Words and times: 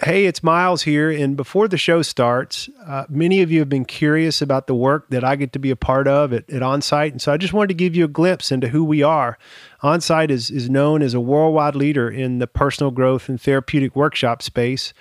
Hey, 0.00 0.26
it's 0.26 0.44
Miles 0.44 0.82
here. 0.82 1.10
And 1.10 1.36
before 1.36 1.66
the 1.66 1.76
show 1.76 2.02
starts, 2.02 2.70
uh, 2.86 3.06
many 3.08 3.42
of 3.42 3.50
you 3.50 3.58
have 3.58 3.68
been 3.68 3.84
curious 3.84 4.40
about 4.40 4.68
the 4.68 4.74
work 4.74 5.10
that 5.10 5.24
I 5.24 5.34
get 5.34 5.52
to 5.54 5.58
be 5.58 5.72
a 5.72 5.76
part 5.76 6.06
of 6.06 6.32
at, 6.32 6.48
at 6.48 6.62
OnSite. 6.62 7.10
And 7.10 7.20
so 7.20 7.32
I 7.32 7.36
just 7.36 7.52
wanted 7.52 7.70
to 7.70 7.74
give 7.74 7.96
you 7.96 8.04
a 8.04 8.08
glimpse 8.08 8.52
into 8.52 8.68
who 8.68 8.84
we 8.84 9.02
are. 9.02 9.38
OnSite 9.82 10.30
is, 10.30 10.52
is 10.52 10.70
known 10.70 11.02
as 11.02 11.14
a 11.14 11.20
worldwide 11.20 11.74
leader 11.74 12.08
in 12.08 12.38
the 12.38 12.46
personal 12.46 12.92
growth 12.92 13.28
and 13.28 13.40
therapeutic 13.40 13.96
workshop 13.96 14.40
space. 14.40 14.94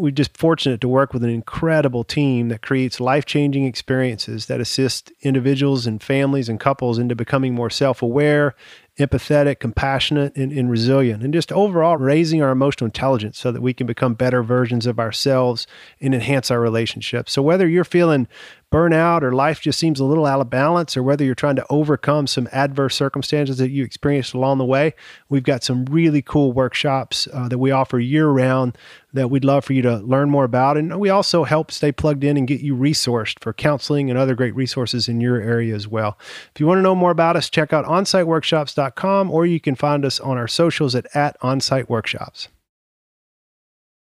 We're 0.00 0.10
just 0.10 0.36
fortunate 0.36 0.80
to 0.80 0.88
work 0.88 1.12
with 1.12 1.22
an 1.22 1.30
incredible 1.30 2.04
team 2.04 2.48
that 2.48 2.62
creates 2.62 3.00
life 3.00 3.26
changing 3.26 3.66
experiences 3.66 4.46
that 4.46 4.60
assist 4.60 5.12
individuals 5.20 5.86
and 5.86 6.02
families 6.02 6.48
and 6.48 6.58
couples 6.58 6.98
into 6.98 7.14
becoming 7.14 7.54
more 7.54 7.68
self 7.68 8.00
aware 8.00 8.54
empathetic, 9.00 9.60
compassionate, 9.60 10.36
and, 10.36 10.52
and, 10.52 10.70
resilient, 10.70 11.22
and 11.22 11.32
just 11.32 11.50
overall 11.52 11.96
raising 11.96 12.42
our 12.42 12.50
emotional 12.50 12.86
intelligence 12.86 13.38
so 13.38 13.50
that 13.50 13.62
we 13.62 13.72
can 13.72 13.86
become 13.86 14.14
better 14.14 14.42
versions 14.42 14.86
of 14.86 14.98
ourselves 14.98 15.66
and 16.00 16.14
enhance 16.14 16.50
our 16.50 16.60
relationships. 16.60 17.32
So, 17.32 17.40
whether 17.40 17.66
you're 17.66 17.84
feeling 17.84 18.28
burnout 18.70 19.22
or 19.22 19.32
life 19.32 19.60
just 19.60 19.78
seems 19.78 19.98
a 19.98 20.04
little 20.04 20.26
out 20.26 20.40
of 20.40 20.50
balance, 20.50 20.96
or 20.96 21.02
whether 21.02 21.24
you're 21.24 21.34
trying 21.34 21.56
to 21.56 21.66
overcome 21.70 22.26
some 22.26 22.48
adverse 22.52 22.94
circumstances 22.94 23.58
that 23.58 23.70
you 23.70 23.84
experienced 23.84 24.34
along 24.34 24.58
the 24.58 24.64
way, 24.64 24.94
we've 25.28 25.42
got 25.42 25.64
some 25.64 25.86
really 25.86 26.22
cool 26.22 26.52
workshops 26.52 27.26
uh, 27.32 27.48
that 27.48 27.58
we 27.58 27.70
offer 27.70 27.98
year 27.98 28.28
round 28.28 28.76
that 29.12 29.28
we'd 29.28 29.44
love 29.44 29.64
for 29.64 29.72
you 29.72 29.82
to 29.82 29.96
learn 29.98 30.30
more 30.30 30.44
about. 30.44 30.76
And 30.76 30.98
we 31.00 31.10
also 31.10 31.44
help 31.44 31.70
stay 31.70 31.92
plugged 31.92 32.24
in 32.24 32.36
and 32.36 32.46
get 32.46 32.60
you 32.60 32.74
resourced 32.76 33.40
for 33.40 33.52
counseling 33.52 34.08
and 34.08 34.18
other 34.18 34.34
great 34.34 34.54
resources 34.54 35.08
in 35.08 35.20
your 35.20 35.40
area 35.40 35.74
as 35.74 35.88
well. 35.88 36.18
If 36.54 36.60
you 36.60 36.66
want 36.66 36.78
to 36.78 36.82
know 36.82 36.94
more 36.94 37.10
about 37.10 37.36
us, 37.36 37.50
check 37.50 37.72
out 37.72 37.84
onsiteworkshops.com 37.84 39.30
or 39.30 39.46
you 39.46 39.60
can 39.60 39.74
find 39.74 40.04
us 40.04 40.20
on 40.20 40.36
our 40.38 40.48
socials 40.48 40.94
at, 40.94 41.06
at 41.14 41.38
onsiteworkshops. 41.40 42.48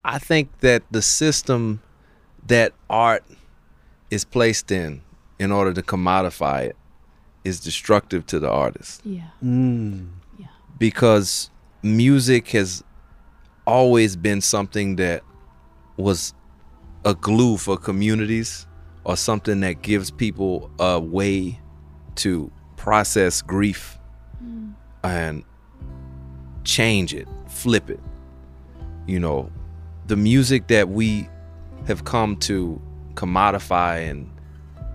I 0.06 0.20
think 0.20 0.60
that 0.60 0.84
the 0.92 1.02
system 1.02 1.82
that 2.46 2.74
art 2.90 3.24
is 4.10 4.26
placed 4.26 4.72
in 4.72 5.02
in 5.40 5.52
order 5.52 5.74
to 5.74 5.82
commodify 5.82 6.64
it 6.64 6.76
is 7.44 7.60
destructive 7.60 8.26
to 8.28 8.40
the 8.40 8.50
artist. 8.50 9.02
Yeah. 9.06 9.30
Mm. 9.44 10.10
Yeah. 10.38 10.48
Because 10.78 11.50
music 11.82 12.50
has 12.50 12.84
always 13.66 14.16
been 14.16 14.42
something 14.42 14.96
that 14.98 15.24
was 15.98 16.34
a 17.06 17.14
glue 17.14 17.58
for 17.58 17.78
communities 17.78 18.66
or 19.04 19.18
something 19.18 19.60
that 19.62 19.82
gives 19.82 20.12
people 20.12 20.72
a 20.80 21.00
way 21.00 21.60
to 22.16 22.52
process 22.78 23.42
grief 23.42 23.98
mm. 24.44 24.74
and 25.04 25.44
change 26.64 27.14
it, 27.14 27.28
flip 27.48 27.90
it. 27.90 28.00
You 29.08 29.20
know, 29.20 29.52
the 30.08 30.16
music 30.16 30.68
that 30.68 30.90
we 30.90 31.28
have 31.88 32.06
come 32.06 32.38
to 32.38 32.82
commodify 33.16 34.10
and 34.10 34.30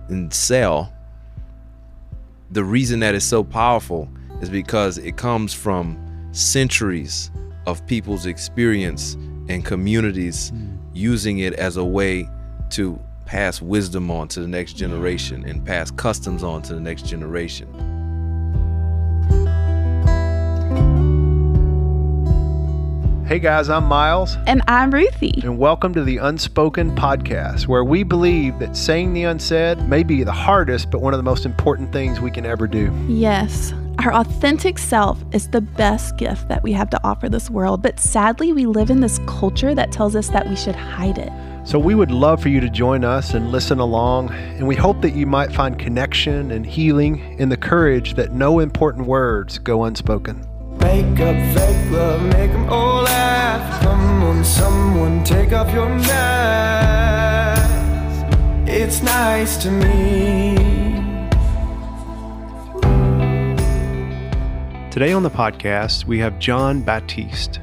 and 0.09 0.33
sell 0.33 0.91
the 2.51 2.63
reason 2.63 2.99
that 2.99 3.13
it's 3.13 3.25
so 3.25 3.43
powerful 3.43 4.09
is 4.41 4.49
because 4.49 4.97
it 4.97 5.17
comes 5.17 5.53
from 5.53 5.97
centuries 6.31 7.31
of 7.69 7.85
people's 7.85 8.25
experience 8.25 9.13
and 9.47 9.63
communities 9.63 10.49
mm. 10.51 10.75
using 10.91 11.39
it 11.39 11.53
as 11.53 11.77
a 11.77 11.85
way 11.85 12.27
to 12.71 12.99
pass 13.25 13.61
wisdom 13.61 14.09
on 14.09 14.27
to 14.27 14.41
the 14.41 14.47
next 14.47 14.73
generation 14.73 15.47
and 15.47 15.63
pass 15.63 15.91
customs 15.91 16.43
on 16.43 16.63
to 16.63 16.73
the 16.73 16.79
next 16.79 17.05
generation. 17.05 17.67
Hey 23.27 23.37
guys, 23.37 23.69
I'm 23.69 23.83
Miles. 23.83 24.37
And 24.47 24.63
I'm 24.67 24.89
Ruthie. 24.89 25.39
And 25.43 25.59
welcome 25.59 25.93
to 25.93 26.03
the 26.03 26.17
Unspoken 26.17 26.95
Podcast, 26.95 27.67
where 27.67 27.83
we 27.83 28.01
believe 28.01 28.57
that 28.57 28.75
saying 28.75 29.13
the 29.13 29.25
unsaid 29.25 29.87
may 29.87 30.01
be 30.01 30.23
the 30.23 30.31
hardest, 30.31 30.89
but 30.89 31.01
one 31.01 31.13
of 31.13 31.19
the 31.19 31.23
most 31.23 31.45
important 31.45 31.91
things 31.91 32.19
we 32.19 32.31
can 32.31 32.47
ever 32.47 32.65
do. 32.65 32.91
Yes. 33.07 33.71
Our 33.99 34.13
authentic 34.13 34.79
self 34.79 35.21
is 35.33 35.49
the 35.49 35.59
best 35.59 36.15
gift 36.15 36.47
that 36.47 36.63
we 36.63 36.71
have 36.71 36.89
to 36.91 37.03
offer 37.03 37.27
this 37.27 37.49
world, 37.49 37.81
but 37.81 37.99
sadly, 37.99 38.53
we 38.53 38.65
live 38.65 38.89
in 38.89 39.01
this 39.01 39.19
culture 39.27 39.75
that 39.75 39.91
tells 39.91 40.15
us 40.15 40.29
that 40.29 40.47
we 40.47 40.55
should 40.55 40.75
hide 40.75 41.17
it. 41.17 41.29
So, 41.65 41.77
we 41.77 41.95
would 41.95 42.09
love 42.09 42.41
for 42.41 42.47
you 42.47 42.61
to 42.61 42.69
join 42.69 43.03
us 43.03 43.33
and 43.33 43.51
listen 43.51 43.79
along, 43.79 44.31
and 44.31 44.65
we 44.65 44.77
hope 44.77 45.01
that 45.01 45.15
you 45.15 45.25
might 45.25 45.51
find 45.51 45.77
connection 45.77 46.51
and 46.51 46.65
healing 46.65 47.37
in 47.39 47.49
the 47.49 47.57
courage 47.57 48.13
that 48.13 48.31
no 48.31 48.59
important 48.59 49.05
words 49.05 49.59
go 49.59 49.83
unspoken. 49.83 50.47
Make 50.79 51.19
up 51.19 51.35
fake 51.57 51.91
love, 51.91 52.21
make 52.21 52.53
them 52.53 52.69
all 52.69 53.01
laugh. 53.03 53.83
Come 53.83 54.23
on, 54.23 54.45
someone, 54.45 55.25
take 55.25 55.51
off 55.51 55.73
your 55.73 55.89
mask. 55.89 57.69
It's 58.65 59.01
nice 59.03 59.57
to 59.57 59.69
me. 59.69 60.58
Today 64.91 65.13
on 65.13 65.21
the 65.21 65.29
podcast, 65.29 66.05
we 66.05 66.17
have 66.17 66.39
Jon 66.39 66.81
Batiste. 66.81 67.59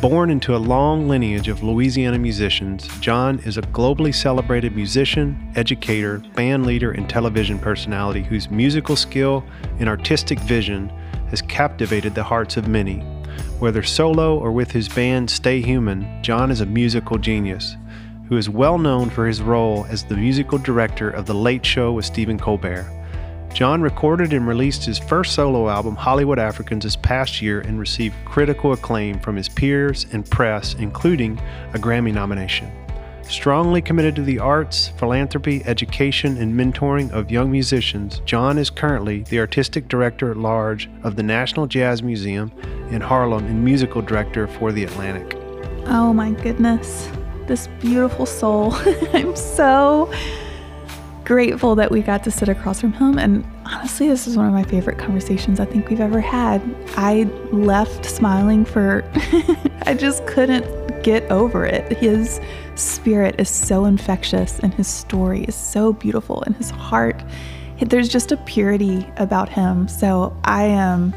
Born 0.00 0.30
into 0.30 0.54
a 0.54 0.56
long 0.56 1.08
lineage 1.08 1.48
of 1.48 1.64
Louisiana 1.64 2.16
musicians, 2.16 2.86
Jon 3.00 3.40
is 3.40 3.58
a 3.58 3.62
globally 3.62 4.14
celebrated 4.14 4.76
musician, 4.76 5.52
educator, 5.56 6.20
band 6.36 6.66
leader, 6.66 6.92
and 6.92 7.10
television 7.10 7.58
personality 7.58 8.22
whose 8.22 8.52
musical 8.52 8.94
skill 8.94 9.44
and 9.80 9.88
artistic 9.88 10.38
vision 10.38 10.88
has 11.28 11.42
captivated 11.42 12.14
the 12.14 12.22
hearts 12.22 12.56
of 12.56 12.68
many. 12.68 13.00
Whether 13.58 13.82
solo 13.82 14.38
or 14.38 14.52
with 14.52 14.70
his 14.70 14.88
band 14.88 15.28
Stay 15.28 15.60
Human, 15.60 16.22
Jon 16.22 16.52
is 16.52 16.60
a 16.60 16.66
musical 16.66 17.18
genius 17.18 17.76
who 18.28 18.36
is 18.36 18.48
well 18.48 18.78
known 18.78 19.10
for 19.10 19.26
his 19.26 19.42
role 19.42 19.86
as 19.90 20.04
the 20.04 20.16
musical 20.16 20.56
director 20.56 21.10
of 21.10 21.26
The 21.26 21.34
Late 21.34 21.66
Show 21.66 21.90
with 21.90 22.04
Stephen 22.04 22.38
Colbert. 22.38 22.99
Jon 23.52 23.82
recorded 23.82 24.32
and 24.32 24.46
released 24.46 24.84
his 24.84 24.98
first 24.98 25.34
solo 25.34 25.68
album, 25.68 25.96
Hollywood 25.96 26.38
Africans, 26.38 26.84
this 26.84 26.96
past 26.96 27.42
year 27.42 27.60
and 27.60 27.78
received 27.78 28.14
critical 28.24 28.72
acclaim 28.72 29.18
from 29.18 29.36
his 29.36 29.48
peers 29.48 30.06
and 30.12 30.28
press, 30.28 30.74
including 30.74 31.38
a 31.74 31.78
Grammy 31.78 32.14
nomination. 32.14 32.70
Strongly 33.22 33.82
committed 33.82 34.16
to 34.16 34.22
the 34.22 34.38
arts, 34.38 34.88
philanthropy, 34.96 35.62
education, 35.64 36.36
and 36.38 36.52
mentoring 36.52 37.12
of 37.12 37.30
young 37.30 37.50
musicians, 37.50 38.20
Jon 38.24 38.58
is 38.58 38.70
currently 38.70 39.22
the 39.24 39.38
artistic 39.38 39.88
director 39.88 40.30
at 40.30 40.36
large 40.36 40.88
of 41.04 41.16
the 41.16 41.22
National 41.22 41.66
Jazz 41.66 42.02
Museum 42.02 42.50
in 42.90 43.00
Harlem 43.00 43.46
and 43.46 43.64
musical 43.64 44.02
director 44.02 44.48
for 44.48 44.72
the 44.72 44.84
Atlantic. 44.84 45.36
Oh 45.86 46.12
my 46.12 46.30
goodness, 46.30 47.08
this 47.46 47.68
beautiful 47.80 48.26
soul. 48.26 48.72
I'm 49.12 49.36
so 49.36 50.12
grateful 51.30 51.76
that 51.76 51.92
we 51.92 52.02
got 52.02 52.24
to 52.24 52.28
sit 52.28 52.48
across 52.48 52.80
from 52.80 52.92
him. 52.92 53.16
And 53.16 53.46
honestly, 53.64 54.08
this 54.08 54.26
is 54.26 54.36
one 54.36 54.48
of 54.48 54.52
my 54.52 54.64
favorite 54.64 54.98
conversations 54.98 55.60
I 55.60 55.64
think 55.64 55.88
we've 55.88 56.00
ever 56.00 56.20
had. 56.20 56.60
I 56.96 57.22
left 57.52 58.04
smiling 58.04 58.64
for, 58.64 59.08
I 59.82 59.94
just 59.94 60.26
couldn't 60.26 60.66
get 61.04 61.22
over 61.30 61.64
it. 61.64 61.96
His 61.98 62.40
spirit 62.74 63.36
is 63.38 63.48
so 63.48 63.84
infectious 63.84 64.58
and 64.58 64.74
his 64.74 64.88
story 64.88 65.44
is 65.44 65.54
so 65.54 65.92
beautiful 65.92 66.42
and 66.42 66.56
his 66.56 66.70
heart 66.70 67.22
there's 67.86 68.08
just 68.08 68.30
a 68.32 68.36
purity 68.38 69.06
about 69.16 69.48
him 69.48 69.88
so 69.88 70.36
i 70.44 70.64
am 70.64 71.14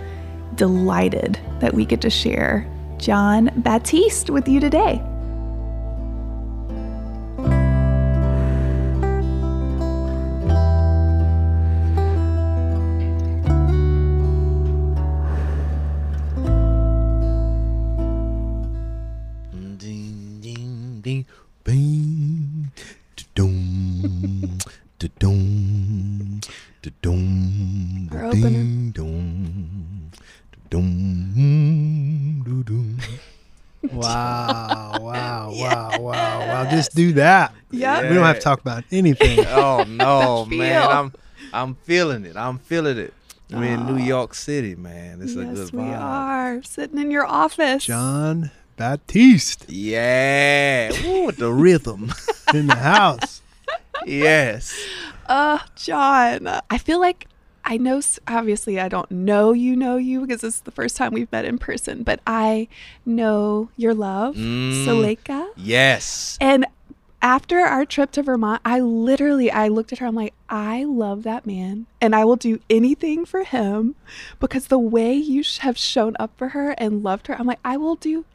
delighted 0.55 1.37
that 1.59 1.73
we 1.73 1.85
get 1.85 1.99
to 1.99 2.09
share 2.09 2.69
Jon 2.97 3.51
Batiste 3.57 4.29
with 4.29 4.47
you 4.47 4.61
today 4.61 5.01
Wow, 33.91 34.97
wow, 35.01 35.51
yes. 35.53 35.61
wow, 35.99 35.99
wow, 35.99 36.39
wow. 36.39 36.69
Just 36.69 36.95
do 36.95 37.13
that. 37.13 37.53
Yeah. 37.71 38.01
We 38.01 38.15
don't 38.15 38.23
have 38.23 38.37
to 38.37 38.41
talk 38.41 38.61
about 38.61 38.83
anything. 38.91 39.45
oh 39.47 39.83
no, 39.87 40.45
man. 40.49 40.89
I'm 40.89 41.13
I'm 41.53 41.75
feeling 41.75 42.25
it. 42.25 42.35
I'm 42.35 42.59
feeling 42.59 42.97
it. 42.97 43.13
We're 43.49 43.75
in 43.75 43.85
New 43.85 44.01
ah. 44.01 44.05
York 44.05 44.33
City, 44.33 44.75
man. 44.75 45.21
It's 45.21 45.35
yes, 45.35 45.45
a 45.45 45.53
good 45.53 45.67
vibe. 45.67 45.87
We 45.87 45.93
are 45.93 46.63
sitting 46.63 46.97
in 46.97 47.11
your 47.11 47.25
office. 47.25 47.85
Jon 47.85 48.51
Batiste. 48.77 49.69
Yeah. 49.69 50.91
Ooh, 51.05 51.31
the 51.31 51.53
rhythm. 51.53 52.13
in 52.53 52.67
the 52.67 52.75
house. 52.75 53.41
yes. 54.05 54.73
Uh, 55.27 55.59
Jon, 55.75 56.47
I 56.69 56.77
feel 56.77 56.99
like 56.99 57.27
I 57.65 57.77
know, 57.77 58.01
obviously, 58.27 58.79
I 58.79 58.89
don't 58.89 59.09
know 59.09 59.53
you 59.53 59.75
know 59.75 59.95
you 59.95 60.21
because 60.21 60.41
this 60.41 60.55
is 60.55 60.61
the 60.61 60.71
first 60.71 60.97
time 60.97 61.13
we've 61.13 61.31
met 61.31 61.45
in 61.45 61.57
person, 61.57 62.03
but 62.03 62.19
I 62.27 62.67
know 63.05 63.69
your 63.77 63.93
love, 63.93 64.35
Mm. 64.35 64.85
Suleika. 64.85 65.47
Yes. 65.55 66.37
And 66.41 66.65
after 67.21 67.59
our 67.59 67.85
trip 67.85 68.11
to 68.11 68.21
Vermont, 68.23 68.61
I 68.65 68.81
literally 68.81 69.49
I 69.49 69.69
looked 69.69 69.93
at 69.93 69.99
her. 69.99 70.07
I'm 70.07 70.15
like, 70.15 70.33
I 70.49 70.83
love 70.83 71.23
that 71.23 71.45
man, 71.45 71.85
and 72.01 72.13
I 72.13 72.25
will 72.25 72.35
do 72.35 72.59
anything 72.69 73.23
for 73.23 73.45
him 73.45 73.95
because 74.41 74.67
the 74.67 74.77
way 74.77 75.13
you 75.13 75.41
have 75.59 75.77
shown 75.77 76.17
up 76.19 76.31
for 76.37 76.49
her 76.49 76.71
and 76.71 77.01
loved 77.01 77.27
her, 77.27 77.39
I'm 77.39 77.47
like, 77.47 77.59
I 77.63 77.77
will 77.77 77.95
do 77.95 78.25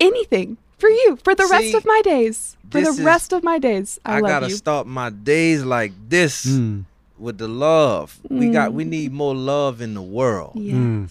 anything 0.00 0.56
for 0.82 0.90
you 0.90 1.08
for 1.24 1.34
the 1.34 1.46
rest 1.56 1.74
of 1.74 1.84
my 1.84 2.00
days. 2.04 2.56
For 2.70 2.80
the 2.80 2.88
is- 2.88 3.00
rest 3.00 3.32
of 3.32 3.40
my 3.50 3.58
days, 3.58 3.88
I, 4.04 4.16
I, 4.16 4.20
love 4.20 4.28
gotta 4.34 4.48
you. 4.50 4.56
start 4.56 4.86
my 4.86 5.10
days 5.10 5.60
like 5.76 5.92
this 6.08 6.34
Mm. 6.46 6.84
with 7.18 7.36
the 7.38 7.48
love. 7.48 8.18
We 8.28 8.48
got 8.58 8.70
Mm. 8.70 8.74
we 8.78 8.84
need 8.96 9.10
more 9.12 9.34
love 9.34 9.80
in 9.86 9.94
the 9.94 10.02
world. 10.18 10.52
Yes. 10.56 10.74
Mm. 10.76 11.10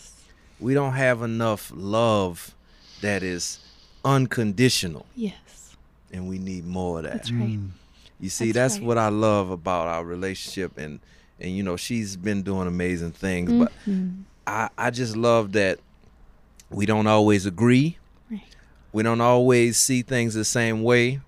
We 0.60 0.74
don't 0.74 0.94
have 1.06 1.22
enough 1.22 1.72
love 1.76 2.54
that 3.02 3.24
is 3.24 3.60
unconditional, 4.04 5.06
Yes. 5.16 5.76
and 6.14 6.28
we 6.28 6.38
need 6.38 6.66
more 6.66 6.98
of 7.00 7.04
that. 7.06 7.14
That's 7.14 7.32
right. 7.32 7.58
Mm. 7.60 7.70
You 8.20 8.30
see, 8.30 8.52
That's 8.52 8.74
that's, 8.76 8.80
right. 8.80 8.88
what 8.88 8.98
I 8.98 9.10
love 9.10 9.50
about 9.50 9.88
our 9.88 10.04
relationship, 10.06 10.78
and 10.78 11.00
and 11.40 11.50
you 11.58 11.64
know 11.64 11.76
she's 11.78 12.16
been 12.16 12.42
doing 12.44 12.68
amazing 12.68 13.14
things, 13.14 13.52
but 13.52 13.72
Mhm. 13.88 14.24
I 14.46 14.70
I 14.78 14.90
just 14.92 15.16
love 15.16 15.54
that 15.54 15.80
we 16.70 16.86
don't 16.86 17.08
always 17.08 17.46
agree. 17.46 17.98
Right. 18.92 18.98
We 18.98 19.04
don't 19.04 19.22
always 19.22 19.78
see 19.78 20.02
things 20.02 20.34
the 20.34 20.46
same 20.46 20.84
way, 20.84 21.22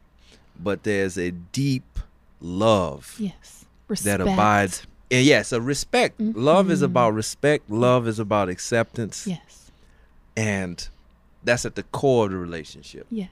but 0.60 0.84
there's 0.84 1.18
a 1.18 1.32
deep 1.32 2.00
love 2.42 3.16
Yes. 3.20 3.66
Respect. 3.88 4.20
that 4.20 4.22
abides. 4.22 4.86
And 5.12 5.26
yes, 5.26 5.52
a 5.52 5.62
respect. 5.62 6.20
Love 6.20 6.72
is 6.72 6.82
about 6.82 7.10
mm-hmm. 7.10 7.18
respect. 7.18 7.70
Love 7.70 8.08
is 8.08 8.20
about 8.20 8.50
acceptance, 8.50 9.28
Yes. 9.28 9.72
and 10.36 10.88
that's 11.44 11.66
at 11.66 11.76
the 11.76 11.84
core 11.84 12.26
of 12.26 12.32
the 12.32 12.38
relationship. 12.38 13.06
Yes. 13.12 13.30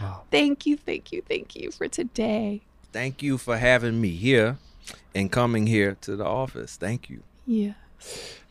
Wow. 0.00 0.22
Thank 0.30 0.66
you. 0.66 0.76
Thank 0.76 1.12
you. 1.12 1.22
Thank 1.26 1.56
you 1.56 1.70
for 1.70 1.88
today. 1.88 2.62
Thank 2.92 3.22
you 3.22 3.38
for 3.38 3.56
having 3.56 4.00
me 4.00 4.10
here 4.10 4.58
and 5.14 5.32
coming 5.32 5.66
here 5.66 5.96
to 6.02 6.16
the 6.16 6.24
office. 6.26 6.76
Thank 6.76 7.08
you. 7.08 7.22
Yeah. 7.46 7.72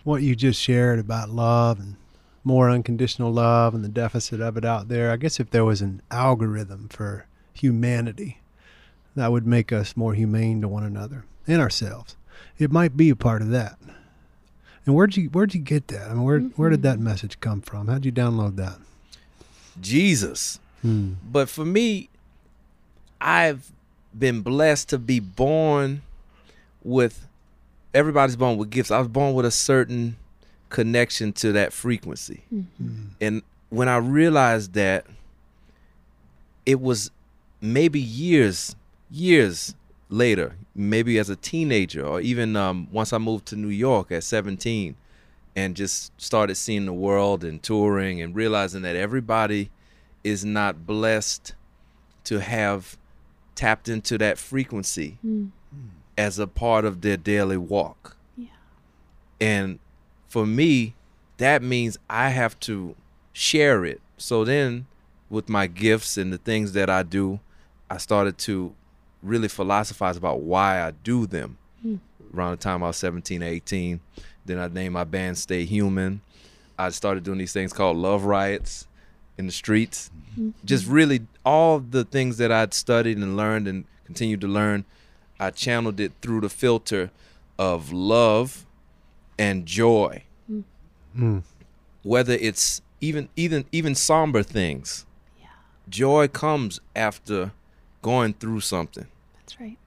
What 0.03 0.23
you 0.23 0.35
just 0.35 0.59
shared 0.59 0.97
about 0.99 1.29
love 1.29 1.79
and 1.79 1.95
more 2.43 2.69
unconditional 2.69 3.31
love 3.31 3.73
and 3.73 3.83
the 3.83 3.89
deficit 3.89 4.41
of 4.41 4.57
it 4.57 4.65
out 4.65 4.87
there. 4.87 5.11
I 5.11 5.17
guess 5.17 5.39
if 5.39 5.49
there 5.51 5.65
was 5.65 5.81
an 5.81 6.01
algorithm 6.09 6.89
for 6.89 7.25
humanity, 7.53 8.39
that 9.15 9.31
would 9.31 9.45
make 9.45 9.71
us 9.71 9.97
more 9.97 10.13
humane 10.13 10.61
to 10.61 10.67
one 10.67 10.83
another 10.83 11.25
and 11.47 11.61
ourselves. 11.61 12.15
It 12.57 12.71
might 12.71 12.97
be 12.97 13.09
a 13.09 13.15
part 13.15 13.41
of 13.41 13.49
that. 13.49 13.77
And 14.85 14.95
where'd 14.95 15.15
you 15.15 15.29
where'd 15.29 15.53
you 15.53 15.61
get 15.61 15.87
that? 15.89 16.09
I 16.09 16.13
mean, 16.13 16.23
where 16.23 16.39
where 16.39 16.69
did 16.69 16.81
that 16.83 16.99
message 16.99 17.39
come 17.39 17.61
from? 17.61 17.87
How'd 17.87 18.05
you 18.05 18.11
download 18.11 18.55
that? 18.55 18.77
Jesus. 19.79 20.59
Hmm. 20.81 21.13
But 21.23 21.49
for 21.49 21.65
me, 21.65 22.09
I've 23.19 23.71
been 24.17 24.41
blessed 24.41 24.89
to 24.89 24.97
be 24.97 25.19
born 25.19 26.01
with 26.83 27.27
everybody's 27.93 28.35
born 28.35 28.57
with 28.57 28.71
gifts. 28.71 28.89
I 28.89 28.99
was 28.99 29.07
born 29.07 29.35
with 29.35 29.45
a 29.45 29.51
certain 29.51 30.17
connection 30.71 31.31
to 31.33 31.51
that 31.51 31.71
frequency. 31.73 32.41
And 33.21 33.43
when 33.69 33.87
I 33.87 33.97
realized 33.97 34.73
that 34.73 35.05
it 36.65 36.79
was 36.81 37.11
maybe 37.61 37.99
years, 37.99 38.75
years 39.09 39.75
later, 40.09 40.55
maybe 40.75 41.17
as 41.19 41.29
a 41.29 41.35
teenager, 41.35 42.05
or 42.05 42.21
even 42.21 42.55
um, 42.55 42.87
once 42.91 43.13
I 43.13 43.17
moved 43.17 43.45
to 43.47 43.55
New 43.55 43.67
York 43.69 44.11
at 44.11 44.23
17 44.23 44.95
and 45.55 45.75
just 45.75 46.11
started 46.19 46.55
seeing 46.55 46.85
the 46.85 46.93
world 46.93 47.43
and 47.43 47.61
touring 47.61 48.21
and 48.21 48.35
realizing 48.35 48.81
that 48.83 48.95
everybody 48.95 49.69
is 50.23 50.45
not 50.45 50.85
blessed 50.85 51.53
to 52.23 52.39
have 52.39 52.97
tapped 53.55 53.89
into 53.89 54.17
that 54.17 54.37
frequency 54.37 55.17
Mm. 55.25 55.49
as 56.17 56.37
a 56.39 56.47
part 56.47 56.83
of 56.85 57.01
their 57.01 57.17
daily 57.17 57.57
walk. 57.57 58.17
Yeah. 58.37 58.47
And 59.39 59.79
for 60.31 60.45
me, 60.45 60.95
that 61.39 61.61
means 61.61 61.97
I 62.09 62.29
have 62.29 62.57
to 62.61 62.95
share 63.33 63.83
it. 63.83 63.99
So 64.17 64.45
then, 64.45 64.87
with 65.29 65.49
my 65.49 65.67
gifts 65.67 66.17
and 66.17 66.31
the 66.31 66.37
things 66.37 66.71
that 66.71 66.89
I 66.89 67.03
do, 67.03 67.41
I 67.89 67.97
started 67.97 68.37
to 68.39 68.73
really 69.21 69.49
philosophize 69.49 70.15
about 70.15 70.39
why 70.39 70.87
I 70.87 70.91
do 70.91 71.27
them. 71.27 71.57
Mm. 71.85 71.99
Around 72.33 72.51
the 72.51 72.63
time 72.63 72.81
I 72.81 72.87
was 72.87 72.97
17, 72.97 73.43
18, 73.43 73.99
then 74.45 74.57
I 74.57 74.69
named 74.69 74.93
my 74.93 75.03
band 75.03 75.37
Stay 75.37 75.65
Human. 75.65 76.21
I 76.79 76.91
started 76.91 77.25
doing 77.25 77.37
these 77.37 77.51
things 77.51 77.73
called 77.73 77.97
Love 77.97 78.23
Riots 78.23 78.87
in 79.37 79.47
the 79.47 79.51
streets. 79.51 80.11
Just 80.63 80.87
really 80.87 81.27
all 81.45 81.79
the 81.79 82.05
things 82.05 82.37
that 82.37 82.53
I'd 82.53 82.73
studied 82.73 83.17
and 83.17 83.35
learned 83.35 83.67
and 83.67 83.83
continued 84.05 84.39
to 84.41 84.47
learn, 84.47 84.85
I 85.41 85.49
channeled 85.49 85.99
it 85.99 86.13
through 86.21 86.39
the 86.39 86.49
filter 86.49 87.11
of 87.59 87.91
love 87.91 88.65
and 89.41 89.65
joy. 89.65 90.23
Mm. 91.17 91.43
Whether 92.03 92.33
it's 92.33 92.81
even 93.01 93.27
even 93.35 93.65
even 93.71 93.95
somber 93.95 94.43
things. 94.43 95.05
Yeah. 95.39 95.47
Joy 95.89 96.27
comes 96.29 96.79
after 96.95 97.51
going 98.01 98.33
through 98.35 98.61
something. 98.61 99.07
That's 99.35 99.59
right. 99.59 99.77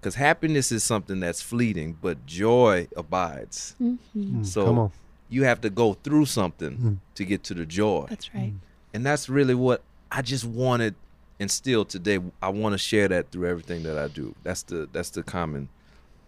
Because 0.00 0.16
happiness 0.16 0.70
is 0.70 0.84
something 0.84 1.20
that's 1.20 1.40
fleeting, 1.40 1.96
but 2.02 2.26
joy 2.26 2.88
abides. 2.96 3.74
Mhm. 3.80 3.98
Mm. 4.16 4.46
So 4.46 4.66
Come 4.66 4.78
on. 4.78 4.92
you 5.30 5.44
have 5.44 5.60
to 5.62 5.70
go 5.70 5.94
through 5.94 6.26
something 6.26 6.76
Mm. 6.76 6.96
to 7.14 7.24
get 7.24 7.42
to 7.44 7.54
the 7.54 7.64
joy. 7.66 8.06
That's 8.10 8.34
right. 8.34 8.52
And 8.92 9.06
that's 9.06 9.28
really 9.28 9.54
what 9.54 9.82
I 10.12 10.20
just 10.22 10.44
wanted 10.44 10.94
and 11.40 11.50
still 11.50 11.84
today 11.84 12.18
I 12.42 12.48
want 12.50 12.74
to 12.74 12.78
share 12.78 13.08
that 13.08 13.30
through 13.30 13.48
everything 13.48 13.82
that 13.84 13.96
I 13.98 14.08
do. 14.08 14.34
That's 14.42 14.62
the 14.62 14.88
that's 14.92 15.10
the 15.10 15.22
common 15.22 15.68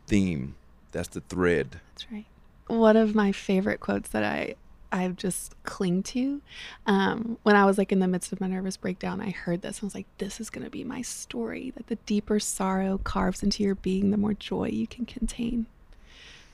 theme. 0.07 0.55
That's 0.93 1.09
the 1.09 1.21
thread. 1.29 1.81
That's 1.93 2.11
right. 2.11 2.27
One 2.67 2.97
of 2.97 3.15
my 3.15 3.33
favorite 3.33 3.81
quotes 3.81 4.09
that 4.11 4.25
I 4.25 4.55
I've 4.93 5.17
just 5.17 5.55
cling 5.65 6.03
to. 6.05 6.41
Um, 6.87 7.39
when 7.43 7.57
I 7.57 7.65
was 7.65 7.77
like 7.77 7.93
in 7.93 7.99
the 7.99 8.09
midst 8.09 8.33
of 8.33 8.41
my 8.41 8.47
nervous 8.47 8.77
breakdown, 8.77 9.21
I 9.21 9.31
heard 9.31 9.63
this. 9.63 9.79
and 9.79 9.85
I 9.85 9.87
was 9.87 9.95
like, 9.95 10.07
"This 10.19 10.41
is 10.41 10.49
going 10.51 10.65
to 10.65 10.71
be 10.71 10.85
my 10.85 11.03
story. 11.03 11.73
That 11.77 11.89
the 11.89 11.97
deeper 12.07 12.39
sorrow 12.41 12.99
carves 12.99 13.43
into 13.43 13.63
your 13.63 13.75
being, 13.75 14.11
the 14.11 14.17
more 14.17 14.35
joy 14.35 14.69
you 14.69 14.87
can 14.87 15.05
contain." 15.05 15.67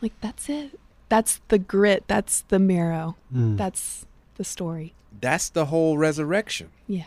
Like 0.00 0.12
that's 0.20 0.48
it. 0.48 0.78
That's 1.08 1.40
the 1.48 1.58
grit. 1.58 2.04
That's 2.06 2.40
the 2.48 2.58
marrow. 2.58 3.16
Mm. 3.32 3.56
That's 3.56 4.06
the 4.36 4.44
story. 4.44 4.94
That's 5.20 5.50
the 5.50 5.66
whole 5.66 5.98
resurrection. 5.98 6.70
Yeah. 6.88 7.04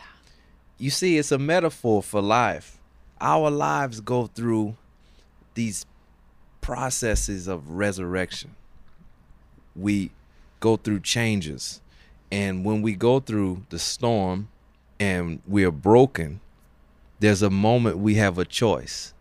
You 0.78 0.90
see, 0.90 1.18
it's 1.18 1.32
a 1.32 1.38
metaphor 1.38 2.02
for 2.02 2.22
life. 2.22 2.78
Our 3.20 3.50
lives 3.50 4.00
go 4.00 4.26
through 4.26 4.76
these 5.54 5.86
processes 6.60 7.46
of 7.48 7.70
resurrection. 7.70 8.54
We 9.78 10.10
go 10.60 10.76
through 10.76 11.00
changes. 11.00 11.80
And 12.30 12.64
when 12.64 12.82
we 12.82 12.94
go 12.94 13.20
through 13.20 13.62
the 13.70 13.78
storm 13.78 14.48
and 14.98 15.40
we 15.46 15.64
are 15.64 15.70
broken, 15.70 16.40
there's 17.20 17.42
a 17.42 17.50
moment 17.50 17.98
we 17.98 18.16
have 18.16 18.38
a 18.38 18.44
choice 18.44 19.14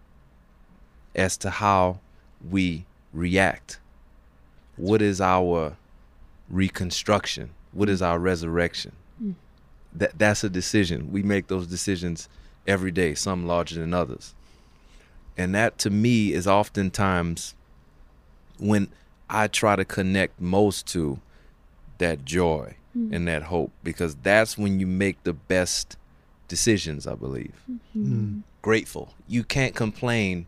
as 1.13 1.37
to 1.37 1.49
how 1.49 1.99
we 2.49 2.85
react. 3.13 3.79
What 4.75 5.01
is 5.01 5.21
our 5.21 5.77
reconstruction? 6.49 7.51
What 7.71 7.89
is 7.89 8.01
our 8.01 8.19
resurrection? 8.19 8.93
Hmm. 9.19 9.31
that 9.93 10.17
that's 10.17 10.43
a 10.43 10.49
decision. 10.49 11.11
We 11.11 11.23
make 11.23 11.47
those 11.47 11.67
decisions 11.67 12.27
every 12.67 12.91
day, 12.91 13.13
some 13.13 13.47
larger 13.47 13.79
than 13.79 13.93
others. 13.93 14.33
And 15.37 15.55
that 15.55 15.77
to 15.79 15.89
me 15.89 16.33
is 16.33 16.47
oftentimes 16.47 17.55
when 18.57 18.89
I 19.35 19.47
try 19.47 19.75
to 19.75 19.83
connect 19.83 20.39
most 20.39 20.87
to 20.93 21.19
that 21.97 22.23
joy 22.23 22.75
and 23.11 23.27
that 23.27 23.43
hope 23.43 23.73
because 23.83 24.15
that's 24.15 24.57
when 24.57 24.79
you 24.79 24.87
make 24.87 25.21
the 25.23 25.33
best 25.33 25.97
decisions, 26.47 27.05
I 27.05 27.15
believe. 27.15 27.53
Mm. 27.93 28.43
Grateful. 28.61 29.13
You 29.27 29.43
can't 29.43 29.75
complain 29.75 30.47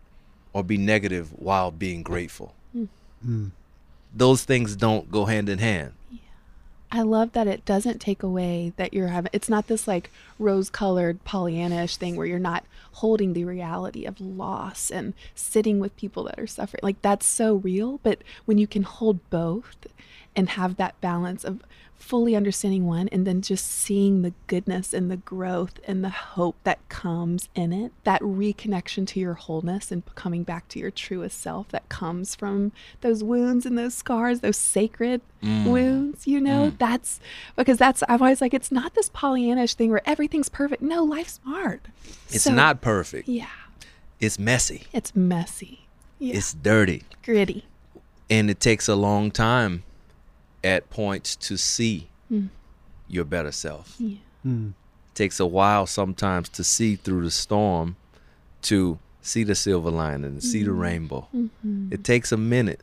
or 0.53 0.63
be 0.63 0.77
negative 0.77 1.33
while 1.37 1.69
being 1.71 2.01
grateful. 2.01 2.55
Mm. 3.27 3.51
Those 4.15 4.45
things 4.45 4.77
don't 4.77 5.11
go 5.11 5.25
hand 5.25 5.49
in 5.49 5.59
hand. 5.59 5.91
I 6.91 7.01
love 7.01 7.33
that 7.33 7.47
it 7.47 7.65
doesn't 7.65 7.99
take 7.99 8.23
away 8.23 8.73
that 8.77 8.93
you're 8.93 9.09
having. 9.09 9.29
It's 9.33 9.49
not 9.49 9.67
this 9.67 9.87
like 9.87 10.09
rose-colored 10.39 11.23
Pollyanna-ish 11.25 11.97
thing 11.97 12.15
where 12.15 12.25
you're 12.25 12.39
not 12.39 12.63
holding 12.93 13.33
the 13.33 13.43
reality 13.43 14.05
of 14.05 14.21
loss 14.21 14.89
and 14.89 15.13
sitting 15.35 15.79
with 15.79 15.97
people 15.97 16.23
that 16.23 16.39
are 16.39 16.47
suffering. 16.47 16.79
Like 16.81 17.01
that's 17.01 17.25
so 17.25 17.55
real. 17.55 17.99
But 18.03 18.19
when 18.45 18.57
you 18.57 18.67
can 18.67 18.83
hold 18.83 19.19
both, 19.29 19.75
and 20.37 20.49
have 20.49 20.77
that 20.77 21.01
balance 21.01 21.43
of 21.43 21.63
fully 21.97 22.35
understanding 22.35 22.85
one 22.85 23.07
and 23.09 23.25
then 23.25 23.41
just 23.41 23.67
seeing 23.67 24.21
the 24.21 24.33
goodness 24.45 24.93
and 24.93 25.09
the 25.09 25.17
growth 25.17 25.79
and 25.87 26.03
the 26.03 26.09
hope 26.09 26.55
that 26.63 26.77
comes 26.89 27.49
in 27.55 27.73
it 27.73 27.91
that 28.03 28.21
reconnection 28.21 29.05
to 29.05 29.19
your 29.19 29.33
wholeness 29.33 29.91
and 29.91 30.03
coming 30.15 30.43
back 30.43 30.67
to 30.67 30.79
your 30.79 30.91
truest 30.91 31.39
self 31.39 31.67
that 31.69 31.87
comes 31.89 32.35
from 32.35 32.71
those 33.01 33.23
wounds 33.23 33.65
and 33.65 33.77
those 33.77 33.93
scars 33.93 34.41
those 34.41 34.57
sacred 34.57 35.21
mm. 35.43 35.65
wounds 35.65 36.27
you 36.27 36.39
know? 36.39 36.71
Mm. 36.71 36.77
That's 36.77 37.19
because 37.55 37.77
that's 37.77 38.03
i'm 38.07 38.21
always 38.21 38.41
like 38.41 38.53
it's 38.53 38.71
not 38.71 38.93
this 38.93 39.09
pollyannish 39.09 39.73
thing 39.73 39.89
where 39.89 40.07
everything's 40.07 40.49
perfect. 40.49 40.81
No 40.81 41.03
life's 41.03 41.39
hard. 41.45 41.81
It's 42.29 42.43
So- 42.43 42.53
not 42.53 42.81
perfect. 42.81 43.27
yeah. 43.27 43.47
It's 44.19 44.39
messy. 44.39 44.87
it's 44.93 45.15
messy. 45.15 45.87
Yeah. 46.19 46.35
It's 46.37 46.53
dirty. 46.53 47.03
gritty. 47.23 47.65
And 48.29 48.49
it 48.49 48.59
takes 48.59 48.87
a 48.87 48.95
long 48.95 49.29
time 49.31 49.83
at 50.63 50.89
points 50.89 51.35
to 51.35 51.57
see 51.57 52.07
hmm. 52.29 52.47
your 53.07 53.25
better 53.25 53.51
self. 53.51 53.95
yeah 53.99 54.17
hmm. 54.43 54.69
takes 55.13 55.39
a 55.39 55.45
while 55.45 55.85
sometimes 55.85 56.49
to 56.49 56.63
see 56.63 56.95
through 56.95 57.23
the 57.23 57.31
storm 57.31 57.95
to 58.61 58.99
see 59.21 59.43
the 59.43 59.55
silver 59.55 59.91
lining 59.91 60.25
and 60.25 60.43
see 60.43 60.63
the 60.63 60.71
mm-hmm. 60.71 60.79
rainbow. 60.79 61.27
Mm-hmm. 61.35 61.89
It 61.91 62.03
takes 62.03 62.31
a 62.31 62.37
minute. 62.37 62.81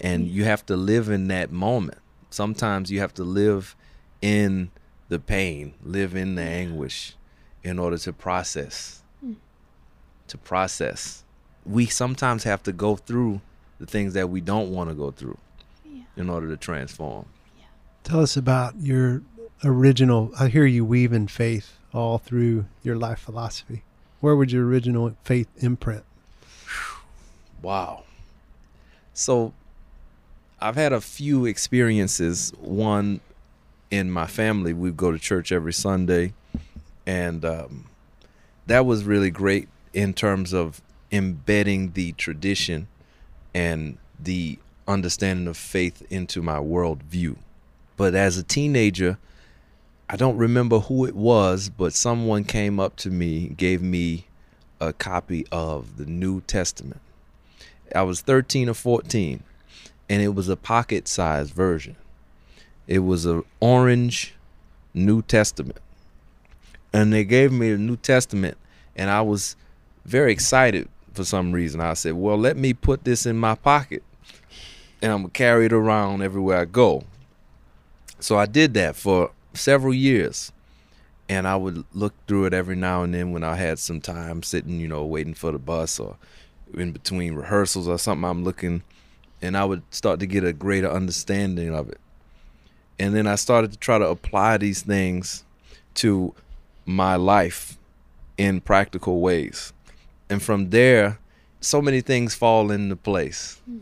And 0.00 0.26
you 0.26 0.44
have 0.44 0.64
to 0.66 0.76
live 0.76 1.08
in 1.10 1.28
that 1.28 1.52
moment. 1.52 1.98
Sometimes 2.30 2.90
you 2.90 3.00
have 3.00 3.12
to 3.14 3.24
live 3.24 3.76
in 4.22 4.70
the 5.08 5.18
pain, 5.18 5.74
live 5.82 6.14
in 6.14 6.36
the 6.36 6.42
anguish 6.42 7.14
in 7.62 7.78
order 7.78 7.98
to 7.98 8.12
process. 8.12 9.02
Hmm. 9.20 9.34
To 10.28 10.38
process. 10.38 11.24
We 11.66 11.86
sometimes 11.86 12.44
have 12.44 12.62
to 12.64 12.72
go 12.72 12.96
through 12.96 13.40
the 13.78 13.86
things 13.86 14.14
that 14.14 14.30
we 14.30 14.40
don't 14.40 14.70
want 14.70 14.88
to 14.90 14.94
go 14.94 15.10
through 15.10 15.38
in 16.16 16.28
order 16.28 16.48
to 16.48 16.56
transform. 16.56 17.26
Tell 18.04 18.20
us 18.20 18.36
about 18.36 18.74
your 18.80 19.22
original. 19.64 20.32
I 20.38 20.48
hear 20.48 20.66
you 20.66 20.84
weaving 20.84 21.28
faith 21.28 21.76
all 21.92 22.18
through 22.18 22.66
your 22.82 22.96
life 22.96 23.18
philosophy. 23.18 23.82
Where 24.20 24.36
would 24.36 24.52
your 24.52 24.66
original 24.66 25.16
faith 25.24 25.48
imprint? 25.58 26.04
Wow. 27.62 28.04
So 29.14 29.52
I've 30.60 30.76
had 30.76 30.92
a 30.92 31.00
few 31.00 31.46
experiences. 31.46 32.52
One 32.58 33.20
in 33.90 34.10
my 34.10 34.26
family, 34.26 34.72
we 34.72 34.90
go 34.90 35.10
to 35.10 35.18
church 35.18 35.50
every 35.52 35.72
Sunday, 35.72 36.32
and 37.06 37.44
um, 37.44 37.86
that 38.66 38.86
was 38.86 39.04
really 39.04 39.30
great 39.30 39.68
in 39.92 40.14
terms 40.14 40.52
of 40.52 40.80
embedding 41.10 41.92
the 41.92 42.12
tradition 42.12 42.86
and 43.52 43.98
the 44.18 44.58
understanding 44.90 45.46
of 45.46 45.56
faith 45.56 46.06
into 46.10 46.42
my 46.42 46.58
worldview. 46.58 47.36
But 47.96 48.14
as 48.14 48.36
a 48.36 48.42
teenager, 48.42 49.18
I 50.08 50.16
don't 50.16 50.36
remember 50.36 50.80
who 50.80 51.06
it 51.06 51.14
was, 51.14 51.68
but 51.68 51.92
someone 51.92 52.44
came 52.44 52.80
up 52.80 52.96
to 52.96 53.10
me, 53.10 53.48
gave 53.48 53.80
me 53.80 54.26
a 54.80 54.92
copy 54.92 55.46
of 55.52 55.98
the 55.98 56.06
New 56.06 56.40
Testament. 56.42 57.00
I 57.94 58.02
was 58.02 58.20
13 58.20 58.68
or 58.68 58.74
14, 58.74 59.42
and 60.08 60.22
it 60.22 60.34
was 60.34 60.48
a 60.48 60.56
pocket 60.56 61.06
sized 61.06 61.54
version. 61.54 61.96
It 62.86 63.00
was 63.00 63.26
an 63.26 63.44
orange 63.60 64.34
New 64.94 65.22
Testament. 65.22 65.78
And 66.92 67.12
they 67.12 67.24
gave 67.24 67.52
me 67.52 67.70
the 67.70 67.78
New 67.78 67.96
Testament, 67.96 68.56
and 68.96 69.10
I 69.10 69.20
was 69.20 69.54
very 70.04 70.32
excited 70.32 70.88
for 71.12 71.24
some 71.24 71.52
reason. 71.52 71.80
I 71.80 71.94
said, 71.94 72.14
Well, 72.14 72.36
let 72.36 72.56
me 72.56 72.72
put 72.72 73.04
this 73.04 73.26
in 73.26 73.36
my 73.36 73.54
pocket, 73.54 74.02
and 75.02 75.12
I'm 75.12 75.24
to 75.24 75.30
carry 75.30 75.66
it 75.66 75.72
around 75.72 76.22
everywhere 76.22 76.58
I 76.58 76.64
go. 76.64 77.04
So 78.18 78.36
I 78.38 78.46
did 78.46 78.74
that 78.74 78.96
for 78.96 79.30
several 79.54 79.94
years. 79.94 80.52
And 81.28 81.46
I 81.46 81.56
would 81.56 81.84
look 81.94 82.14
through 82.26 82.46
it 82.46 82.54
every 82.54 82.74
now 82.74 83.04
and 83.04 83.14
then 83.14 83.30
when 83.30 83.44
I 83.44 83.54
had 83.54 83.78
some 83.78 84.00
time 84.00 84.42
sitting, 84.42 84.80
you 84.80 84.88
know, 84.88 85.04
waiting 85.04 85.34
for 85.34 85.52
the 85.52 85.60
bus 85.60 86.00
or 86.00 86.16
in 86.74 86.92
between 86.92 87.34
rehearsals 87.34 87.88
or 87.88 87.98
something. 87.98 88.28
I'm 88.28 88.42
looking, 88.42 88.82
and 89.40 89.56
I 89.56 89.64
would 89.64 89.82
start 89.90 90.18
to 90.20 90.26
get 90.26 90.44
a 90.44 90.52
greater 90.52 90.90
understanding 90.90 91.74
of 91.74 91.88
it. 91.88 92.00
And 92.98 93.14
then 93.14 93.26
I 93.26 93.36
started 93.36 93.72
to 93.72 93.78
try 93.78 93.98
to 93.98 94.08
apply 94.08 94.58
these 94.58 94.82
things 94.82 95.44
to 95.94 96.34
my 96.84 97.16
life 97.16 97.78
in 98.36 98.60
practical 98.60 99.20
ways. 99.20 99.72
And 100.28 100.42
from 100.42 100.70
there, 100.70 101.18
so 101.60 101.80
many 101.80 102.00
things 102.00 102.34
fall 102.34 102.70
into 102.70 102.96
place. 102.96 103.60
Hmm. 103.66 103.78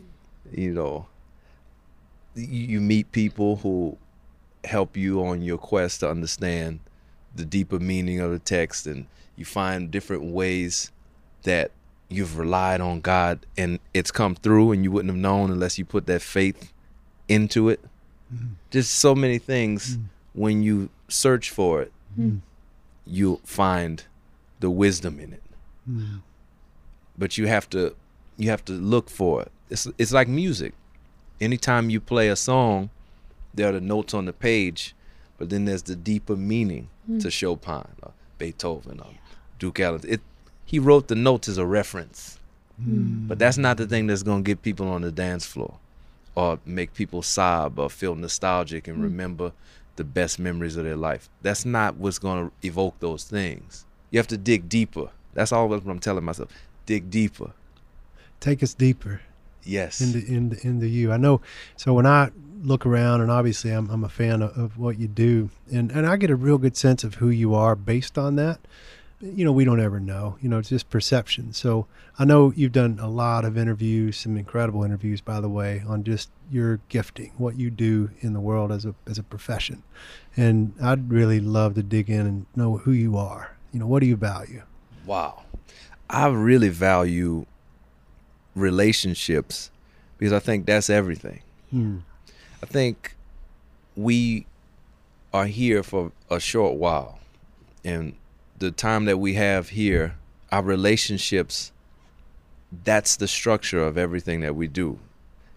You 0.51 0.73
know, 0.73 1.07
you, 2.35 2.81
meet 2.81 3.11
people 3.11 3.57
who 3.57 3.97
help 4.63 4.97
you 4.97 5.23
on 5.23 5.41
your 5.41 5.57
quest 5.57 6.01
to 6.01 6.09
understand 6.09 6.79
the 7.35 7.45
deeper 7.45 7.79
meaning 7.79 8.19
of 8.19 8.31
the 8.31 8.39
text 8.39 8.87
and 8.87 9.05
you 9.35 9.45
find 9.45 9.91
different 9.91 10.23
ways 10.23 10.91
that 11.43 11.71
you've 12.09 12.37
relied 12.37 12.81
on 12.81 13.01
God 13.01 13.45
and 13.57 13.79
it's 13.93 14.11
come 14.11 14.35
through 14.35 14.71
and 14.71 14.83
you 14.83 14.91
wouldn't 14.91 15.13
have 15.13 15.21
known 15.21 15.51
unless 15.51 15.77
you 15.77 15.85
put 15.85 16.07
that 16.07 16.21
faith 16.21 16.73
into 17.27 17.69
it. 17.69 17.79
Mm-hmm. 18.33 18.53
Just 18.71 18.95
so 18.95 19.15
many 19.15 19.37
things 19.37 19.97
mm. 19.97 20.05
when 20.33 20.61
you 20.61 20.89
search 21.07 21.51
for 21.51 21.81
it, 21.81 21.93
mm. 22.19 22.39
you'll 23.05 23.41
find 23.43 24.03
the 24.59 24.69
wisdom 24.69 25.19
in 25.19 25.33
it. 25.33 25.43
Mm. 25.89 26.21
But 27.17 27.37
you 27.37 27.47
have 27.47 27.69
to 27.71 27.95
you 28.37 28.49
have 28.49 28.63
to 28.65 28.73
look 28.73 29.09
for 29.09 29.41
it. 29.41 29.51
It's 29.69 29.87
it's 29.97 30.11
like 30.11 30.27
music. 30.27 30.73
Anytime 31.39 31.89
you 31.89 32.01
play 32.01 32.29
a 32.29 32.35
song, 32.35 32.89
there 33.53 33.69
are 33.69 33.73
the 33.73 33.81
notes 33.81 34.13
on 34.13 34.25
the 34.25 34.33
page, 34.33 34.95
but 35.37 35.49
then 35.49 35.65
there's 35.65 35.83
the 35.83 35.95
deeper 35.95 36.35
meaning 36.35 36.89
to 37.07 37.13
hmm. 37.13 37.29
Chopin, 37.29 37.85
or 38.03 38.11
Beethoven, 38.37 38.99
or 38.99 39.07
Duke 39.57 39.79
Ellington. 39.79 40.11
It 40.11 40.21
he 40.65 40.79
wrote 40.79 41.07
the 41.07 41.15
notes 41.15 41.47
as 41.47 41.57
a 41.57 41.65
reference, 41.65 42.39
hmm. 42.83 43.27
but 43.27 43.39
that's 43.39 43.57
not 43.57 43.77
the 43.77 43.87
thing 43.87 44.07
that's 44.07 44.23
gonna 44.23 44.41
get 44.41 44.61
people 44.61 44.89
on 44.89 45.01
the 45.01 45.11
dance 45.11 45.45
floor, 45.45 45.75
or 46.35 46.59
make 46.65 46.93
people 46.93 47.21
sob 47.21 47.79
or 47.79 47.89
feel 47.89 48.15
nostalgic 48.15 48.87
and 48.87 48.97
hmm. 48.97 49.03
remember 49.03 49.51
the 49.95 50.03
best 50.03 50.39
memories 50.39 50.77
of 50.77 50.83
their 50.83 50.95
life. 50.95 51.29
That's 51.41 51.65
not 51.65 51.95
what's 51.95 52.19
gonna 52.19 52.51
evoke 52.63 52.99
those 52.99 53.23
things. 53.23 53.85
You 54.11 54.17
have 54.17 54.27
to 54.27 54.37
dig 54.37 54.67
deeper. 54.67 55.09
That's 55.33 55.51
always 55.51 55.83
what 55.83 55.91
I'm 55.91 55.99
telling 55.99 56.23
myself. 56.23 56.49
Dig 56.87 57.11
deeper. 57.11 57.51
Take 58.39 58.63
us 58.63 58.73
deeper 58.73 59.21
Yes. 59.63 60.01
in 60.01 60.11
the 60.13 60.25
in 60.27 60.49
the, 60.49 60.67
in 60.67 60.79
the 60.79 60.89
you. 60.89 61.11
I 61.11 61.17
know. 61.17 61.41
So 61.75 61.93
when 61.93 62.05
I 62.05 62.31
look 62.61 62.85
around, 62.85 63.21
and 63.21 63.31
obviously 63.31 63.71
I'm 63.71 63.89
I'm 63.89 64.03
a 64.03 64.09
fan 64.09 64.41
of, 64.41 64.57
of 64.57 64.77
what 64.77 64.99
you 64.99 65.07
do, 65.07 65.49
and 65.71 65.91
and 65.91 66.05
I 66.05 66.17
get 66.17 66.29
a 66.29 66.35
real 66.35 66.57
good 66.57 66.77
sense 66.77 67.03
of 67.03 67.15
who 67.15 67.29
you 67.29 67.53
are 67.53 67.75
based 67.75 68.17
on 68.17 68.35
that. 68.35 68.59
You 69.21 69.43
know, 69.43 69.51
we 69.51 69.65
don't 69.65 69.81
ever 69.81 69.99
know. 69.99 70.37
You 70.41 70.47
know, 70.47 70.59
it's 70.59 70.69
just 70.69 70.89
perception. 70.89 71.51
So 71.51 71.87
I 72.17 72.23
know 72.23 72.53
you've 72.55 72.71
done 72.71 72.99
a 73.01 73.09
lot 73.09 73.43
of 73.43 73.57
interviews, 73.57 74.15
some 74.15 74.37
incredible 74.37 74.85
interviews, 74.85 75.19
by 75.19 75.41
the 75.41 75.49
way, 75.49 75.83
on 75.85 76.05
just 76.05 76.29
your 76.49 76.79
gifting, 76.87 77.33
what 77.37 77.57
you 77.57 77.69
do 77.69 78.11
in 78.21 78.31
the 78.31 78.39
world 78.39 78.71
as 78.71 78.85
a 78.85 78.95
as 79.07 79.17
a 79.17 79.23
profession, 79.23 79.83
and 80.37 80.73
I'd 80.81 81.11
really 81.11 81.39
love 81.41 81.75
to 81.75 81.83
dig 81.83 82.09
in 82.09 82.25
and 82.25 82.45
know 82.55 82.77
who 82.77 82.91
you 82.91 83.17
are. 83.17 83.57
You 83.73 83.79
know, 83.79 83.87
what 83.87 83.99
do 83.99 84.05
you 84.07 84.15
value? 84.15 84.63
Wow. 85.05 85.43
I 86.09 86.27
really 86.27 86.69
value 86.69 87.45
relationships 88.55 89.71
because 90.17 90.33
I 90.33 90.39
think 90.39 90.65
that's 90.65 90.89
everything. 90.89 91.41
Hmm. 91.71 91.99
I 92.61 92.65
think 92.65 93.15
we 93.95 94.45
are 95.33 95.45
here 95.45 95.83
for 95.83 96.11
a 96.29 96.39
short 96.39 96.75
while. 96.75 97.19
And 97.83 98.15
the 98.57 98.71
time 98.71 99.05
that 99.05 99.17
we 99.17 99.35
have 99.35 99.69
here, 99.69 100.15
our 100.51 100.61
relationships, 100.61 101.71
that's 102.83 103.15
the 103.15 103.27
structure 103.27 103.81
of 103.81 103.97
everything 103.97 104.41
that 104.41 104.55
we 104.55 104.67
do. 104.67 104.99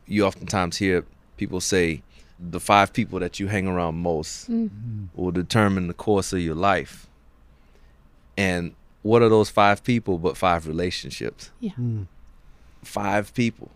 You 0.06 0.24
oftentimes 0.24 0.76
hear 0.76 1.04
people 1.36 1.60
say 1.60 2.02
the 2.38 2.60
five 2.60 2.92
people 2.92 3.18
that 3.20 3.40
you 3.40 3.48
hang 3.48 3.66
around 3.66 3.96
most 3.96 4.48
will 5.14 5.30
determine 5.30 5.88
the 5.88 5.94
course 5.94 6.32
of 6.32 6.40
your 6.40 6.54
life. 6.54 7.06
And 8.36 8.74
what 9.02 9.22
are 9.22 9.28
those 9.28 9.50
five 9.50 9.82
people 9.82 10.18
but 10.18 10.36
five 10.36 10.66
relationships? 10.66 11.50
Hmm. 11.74 12.02
Five 12.82 13.34
people. 13.34 13.70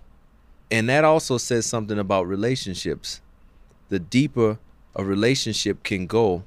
And 0.70 0.88
that 0.88 1.04
also 1.04 1.38
says 1.38 1.66
something 1.66 1.98
about 1.98 2.26
relationships. 2.26 3.20
The 3.88 3.98
deeper 3.98 4.58
a 4.96 5.04
relationship 5.04 5.82
can 5.82 6.06
go, 6.06 6.42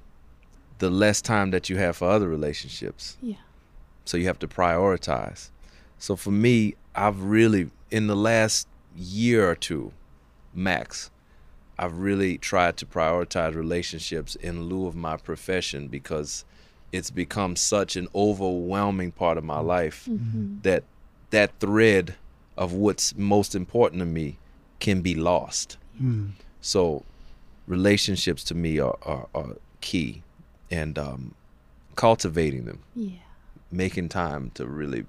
the 0.80 0.90
less 0.90 1.22
time 1.22 1.52
that 1.52 1.70
you 1.70 1.78
have 1.78 1.98
for 1.98 2.10
other 2.10 2.28
relationships. 2.28 3.16
Yeah. 3.22 3.36
So 4.06 4.18
you 4.18 4.26
have 4.26 4.40
to 4.40 4.48
prioritize. 4.48 5.52
So 6.00 6.16
for 6.16 6.32
me, 6.32 6.76
I've 6.96 7.22
really, 7.22 7.70
in 7.92 8.08
the 8.08 8.16
last 8.16 8.68
year 8.98 9.48
or 9.48 9.56
two, 9.56 9.94
max, 10.54 11.12
I've 11.78 12.00
really 12.00 12.40
tried 12.40 12.76
to 12.78 12.86
prioritize 12.86 13.56
relationships 13.56 14.36
in 14.36 14.64
lieu 14.64 14.88
of 14.88 14.96
my 14.96 15.16
profession 15.16 15.88
because 15.88 16.44
it's 16.92 17.12
become 17.12 17.56
such 17.56 17.96
an 17.96 18.08
overwhelming 18.16 19.12
part 19.12 19.38
of 19.38 19.44
my 19.44 19.60
life 19.60 20.08
mm-hmm. 20.10 20.58
that 20.64 20.84
that 21.30 21.52
thread 21.60 22.16
of 22.60 22.74
what's 22.74 23.16
most 23.18 23.56
important 23.56 24.02
to 24.02 24.06
me 24.06 24.38
can 24.80 25.02
be 25.02 25.16
lost. 25.16 25.78
Hmm. 25.98 26.28
So 26.62 27.04
relationships 27.68 28.44
to 28.46 28.56
me 28.56 28.80
are, 28.80 28.98
are, 29.04 29.28
are 29.34 29.56
key 29.82 30.22
and 30.70 31.00
um, 31.00 31.34
cultivating 31.96 32.66
them, 32.66 32.80
Yeah. 32.96 33.20
making 33.72 34.10
time 34.10 34.52
to 34.56 34.66
really 34.66 35.06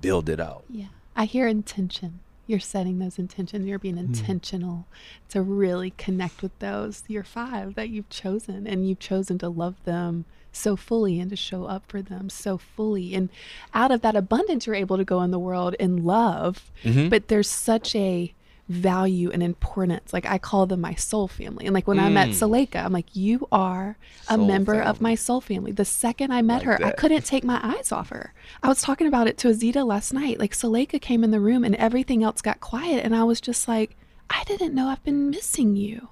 build 0.00 0.28
it 0.28 0.40
out. 0.40 0.64
Yeah. 0.70 0.86
I 1.16 1.24
hear 1.24 1.48
intention. 1.48 2.20
You're 2.46 2.60
setting 2.60 2.98
those 2.98 3.18
intentions. 3.18 3.66
You're 3.66 3.78
being 3.78 3.96
intentional 3.96 4.86
to 5.30 5.40
really 5.40 5.90
connect 5.96 6.42
with 6.42 6.56
those, 6.58 7.02
your 7.08 7.24
five 7.24 7.74
that 7.76 7.88
you've 7.88 8.10
chosen, 8.10 8.66
and 8.66 8.86
you've 8.86 8.98
chosen 8.98 9.38
to 9.38 9.48
love 9.48 9.76
them 9.84 10.26
so 10.56 10.76
fully 10.76 11.20
and 11.20 11.30
to 11.30 11.36
show 11.36 11.64
up 11.64 11.84
for 11.88 12.00
them 12.02 12.28
so 12.30 12.56
fully. 12.58 13.14
And 13.14 13.28
out 13.72 13.90
of 13.90 14.00
that 14.02 14.16
abundance, 14.16 14.66
you're 14.66 14.74
able 14.76 14.96
to 14.96 15.04
go 15.04 15.20
in 15.22 15.30
the 15.30 15.38
world 15.38 15.74
in 15.78 16.04
love. 16.04 16.70
Mhm. 16.84 17.10
But 17.10 17.28
there's 17.28 17.48
such 17.48 17.94
a 17.94 18.32
value 18.66 19.30
and 19.30 19.42
importance. 19.42 20.14
Like 20.14 20.24
I 20.24 20.38
call 20.38 20.64
them 20.64 20.80
my 20.80 20.94
soul 20.94 21.28
family. 21.28 21.66
And 21.66 21.74
like 21.74 21.86
when 21.86 21.98
I 21.98 22.08
met 22.08 22.28
Mm. 22.30 22.32
Suleika, 22.34 22.76
I'm 22.82 22.94
like, 22.94 23.14
you 23.14 23.46
are 23.52 23.98
a 24.30 24.36
Soul 24.36 24.46
member 24.46 24.80
of 24.80 25.02
my 25.02 25.14
soul 25.14 25.42
family. 25.42 25.70
The 25.70 25.84
second 25.84 26.32
I 26.32 26.40
met 26.40 26.64
Like 26.64 26.80
her, 26.80 26.86
I 26.86 26.92
couldn't 26.92 27.26
take 27.26 27.44
my 27.44 27.60
eyes 27.62 27.92
off 27.92 28.08
her. 28.08 28.32
I 28.62 28.68
was 28.68 28.80
talking 28.80 29.06
about 29.06 29.28
it 29.28 29.36
to 29.38 29.48
Azita 29.48 29.84
last 29.86 30.14
night. 30.14 30.38
Like 30.38 30.54
Suleika 30.54 30.98
came 30.98 31.22
in 31.22 31.30
the 31.30 31.40
room 31.40 31.62
and 31.62 31.74
everything 31.74 32.22
else 32.24 32.40
got 32.40 32.60
quiet. 32.60 33.04
And 33.04 33.14
I 33.14 33.24
was 33.24 33.38
just 33.38 33.68
like, 33.68 33.96
I 34.30 34.42
didn't 34.44 34.74
know 34.74 34.88
I've 34.88 35.04
been 35.04 35.28
missing 35.28 35.76
you. 35.76 36.08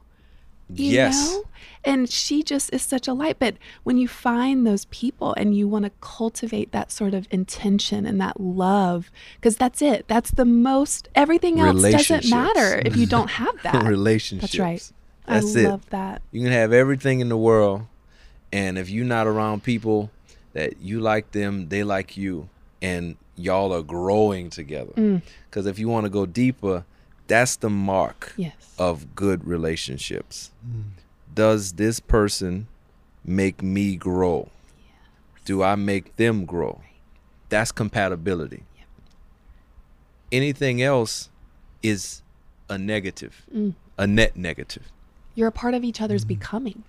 You 0.75 0.93
yes. 0.93 1.31
know? 1.31 1.45
And 1.85 2.09
she 2.09 2.43
just 2.43 2.73
is 2.73 2.83
such 2.83 3.09
a 3.09 3.13
light. 3.13 3.39
But 3.39 3.57
when 3.83 3.97
you 3.97 4.07
find 4.07 4.67
those 4.67 4.85
people 4.87 5.35
and 5.35 5.57
you 5.57 5.67
want 5.67 5.85
to 5.85 5.91
cultivate 6.01 6.71
that 6.73 6.93
sort 6.93 7.13
of 7.13 7.27
intention 7.31 8.07
and 8.07 8.21
that 8.21 8.41
love, 8.41 9.11
because 9.37 9.57
that's 9.57 9.83
it. 9.83 10.07
That's 10.07 10.31
the 10.31 10.45
most, 10.45 11.09
everything 11.15 11.61
else 11.61 11.83
doesn't 11.83 12.31
matter 12.31 12.81
if 12.85 12.97
you 12.97 13.07
don't 13.07 13.31
have 13.31 13.55
that. 13.65 13.85
Relationships. 13.85 14.53
That's 14.53 14.59
right. 14.61 14.93
That's 15.27 15.57
I 15.57 15.61
it. 15.61 15.69
love 15.69 15.91
that. 15.91 16.23
You 16.31 16.43
can 16.43 16.53
have 16.53 16.73
everything 16.73 17.21
in 17.21 17.29
the 17.29 17.37
world, 17.37 17.83
and 18.53 18.79
if 18.79 18.91
you're 18.91 19.05
not 19.05 19.27
around 19.27 19.63
people 19.63 20.11
that 20.53 20.81
you 20.81 21.01
like 21.01 21.33
them, 21.33 21.69
they 21.69 21.85
like 21.85 22.17
you, 22.17 22.49
and 22.81 23.17
y'all 23.37 23.73
are 23.73 23.83
growing 23.83 24.51
together. 24.51 24.93
Mm. 24.93 25.23
Because 25.49 25.67
if 25.67 25.79
you 25.79 25.89
want 25.89 26.05
to 26.05 26.11
go 26.11 26.27
deeper, 26.27 26.85
that's 27.33 27.57
the 27.57 27.71
mark 27.71 28.35
Yes. 28.37 28.53
of 28.79 29.15
good 29.15 29.47
relationships. 29.47 30.51
Does 31.35 31.73
this 31.73 31.99
person 31.99 32.67
make 33.25 33.63
me 33.63 33.97
grow? 33.97 34.51
Do 35.47 35.63
I 35.63 35.75
make 35.77 36.17
them 36.17 36.45
grow? 36.45 36.83
That's 37.49 37.73
compatibility. 37.73 38.65
Anything 40.31 40.83
else 40.83 41.31
is 41.83 42.23
a 42.69 42.77
negative, 42.77 43.47
Mm. 43.55 43.75
a 43.97 44.07
net 44.07 44.37
negative. 44.37 44.85
You're 45.35 45.49
a 45.49 45.53
part 45.53 45.73
of 45.73 45.83
each 45.85 46.01
other's 46.03 46.27
becoming, 46.27 46.83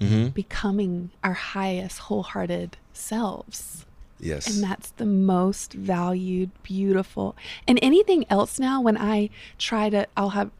Mm-hmm. 0.00 0.28
becoming 0.30 1.10
our 1.22 1.34
highest 1.34 1.98
wholehearted 1.98 2.78
selves. 2.94 3.84
Yes. 4.20 4.46
And 4.46 4.62
that's 4.62 4.90
the 4.92 5.06
most 5.06 5.72
valued, 5.72 6.50
beautiful. 6.62 7.36
And 7.66 7.78
anything 7.82 8.24
else 8.30 8.58
now, 8.58 8.80
when 8.80 8.98
I 8.98 9.30
try 9.58 9.90
to, 9.90 10.06
I'll 10.16 10.30
have 10.30 10.50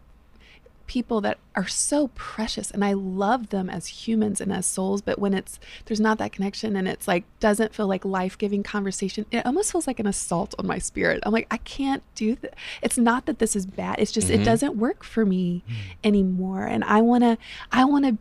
people 0.86 1.20
that 1.20 1.38
are 1.54 1.68
so 1.68 2.08
precious 2.16 2.68
and 2.68 2.84
I 2.84 2.94
love 2.94 3.50
them 3.50 3.70
as 3.70 3.86
humans 3.86 4.40
and 4.40 4.52
as 4.52 4.66
souls. 4.66 5.02
But 5.02 5.20
when 5.20 5.34
it's, 5.34 5.60
there's 5.84 6.00
not 6.00 6.18
that 6.18 6.32
connection 6.32 6.74
and 6.74 6.88
it's 6.88 7.06
like, 7.06 7.22
doesn't 7.38 7.72
feel 7.72 7.86
like 7.86 8.04
life 8.04 8.36
giving 8.36 8.64
conversation, 8.64 9.24
it 9.30 9.46
almost 9.46 9.70
feels 9.70 9.86
like 9.86 10.00
an 10.00 10.08
assault 10.08 10.52
on 10.58 10.66
my 10.66 10.78
spirit. 10.78 11.20
I'm 11.22 11.32
like, 11.32 11.46
I 11.48 11.58
can't 11.58 12.02
do 12.16 12.34
that. 12.36 12.54
It's 12.82 12.98
not 12.98 13.26
that 13.26 13.38
this 13.38 13.54
is 13.54 13.66
bad. 13.66 14.00
It's 14.00 14.10
just, 14.10 14.30
it 14.30 14.36
mm-hmm. 14.36 14.44
doesn't 14.44 14.76
work 14.76 15.04
for 15.04 15.24
me 15.24 15.62
mm. 15.68 15.74
anymore. 16.02 16.66
And 16.66 16.82
I 16.82 17.02
want 17.02 17.22
to, 17.22 17.38
I 17.70 17.84
want 17.84 18.06
to, 18.06 18.18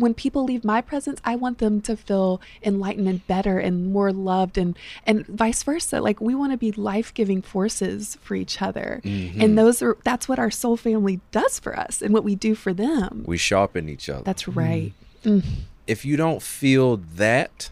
when 0.00 0.14
people 0.14 0.44
leave 0.44 0.64
my 0.64 0.80
presence, 0.80 1.20
I 1.24 1.36
want 1.36 1.58
them 1.58 1.80
to 1.82 1.96
feel 1.96 2.40
enlightened 2.62 3.08
and 3.08 3.26
better 3.26 3.58
and 3.58 3.92
more 3.92 4.12
loved 4.12 4.58
and 4.58 4.76
and 5.06 5.26
vice 5.26 5.62
versa. 5.62 6.00
Like 6.00 6.20
we 6.20 6.34
want 6.34 6.52
to 6.52 6.58
be 6.58 6.72
life-giving 6.72 7.42
forces 7.42 8.16
for 8.22 8.34
each 8.34 8.60
other. 8.62 9.00
Mm-hmm. 9.04 9.40
And 9.40 9.58
those 9.58 9.82
are 9.82 9.96
that's 10.02 10.28
what 10.28 10.38
our 10.38 10.50
soul 10.50 10.76
family 10.76 11.20
does 11.30 11.58
for 11.58 11.78
us 11.78 12.02
and 12.02 12.12
what 12.14 12.24
we 12.24 12.34
do 12.34 12.54
for 12.54 12.72
them. 12.72 13.24
we 13.26 13.36
sharpen 13.36 13.88
each 13.88 14.08
other. 14.08 14.22
That's 14.24 14.48
right. 14.48 14.92
if 15.86 16.04
you 16.04 16.16
don't 16.16 16.42
feel 16.42 16.96
that, 16.96 17.70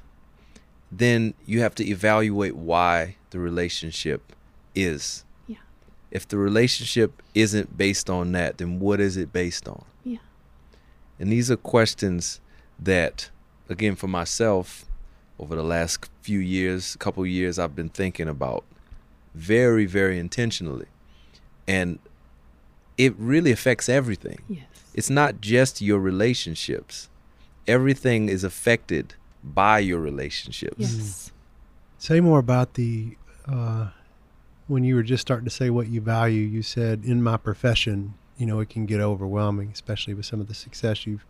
then 0.93 1.35
you 1.47 1.61
have 1.61 1.75
to 1.77 1.87
evaluate 1.87 2.57
why 2.57 3.17
the 3.31 3.39
relationship 3.39 4.33
is. 4.75 5.25
Yeah. 5.47 5.57
If 6.11 6.27
the 6.29 6.37
relationship 6.37 7.23
isn't 7.35 7.77
based 7.77 8.11
on 8.11 8.33
that, 8.33 8.59
then 8.59 8.81
what 8.81 9.01
is 9.01 9.17
it 9.17 9.33
based 9.33 9.69
on? 9.69 9.85
Yeah. 11.19 11.23
And 11.23 11.33
these 11.33 11.51
are 11.51 11.57
questions 11.57 12.41
that, 12.79 13.31
again, 13.69 13.97
for 13.97 14.07
myself, 14.09 14.85
over 15.39 15.55
the 15.55 15.65
last 15.65 16.09
few 16.23 16.41
years, 16.41 16.97
couple 16.97 17.25
years, 17.27 17.59
I've 17.59 17.77
been 17.77 17.89
thinking 17.89 18.29
about 18.29 18.65
very, 19.35 19.87
very 19.87 20.19
intentionally. 20.19 20.87
And 21.67 21.99
it 22.97 23.15
really 23.17 23.53
affects 23.53 23.89
everything. 23.89 24.41
Yes. 24.49 24.65
It's 24.95 25.11
not 25.11 25.41
just 25.41 25.81
your 25.81 26.01
relationships. 26.01 27.09
Everything 27.67 28.29
is 28.29 28.43
affected 28.43 29.15
by 29.45 29.79
your 29.79 30.01
relationships. 30.01 30.77
Yes. 30.79 31.33
Say 31.99 32.21
more 32.21 32.39
about 32.39 32.75
the 32.75 33.17
uh, 33.47 33.89
when 34.67 34.85
you 34.85 34.95
were 34.95 35.03
just 35.03 35.21
starting 35.21 35.45
to 35.45 35.51
say 35.51 35.71
what 35.71 35.89
you 35.89 36.01
value. 36.01 36.43
You 36.43 36.63
said 36.63 37.05
in 37.05 37.23
my 37.23 37.37
profession, 37.37 38.15
you 38.39 38.47
know, 38.47 38.61
it 38.61 38.71
can 38.71 38.87
get 38.87 39.01
overwhelming, 39.01 39.71
especially 39.73 40.15
with 40.15 40.25
some 40.25 40.41
of 40.41 40.49
the 40.49 40.55
success 40.55 41.07
you've 41.07 41.25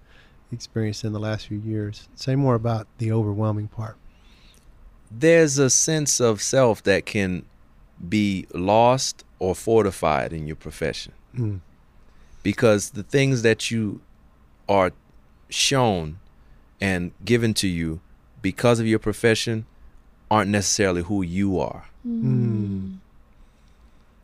experienced 0.52 1.04
in 1.04 1.12
the 1.12 1.18
last 1.18 1.48
few 1.48 1.58
years. 1.58 2.08
Say 2.14 2.36
more 2.36 2.54
about 2.54 2.86
the 2.98 3.10
overwhelming 3.10 3.68
part. 3.68 3.96
There's 5.10 5.58
a 5.58 5.70
sense 5.70 6.20
of 6.20 6.40
self 6.42 6.82
that 6.84 7.06
can 7.06 7.44
be 8.08 8.46
lost 8.54 9.24
or 9.38 9.54
fortified 9.54 10.32
in 10.32 10.46
your 10.46 10.56
profession 10.56 11.12
Mm. 11.36 11.60
because 12.42 12.90
the 12.90 13.02
things 13.02 13.42
that 13.42 13.70
you 13.70 14.00
are 14.68 14.92
shown 15.48 16.18
and 16.80 17.12
given 17.24 17.52
to 17.54 17.68
you 17.68 18.00
because 18.42 18.80
of 18.80 18.86
your 18.86 18.98
profession 18.98 19.66
aren't 20.30 20.50
necessarily 20.50 21.02
who 21.02 21.22
you 21.22 21.58
are. 21.58 21.86
Mm. 22.06 22.98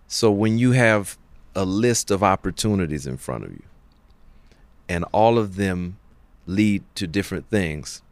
So 0.07 0.31
when 0.31 0.59
you 0.59 0.73
have 0.73 1.17
a 1.55 1.65
list 1.65 2.11
of 2.11 2.23
opportunities 2.23 3.07
in 3.07 3.17
front 3.17 3.45
of 3.45 3.53
you 3.53 3.63
and 4.89 5.05
all 5.13 5.39
of 5.39 5.57
them 5.57 5.99
lead 6.47 6.83
to 6.95 7.07
different 7.07 7.49
things, 7.49 8.03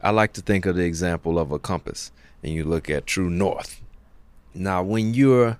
I 0.00 0.10
like 0.10 0.32
to 0.34 0.40
think 0.40 0.66
of 0.66 0.76
the 0.76 0.84
example 0.84 1.38
of 1.38 1.50
a 1.50 1.58
compass 1.58 2.12
and 2.42 2.52
you 2.52 2.64
look 2.64 2.88
at 2.88 3.06
true 3.06 3.30
north. 3.30 3.80
Now, 4.54 4.82
when 4.82 5.14
you're 5.14 5.58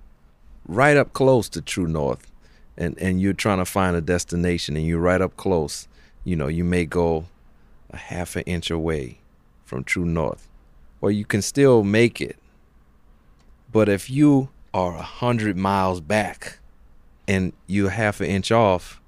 right 0.67 0.97
up 0.97 1.12
close 1.12 1.49
to 1.51 1.61
true 1.61 1.87
north 1.87 2.31
and, 2.77 2.97
and 2.99 3.21
you're 3.21 3.33
trying 3.33 3.59
to 3.59 3.65
find 3.65 3.97
a 3.97 4.01
destination 4.01 4.77
and 4.77 4.87
you're 4.87 5.01
right 5.01 5.21
up 5.21 5.37
close, 5.37 5.89
you 6.25 6.37
know, 6.37 6.49
you 6.49 6.65
may 6.65 6.85
go 6.85 7.27
a 7.91 7.97
half 7.97 8.37
an 8.37 8.43
inch 8.43 8.71
away 8.71 9.19
from 9.65 9.85
true 9.85 10.05
north, 10.05 10.49
or 11.01 11.11
you 11.11 11.25
can 11.25 11.43
still 11.43 11.83
make 11.83 12.21
it. 12.21 12.37
But 13.73 13.89
if 13.89 14.09
you 14.09 14.49
are 14.73 14.97
a 14.97 15.03
hundred 15.03 15.57
miles 15.57 16.01
back 16.01 16.59
and 17.29 17.53
you're 17.67 17.91
half 17.91 18.21
an 18.21 18.27
inch 18.27 18.51
off, 18.53 19.01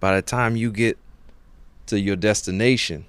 by 0.00 0.14
the 0.16 0.22
time 0.22 0.56
you 0.56 0.70
get 0.70 0.98
to 1.86 1.98
your 2.00 2.16
destination, 2.16 3.04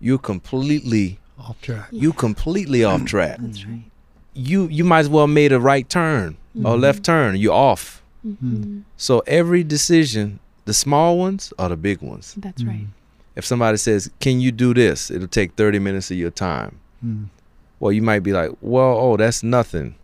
you're 0.00 0.18
completely 0.18 1.18
Off 1.38 1.60
track. 1.62 1.88
you 1.90 2.12
completely 2.12 2.84
off 2.84 3.04
track. 3.04 3.38
That's 3.40 3.64
right. 3.66 3.82
You 4.34 4.68
you 4.68 4.84
might 4.84 5.00
as 5.00 5.08
well 5.08 5.26
made 5.26 5.52
a 5.52 5.60
right 5.60 5.88
turn 5.88 6.36
or 6.62 6.76
left 6.76 7.02
turn. 7.04 7.36
You're 7.36 7.54
off. 7.54 8.02
Mhm. 8.26 8.82
So 8.96 9.20
every 9.26 9.62
decision, 9.64 10.38
the 10.66 10.74
small 10.74 11.18
ones 11.18 11.52
or 11.58 11.68
the 11.70 11.76
big 11.76 12.02
ones. 12.02 12.34
That's 12.36 12.62
right. 12.64 12.86
If 13.34 13.44
somebody 13.44 13.76
says, 13.78 14.10
"Can 14.20 14.40
you 14.40 14.52
do 14.52 14.74
this?" 14.74 15.10
It'll 15.10 15.28
take 15.28 15.52
30 15.54 15.78
minutes 15.78 16.10
of 16.10 16.16
your 16.18 16.30
time. 16.30 16.76
Mm. 17.04 17.26
Well, 17.80 17.92
you 17.92 18.02
might 18.02 18.20
be 18.22 18.32
like, 18.32 18.50
"Well, 18.60 18.96
oh, 18.98 19.16
that's 19.16 19.42
nothing." 19.42 19.94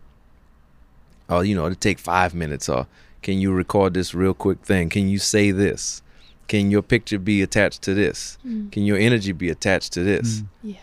Or 1.29 1.43
you 1.43 1.55
know, 1.55 1.65
it'll 1.65 1.75
take 1.75 1.99
5 1.99 2.33
minutes 2.33 2.69
or 2.69 2.87
can 3.23 3.39
you 3.39 3.51
record 3.51 3.93
this 3.93 4.13
real 4.13 4.33
quick 4.33 4.61
thing? 4.61 4.89
Can 4.89 5.07
you 5.07 5.17
say 5.17 5.51
this? 5.51 6.01
Can 6.47 6.69
your 6.69 6.81
picture 6.81 7.17
be 7.17 7.41
attached 7.41 7.81
to 7.83 7.93
this? 7.93 8.37
Mm. 8.45 8.71
Can 8.71 8.83
your 8.83 8.97
energy 8.97 9.31
be 9.31 9.49
attached 9.49 9.93
to 9.93 10.03
this? 10.03 10.41
Mm. 10.41 10.47
Yeah. 10.63 10.75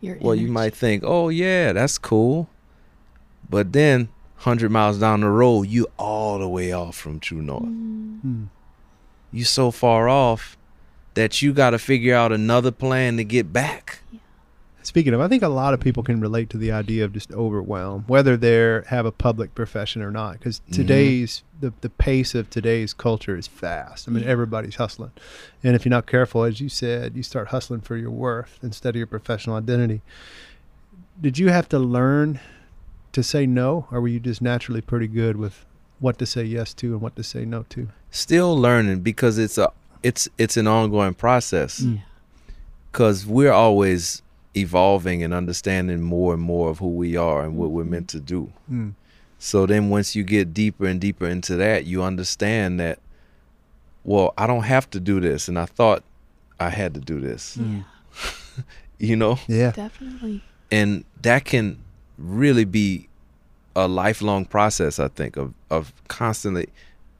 Your 0.00 0.18
Well, 0.20 0.34
you 0.34 0.48
might 0.48 0.74
think, 0.74 1.04
"Oh 1.06 1.28
yeah, 1.28 1.72
that's 1.72 1.96
cool," 1.96 2.50
but 3.48 3.72
then 3.72 4.08
hundred 4.38 4.72
miles 4.72 4.98
down 4.98 5.20
the 5.20 5.28
road, 5.28 5.68
you 5.68 5.86
all 5.96 6.40
the 6.40 6.48
way 6.48 6.72
off 6.72 6.96
from 6.96 7.20
true 7.20 7.40
north. 7.40 7.62
Mm. 7.62 8.20
Mm. 8.24 8.46
You 9.30 9.44
so 9.44 9.70
far 9.70 10.08
off 10.08 10.58
that 11.14 11.40
you 11.40 11.52
got 11.52 11.70
to 11.70 11.78
figure 11.78 12.14
out 12.14 12.32
another 12.32 12.72
plan 12.72 13.16
to 13.18 13.24
get 13.24 13.52
back. 13.52 13.91
Yeah. 14.82 14.86
Speaking 14.86 15.14
of, 15.14 15.20
I 15.20 15.28
think 15.28 15.42
a 15.42 15.48
lot 15.48 15.74
of 15.74 15.80
people 15.80 16.02
can 16.02 16.20
relate 16.20 16.50
to 16.50 16.58
the 16.58 16.72
idea 16.72 17.04
of 17.04 17.12
just 17.12 17.32
overwhelm, 17.32 18.04
whether 18.06 18.36
they 18.36 18.82
have 18.88 19.06
a 19.06 19.12
public 19.12 19.54
profession 19.54 20.02
or 20.02 20.10
not, 20.10 20.38
because 20.38 20.60
today's 20.72 21.42
the, 21.60 21.72
the 21.80 21.90
pace 21.90 22.34
of 22.34 22.50
today's 22.50 22.92
culture 22.92 23.36
is 23.36 23.46
fast. 23.46 24.08
I 24.08 24.12
mean, 24.12 24.24
everybody's 24.24 24.76
hustling, 24.76 25.12
and 25.62 25.76
if 25.76 25.84
you're 25.84 25.90
not 25.90 26.06
careful, 26.06 26.44
as 26.44 26.60
you 26.60 26.68
said, 26.68 27.16
you 27.16 27.22
start 27.22 27.48
hustling 27.48 27.80
for 27.80 27.96
your 27.96 28.10
worth 28.10 28.58
instead 28.62 28.90
of 28.90 28.96
your 28.96 29.06
professional 29.06 29.56
identity. 29.56 30.02
Did 31.20 31.38
you 31.38 31.50
have 31.50 31.68
to 31.68 31.78
learn 31.78 32.40
to 33.12 33.22
say 33.22 33.46
no, 33.46 33.86
or 33.90 34.00
were 34.00 34.08
you 34.08 34.20
just 34.20 34.42
naturally 34.42 34.80
pretty 34.80 35.06
good 35.06 35.36
with 35.36 35.64
what 36.00 36.18
to 36.18 36.26
say 36.26 36.42
yes 36.42 36.74
to 36.74 36.92
and 36.92 37.00
what 37.00 37.14
to 37.16 37.22
say 37.22 37.44
no 37.44 37.64
to? 37.70 37.88
Still 38.10 38.58
learning 38.58 39.00
because 39.00 39.38
it's 39.38 39.56
a 39.56 39.70
it's 40.02 40.28
it's 40.38 40.56
an 40.56 40.66
ongoing 40.66 41.14
process. 41.14 41.80
Mm. 41.80 42.02
Cause 42.90 43.24
we're 43.24 43.52
always 43.52 44.20
evolving 44.56 45.22
and 45.22 45.32
understanding 45.32 46.00
more 46.02 46.34
and 46.34 46.42
more 46.42 46.68
of 46.70 46.78
who 46.78 46.88
we 46.88 47.16
are 47.16 47.42
and 47.42 47.56
what 47.56 47.70
we're 47.70 47.84
meant 47.84 48.08
to 48.08 48.20
do. 48.20 48.52
Mm. 48.70 48.94
So 49.38 49.66
then 49.66 49.88
once 49.90 50.14
you 50.14 50.22
get 50.24 50.52
deeper 50.54 50.86
and 50.86 51.00
deeper 51.00 51.26
into 51.26 51.56
that, 51.56 51.84
you 51.86 52.02
understand 52.02 52.78
that 52.80 52.98
well, 54.04 54.34
I 54.36 54.46
don't 54.48 54.64
have 54.64 54.90
to 54.90 55.00
do 55.00 55.20
this 55.20 55.48
and 55.48 55.58
I 55.58 55.64
thought 55.66 56.02
I 56.58 56.70
had 56.70 56.94
to 56.94 57.00
do 57.00 57.20
this. 57.20 57.56
Mm. 57.56 57.84
You 58.98 59.16
know? 59.16 59.38
Yeah. 59.48 59.72
Definitely. 59.72 60.42
and 60.70 61.04
that 61.22 61.44
can 61.44 61.78
really 62.18 62.64
be 62.64 63.08
a 63.74 63.88
lifelong 63.88 64.44
process 64.44 65.00
i 65.00 65.08
think 65.08 65.36
of 65.36 65.54
of 65.70 65.92
constantly 66.06 66.68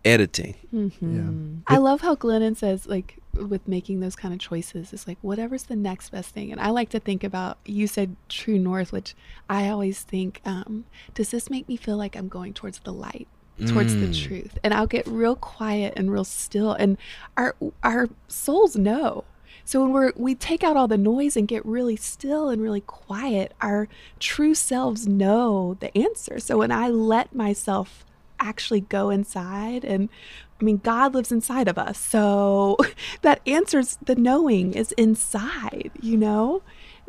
editing 0.04 0.54
hmm 0.70 1.56
I 1.66 1.78
love 1.78 2.02
how 2.02 2.14
Glennon 2.14 2.56
says, 2.56 2.86
like, 2.86 3.18
with 3.34 3.66
making 3.66 4.00
those 4.00 4.16
kind 4.16 4.32
of 4.34 4.40
choices, 4.40 4.92
it's 4.92 5.06
like, 5.08 5.18
whatever's 5.22 5.64
the 5.64 5.76
next 5.76 6.10
best 6.10 6.30
thing. 6.30 6.52
And 6.52 6.60
I 6.60 6.70
like 6.70 6.88
to 6.90 7.00
think 7.00 7.24
about, 7.24 7.58
you 7.64 7.86
said 7.86 8.16
true 8.28 8.58
north, 8.58 8.92
which 8.92 9.14
I 9.48 9.68
always 9.68 10.02
think, 10.02 10.40
um, 10.44 10.84
does 11.14 11.30
this 11.30 11.48
make 11.50 11.68
me 11.68 11.76
feel 11.76 11.96
like 11.96 12.16
I'm 12.16 12.28
going 12.28 12.52
towards 12.54 12.78
the 12.80 12.92
light? 12.92 13.28
towards 13.66 13.94
the 13.96 14.06
Mm. 14.06 14.26
truth 14.26 14.58
and 14.64 14.74
i'll 14.74 14.88
get 14.88 15.06
real 15.06 15.36
quiet 15.36 15.92
and 15.94 16.10
real 16.10 16.24
still 16.24 16.72
and 16.72 16.96
our 17.36 17.54
our 17.84 18.08
souls 18.26 18.74
know 18.74 19.22
so 19.64 19.80
when 19.82 19.92
we're 19.92 20.10
we 20.16 20.34
take 20.34 20.64
out 20.64 20.76
all 20.76 20.88
the 20.88 20.96
noise 20.98 21.36
and 21.36 21.46
get 21.46 21.64
really 21.64 21.94
still 21.94 22.48
and 22.48 22.60
really 22.60 22.80
quiet 22.80 23.52
our 23.60 23.88
true 24.18 24.54
selves 24.54 25.06
know 25.06 25.76
the 25.78 25.96
answer 25.96 26.40
so 26.40 26.58
when 26.58 26.72
i 26.72 26.88
let 26.88 27.32
myself 27.36 28.04
actually 28.42 28.80
go 28.80 29.10
inside 29.10 29.84
and 29.84 30.08
i 30.60 30.64
mean 30.64 30.78
god 30.84 31.14
lives 31.14 31.32
inside 31.32 31.68
of 31.68 31.78
us. 31.78 31.98
So 31.98 32.76
that 33.22 33.40
answers 33.46 33.98
the 34.04 34.14
knowing 34.16 34.74
is 34.74 34.92
inside 34.92 35.90
you 36.00 36.16
know? 36.16 36.62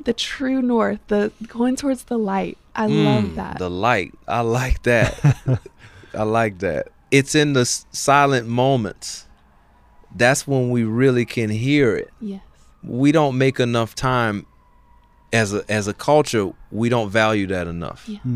The 0.03 0.13
true 0.13 0.61
north 0.61 0.99
the 1.07 1.31
going 1.47 1.75
towards 1.75 2.05
the 2.05 2.17
light. 2.17 2.57
I 2.75 2.87
love 2.87 3.23
Mm, 3.25 3.35
that. 3.35 3.57
the 3.59 3.69
light. 3.69 4.11
I 4.27 4.41
like 4.41 4.81
that. 4.83 5.13
I 6.15 6.23
like 6.23 6.59
that. 6.59 6.87
It's 7.11 7.35
in 7.35 7.53
the 7.53 7.61
s- 7.61 7.85
silent 7.91 8.47
moments. 8.47 9.27
That's 10.15 10.47
when 10.47 10.71
we 10.71 10.83
really 10.83 11.25
can 11.25 11.49
hear 11.51 11.95
it. 11.95 12.09
Yes. 12.19 12.41
We 12.83 13.11
don't 13.11 13.37
make 13.37 13.59
enough 13.59 13.93
time 13.95 14.45
as 15.31 15.53
a 15.53 15.63
as 15.69 15.87
a 15.87 15.93
culture 15.93 16.51
we 16.71 16.89
don't 16.89 17.09
value 17.09 17.47
that 17.47 17.67
enough. 17.67 18.07
Yeah. 18.07 18.19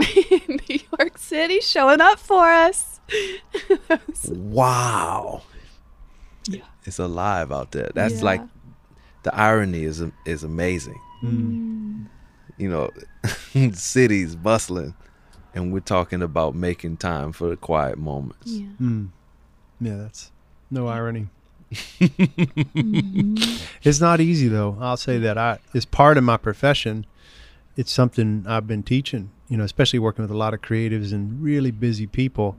Mm. 0.00 0.77
New 0.98 1.04
York 1.04 1.18
City 1.18 1.60
showing 1.60 2.00
up 2.00 2.18
for 2.18 2.48
us. 2.48 3.00
wow 4.26 5.42
Yeah. 6.46 6.60
it's 6.84 6.98
alive 6.98 7.50
out 7.52 7.70
there 7.72 7.90
that's 7.94 8.16
Yeah. 8.18 8.24
like 8.24 8.40
the 9.22 9.34
irony 9.34 9.84
is 9.84 10.02
is 10.26 10.44
amazing 10.44 10.98
Mm. 11.24 12.06
you 12.58 12.68
know, 12.70 12.90
cities 13.72 14.36
bustling, 14.36 14.94
and 15.52 15.72
we're 15.72 15.80
talking 15.80 16.22
about 16.22 16.54
making 16.54 16.96
time 16.98 17.32
for 17.32 17.48
the 17.48 17.56
quiet 17.56 17.98
moments. 17.98 18.46
Yeah. 18.46 18.66
Mm. 18.80 19.08
Yeah, 19.80 19.96
that's 19.96 20.30
no 20.70 20.86
irony. 20.86 21.26
Mhm. 21.72 23.60
It's 23.82 24.00
not 24.00 24.20
easy 24.20 24.46
though. 24.46 24.76
I'll 24.80 24.96
say 24.96 25.18
that. 25.18 25.36
I 25.36 25.58
it's 25.74 25.84
part 25.84 26.16
of 26.18 26.22
my 26.24 26.36
profession. 26.36 27.04
It's 27.78 27.92
something 27.92 28.44
I've 28.46 28.66
been 28.66 28.82
teaching, 28.82 29.30
you 29.48 29.56
know, 29.56 29.62
especially 29.64 30.00
working 30.00 30.22
with 30.22 30.32
a 30.32 30.36
lot 30.36 30.52
of 30.52 30.60
creatives 30.60 31.12
and 31.12 31.40
really 31.40 31.70
busy 31.70 32.06
people. 32.08 32.56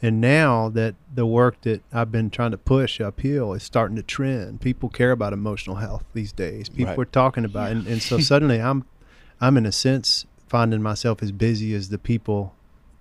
And 0.00 0.20
now 0.20 0.68
that 0.70 0.94
the 1.12 1.26
work 1.26 1.60
that 1.62 1.82
I've 1.92 2.12
been 2.12 2.30
trying 2.30 2.52
to 2.52 2.56
push 2.56 3.00
uphill 3.00 3.52
is 3.52 3.62
starting 3.64 3.96
to 3.96 4.02
trend. 4.02 4.60
People 4.60 4.88
care 4.88 5.10
about 5.10 5.32
emotional 5.32 5.76
health 5.76 6.04
these 6.14 6.32
days. 6.32 6.68
People 6.68 6.94
Right. 6.94 6.98
are 7.00 7.04
talking 7.04 7.44
about 7.44 7.70
it. 7.72 7.76
And, 7.78 7.86
and 7.88 8.00
so 8.02 8.18
suddenly 8.32 8.62
I'm 8.62 8.84
I'm 9.42 9.56
in 9.56 9.66
a 9.66 9.72
sense 9.72 10.24
finding 10.48 10.82
myself 10.82 11.22
as 11.22 11.32
busy 11.32 11.74
as 11.74 11.88
the 11.88 11.98
people 11.98 12.54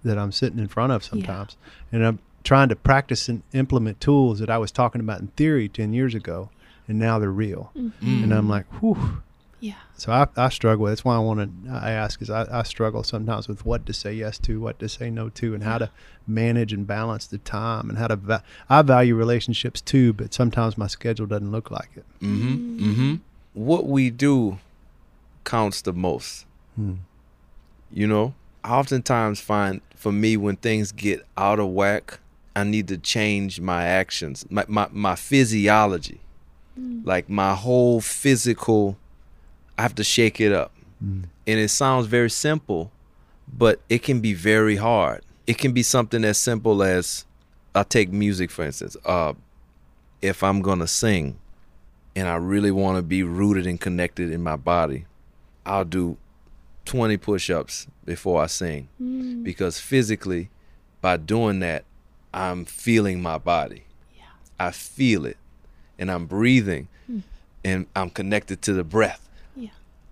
that 0.04 0.18
I'm 0.18 0.32
sitting 0.32 0.60
in 0.60 0.68
front 0.70 0.92
of 0.92 1.04
sometimes. 1.04 1.56
And 1.92 2.06
I'm 2.06 2.20
trying 2.44 2.70
to 2.70 2.76
practice 2.76 3.30
and 3.30 3.44
implement 3.54 4.00
tools 4.02 4.40
that 4.40 4.50
I 4.50 4.58
was 4.58 4.72
talking 4.72 5.02
about 5.02 5.20
in 5.22 5.28
theory 5.28 5.70
10 5.70 5.94
years 5.94 6.16
ago 6.16 6.50
and 6.88 6.98
now 6.98 7.20
they're 7.20 7.30
real. 7.32 7.72
Mhm. 7.78 8.24
And 8.24 8.34
I'm 8.34 8.50
like, 8.50 8.66
whew. 8.82 9.22
Yeah. 9.60 9.76
So 9.98 10.12
I, 10.12 10.28
I 10.38 10.50
struggle. 10.50 10.86
That's 10.86 11.04
why 11.04 11.16
I 11.16 11.20
want 11.20 11.66
to 11.66 11.72
I 11.72 11.92
ask 11.92 12.22
is 12.22 12.30
I, 12.30 12.48
I 12.60 12.64
struggle 12.64 13.04
sometimes 13.04 13.48
with 13.48 13.66
what 13.66 13.86
to 13.88 13.94
say 13.94 14.14
yes 14.14 14.38
to, 14.40 14.62
what 14.62 14.80
to 14.80 14.88
say 14.88 15.10
no 15.10 15.30
to, 15.30 15.54
and 15.54 15.64
how 15.64 15.78
to 15.80 15.90
manage 16.26 16.72
and 16.72 16.88
balance 16.88 17.28
the 17.28 17.40
time 17.40 17.90
and 17.90 17.98
how 17.98 18.08
to. 18.08 18.16
Va- 18.16 18.44
I 18.70 18.82
value 18.82 19.16
relationships 19.16 19.82
too, 19.82 20.14
but 20.14 20.34
sometimes 20.34 20.78
my 20.78 20.88
schedule 20.88 21.26
doesn't 21.26 21.52
look 21.52 21.72
like 21.72 21.90
it. 21.96 22.06
Mm-hmm. 22.22 22.80
Mm-hmm. 22.80 23.16
What 23.54 23.88
we 23.88 24.10
do 24.10 24.60
counts 25.44 25.82
the 25.82 25.94
most. 25.94 26.46
Hmm. 26.76 26.96
You 27.92 28.08
know, 28.08 28.36
I 28.64 28.76
oftentimes 28.76 29.42
find 29.42 29.82
for 29.96 30.12
me 30.12 30.38
when 30.38 30.56
things 30.56 30.92
get 30.92 31.26
out 31.36 31.60
of 31.60 31.70
whack, 31.70 32.20
I 32.56 32.64
need 32.64 32.88
to 32.90 32.98
change 32.98 33.60
my 33.60 33.84
actions, 33.84 34.46
my 34.50 34.64
my, 34.68 34.88
my 34.92 35.16
physiology, 35.16 36.22
like 37.04 37.30
my 37.30 37.56
whole 37.56 38.00
physical. 38.00 38.98
I 39.80 39.82
have 39.82 39.96
to 39.96 40.04
shake 40.04 40.42
it 40.42 40.52
up, 40.52 40.74
Mm. 41.02 41.24
and 41.48 41.60
it 41.60 41.70
sounds 41.70 42.08
very 42.08 42.30
simple, 42.30 42.92
but 43.48 43.80
it 43.88 44.04
can 44.04 44.20
be 44.20 44.34
very 44.34 44.76
hard. 44.76 45.22
It 45.48 45.58
can 45.58 45.72
be 45.72 45.82
something 45.84 46.26
as 46.26 46.38
simple 46.38 46.84
as, 46.84 47.26
I'll 47.74 47.86
take 47.86 48.12
music 48.12 48.52
for 48.52 48.66
instance. 48.66 48.98
Uh, 49.06 49.34
if 50.22 50.44
I'm 50.44 50.62
gonna 50.62 50.86
sing, 50.88 51.38
and 52.14 52.28
I 52.28 52.36
really 52.36 52.72
want 52.72 52.98
to 52.98 53.02
be 53.02 53.24
rooted 53.24 53.66
and 53.66 53.80
connected 53.80 54.32
in 54.32 54.44
my 54.44 54.58
body, 54.58 55.06
I'll 55.66 55.86
do 55.86 56.18
20 56.84 57.16
push-ups 57.16 57.88
before 58.04 58.44
I 58.44 58.48
sing 58.48 58.90
Mm. 59.02 59.44
because 59.44 59.80
physically 59.80 60.50
by 61.02 61.16
doing 61.16 61.60
that 61.62 61.86
I'm 62.34 62.66
feeling 62.66 63.22
my 63.22 63.38
body. 63.38 63.84
Yeah. 64.18 64.24
I 64.60 64.72
feel 64.72 65.26
it 65.26 65.38
and 65.98 66.12
I'm 66.12 66.26
breathing 66.26 66.90
Hmm. 67.08 67.20
and 67.64 67.86
I'm 67.96 68.10
connected 68.10 68.62
to 68.64 68.74
the 68.74 68.84
breath. 68.84 69.29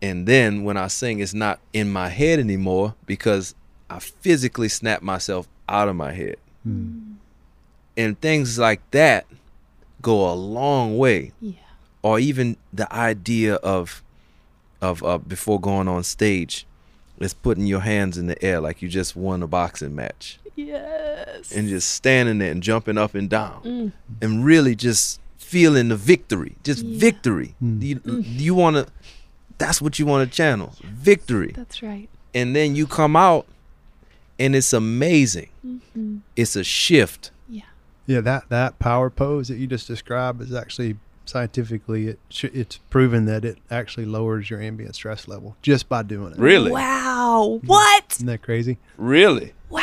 Yeah. 0.02 0.10
And 0.10 0.28
then 0.28 0.64
when 0.64 0.78
I 0.78 0.88
sing 0.88 1.20
it's 1.20 1.34
not 1.34 1.60
in 1.74 1.92
my 1.92 2.10
head 2.10 2.40
anymore 2.40 2.96
because 3.06 3.56
I 3.90 4.00
physically 4.00 4.70
snap 4.70 5.02
myself 5.02 5.48
out 5.70 5.88
of 5.90 5.96
my 5.96 6.12
head. 6.14 6.36
Hmm. 6.64 7.14
And 7.96 8.20
things 8.22 8.60
like 8.60 8.82
that 8.92 9.26
go 10.02 10.32
a 10.32 10.36
long 10.36 10.98
way 10.98 11.32
Yeah. 11.42 11.54
or 12.04 12.20
even 12.20 12.58
the 12.72 12.92
idea 12.94 13.56
of 13.56 14.04
of 14.80 15.04
uh, 15.04 15.18
before 15.18 15.60
going 15.60 15.88
on 15.88 16.04
stage 16.04 16.68
is 17.20 17.34
putting 17.34 17.66
your 17.66 17.80
hands 17.80 18.16
in 18.16 18.28
the 18.28 18.40
air 18.46 18.60
like 18.60 18.80
you 18.84 18.88
just 18.88 19.16
won 19.16 19.42
a 19.42 19.48
boxing 19.48 19.96
match 19.96 20.38
Yes. 20.56 21.52
and 21.52 21.68
just 21.68 21.90
standing 21.92 22.38
there 22.38 22.52
and 22.52 22.62
jumping 22.62 22.96
up 23.00 23.16
and 23.16 23.28
down 23.28 23.62
Mm. 23.64 23.92
and 24.22 24.46
really 24.46 24.76
just 24.76 25.20
feeling 25.40 25.88
the 25.90 25.96
victory 25.96 26.56
just 26.64 26.84
Yeah. 26.84 27.00
victory 27.00 27.56
Mm. 27.64 27.82
you, 27.82 28.22
you 28.22 28.54
want 28.54 28.76
to 28.76 28.86
that's 29.58 29.82
what 29.82 29.98
you 30.00 30.06
want 30.06 30.30
to 30.30 30.36
channel 30.36 30.74
victory 30.84 31.52
That's 31.56 31.82
right. 31.82 32.10
and 32.34 32.56
then 32.56 32.76
you 32.76 32.86
come 32.88 33.16
out 33.16 33.46
and 34.40 34.56
it's 34.56 34.74
amazing 34.74 35.50
hmm 35.62 36.18
it's 36.36 36.56
a 36.56 36.64
shift 36.64 37.32
Yeah. 37.50 37.64
Yeah, 38.06 38.22
that 38.22 38.50
that 38.50 38.80
power 38.80 39.10
pose 39.10 39.48
that 39.50 39.58
you 39.58 39.68
just 39.68 39.88
described 39.88 40.42
is 40.42 40.54
actually 40.54 40.98
scientifically 41.26 42.08
it 42.08 42.20
sh- 42.30 42.46
it's 42.54 42.78
proven 42.90 43.26
that 43.26 43.44
it 43.44 43.58
actually 43.70 44.06
lowers 44.06 44.50
your 44.50 44.62
ambient 44.62 44.96
stress 44.96 45.28
level 45.28 45.58
just 45.62 45.90
by 45.90 46.02
doing 46.04 46.32
it. 46.34 46.40
really 46.40 46.72
Wow. 46.72 47.60
What? 47.66 48.06
Isn't 48.16 48.28
that 48.28 48.42
crazy? 48.42 48.78
really 48.98 49.54
Wow. 49.70 49.82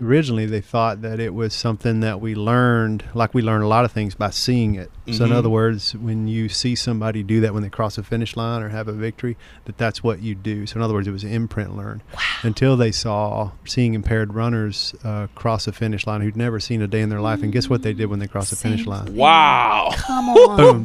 Originally, 0.00 0.46
they 0.46 0.60
thought 0.60 1.02
that 1.02 1.20
it 1.20 1.32
was 1.34 1.54
something 1.54 2.00
that 2.00 2.20
we 2.20 2.34
learned, 2.34 3.04
like 3.14 3.32
we 3.34 3.42
learn 3.42 3.62
a 3.62 3.68
lot 3.68 3.84
of 3.84 3.92
things 3.92 4.14
by 4.14 4.30
seeing 4.30 4.74
it. 4.74 4.90
So, 5.12 5.24
in 5.24 5.30
Mhm. 5.30 5.34
other 5.36 5.48
words, 5.50 5.94
when 5.94 6.26
you 6.26 6.48
see 6.48 6.74
somebody 6.74 7.22
do 7.22 7.40
that 7.42 7.52
when 7.54 7.62
they 7.62 7.68
cross 7.68 7.98
a 7.98 8.02
finish 8.02 8.36
line 8.36 8.62
or 8.62 8.70
have 8.70 8.88
a 8.88 8.92
victory, 8.92 9.36
that 9.66 9.76
that's 9.78 10.02
what 10.02 10.20
you 10.22 10.34
do. 10.34 10.66
So, 10.66 10.76
in 10.76 10.82
other 10.82 10.94
words, 10.94 11.06
it 11.06 11.12
was 11.12 11.24
imprint 11.24 11.76
learned 11.76 12.02
until 12.42 12.76
they 12.76 12.90
saw 12.90 13.50
seeing 13.64 13.94
impaired 13.94 14.34
runners 14.34 14.94
uh, 15.04 15.26
cross 15.34 15.66
a 15.66 15.72
finish 15.72 16.06
line 16.06 16.22
who'd 16.22 16.36
never 16.36 16.58
seen 16.58 16.80
a 16.82 16.86
day 16.88 17.00
in 17.00 17.08
their 17.10 17.20
life. 17.20 17.42
And 17.42 17.52
guess 17.52 17.68
what 17.68 17.82
they 17.82 17.92
did 17.92 18.06
when 18.06 18.18
they 18.18 18.26
crossed 18.26 18.50
the 18.50 18.56
finish 18.56 18.86
line? 18.86 19.06
thing. 19.06 19.16
wow 19.16 19.90
Come 19.92 20.28
on. 20.30 20.84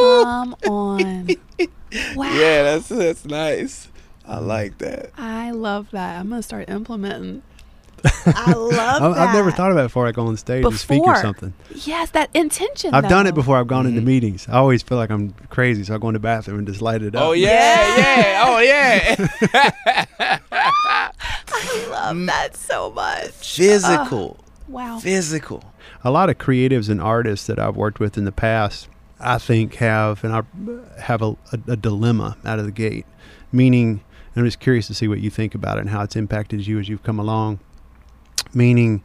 Come 0.00 0.54
on. 0.66 1.28
Wow. 2.16 2.32
Yeah, 2.32 2.62
that's 2.62 2.88
that's 2.88 3.26
nice. 3.26 3.88
I 4.26 4.38
like 4.38 4.78
that. 4.78 5.10
I 5.18 5.50
love 5.50 5.90
that. 5.90 6.18
I'm 6.18 6.30
gonna 6.30 6.42
start 6.42 6.70
implementing. 6.70 7.42
I 8.26 8.52
love 8.52 8.72
I, 9.02 9.08
that. 9.14 9.28
I've 9.28 9.34
never 9.34 9.50
thought 9.50 9.70
about 9.72 9.80
it 9.82 9.84
before 9.88 10.06
I 10.06 10.12
go 10.12 10.26
on 10.26 10.36
stage 10.36 10.64
and 10.64 10.74
speak 10.74 11.00
or 11.02 11.12
Before. 11.12 11.22
something. 11.22 11.54
Yes, 11.84 12.10
that 12.10 12.30
intention. 12.34 12.94
I've 12.94 13.08
done 13.08 13.26
it 13.26 13.34
before. 13.34 13.56
I've 13.58 13.66
gone 13.68 13.86
into 13.86 14.00
Mhm. 14.00 14.04
meetings. 14.06 14.48
I 14.48 14.54
always 14.58 14.82
feel 14.82 14.98
like 14.98 15.10
I'm 15.10 15.30
crazy, 15.50 15.84
so 15.84 15.94
I 15.94 15.98
go 15.98 16.08
in 16.08 16.14
the 16.14 16.18
bathroom 16.20 16.58
and 16.58 16.66
just 16.66 16.82
light 16.82 17.02
it 17.02 17.14
up. 17.14 17.22
Oh 17.22 17.32
yeah, 17.32 17.96
yeah. 17.96 18.42
Oh 18.46 18.58
yeah. 18.60 19.16
I 20.52 21.86
love 21.90 22.26
that 22.26 22.56
so 22.56 22.90
much. 22.90 23.56
Physical. 23.56 24.38
Wow. 24.68 24.98
Physical. 24.98 25.62
a 26.04 26.10
lot 26.10 26.28
of 26.30 26.38
creatives 26.38 26.88
and 26.88 27.00
artists 27.00 27.46
that 27.46 27.58
I've 27.58 27.76
worked 27.76 28.00
with 28.00 28.16
in 28.18 28.24
the 28.24 28.32
past, 28.32 28.88
I 29.20 29.38
think 29.38 29.74
have 29.76 30.24
and 30.24 30.32
I 30.34 30.42
have 31.00 31.22
a, 31.22 31.30
a, 31.52 31.58
a 31.68 31.76
dilemma 31.76 32.36
out 32.44 32.58
of 32.58 32.64
the 32.64 32.72
gate. 32.72 33.06
Meaning, 33.52 34.02
and 34.34 34.42
I'm 34.42 34.44
just 34.44 34.60
curious 34.60 34.86
to 34.88 34.94
see 34.94 35.06
what 35.08 35.20
you 35.20 35.28
think 35.30 35.54
about 35.54 35.76
it 35.78 35.82
and 35.82 35.90
how 35.90 36.02
it's 36.02 36.16
impacted 36.16 36.66
you 36.66 36.78
as 36.80 36.88
you've 36.88 37.02
come 37.02 37.18
along. 37.20 37.60
Meaning 38.54 39.02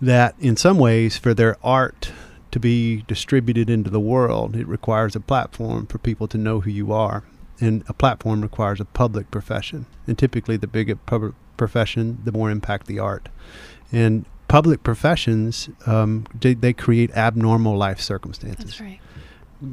that 0.00 0.34
in 0.38 0.56
some 0.56 0.78
ways, 0.78 1.16
for 1.16 1.34
their 1.34 1.56
art 1.62 2.12
to 2.50 2.60
be 2.60 3.02
distributed 3.02 3.68
into 3.70 3.90
the 3.90 4.00
world, 4.00 4.54
it 4.54 4.66
requires 4.68 5.16
a 5.16 5.20
platform 5.20 5.86
for 5.86 5.98
people 5.98 6.28
to 6.28 6.38
know 6.38 6.60
who 6.60 6.70
you 6.70 6.92
are. 6.92 7.24
And 7.60 7.84
a 7.88 7.92
platform 7.92 8.42
requires 8.42 8.80
a 8.80 8.84
public 8.84 9.30
profession. 9.30 9.86
And 10.06 10.18
typically, 10.18 10.56
the 10.56 10.66
bigger 10.66 10.96
public 10.96 11.34
profession, 11.56 12.18
the 12.24 12.32
more 12.32 12.50
impact 12.50 12.86
the 12.86 12.98
art. 12.98 13.28
And 13.92 14.26
public 14.48 14.82
professions, 14.82 15.68
um, 15.86 16.26
they, 16.38 16.54
they 16.54 16.72
create 16.72 17.10
abnormal 17.12 17.76
life 17.76 18.00
circumstances 18.00 18.64
That's 18.64 18.80
right. 18.80 19.00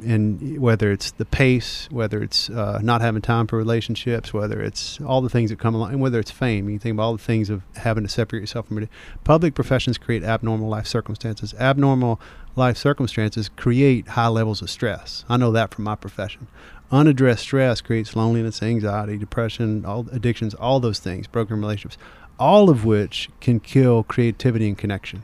And 0.04 0.58
whether 0.58 0.90
it's 0.90 1.10
the 1.12 1.24
pace, 1.24 1.88
whether 1.90 2.22
it's 2.22 2.48
uh, 2.50 2.80
not 2.82 3.00
having 3.00 3.22
time 3.22 3.46
for 3.46 3.56
relationships, 3.56 4.32
whether 4.32 4.60
it's 4.60 5.00
all 5.00 5.20
the 5.20 5.28
things 5.28 5.50
that 5.50 5.58
come 5.58 5.74
along, 5.74 5.92
and 5.92 6.00
whether 6.00 6.18
it's 6.18 6.30
fame, 6.30 6.68
you 6.68 6.78
think 6.78 6.94
about 6.94 7.02
all 7.02 7.16
the 7.16 7.22
things 7.22 7.50
of 7.50 7.62
having 7.76 8.02
to 8.04 8.08
separate 8.08 8.40
yourself 8.40 8.68
from 8.68 8.78
it. 8.78 8.88
Public 9.24 9.54
professions 9.54 9.98
create 9.98 10.22
abnormal 10.22 10.68
life 10.68 10.86
circumstances. 10.86 11.54
Abnormal 11.54 12.20
life 12.56 12.76
circumstances 12.76 13.50
create 13.56 14.08
high 14.08 14.28
levels 14.28 14.62
of 14.62 14.70
stress. 14.70 15.24
I 15.28 15.36
know 15.36 15.52
that 15.52 15.74
from 15.74 15.84
my 15.84 15.94
profession. 15.94 16.48
Unaddressed 16.90 17.42
stress 17.42 17.80
creates 17.80 18.14
loneliness, 18.14 18.62
anxiety, 18.62 19.16
depression, 19.16 19.84
all 19.84 20.06
addictions, 20.12 20.54
all 20.54 20.78
those 20.78 20.98
things, 20.98 21.26
broken 21.26 21.58
relationships, 21.58 21.96
all 22.38 22.68
of 22.68 22.84
which 22.84 23.30
can 23.40 23.60
kill 23.60 24.02
creativity 24.02 24.68
and 24.68 24.76
connection. 24.76 25.22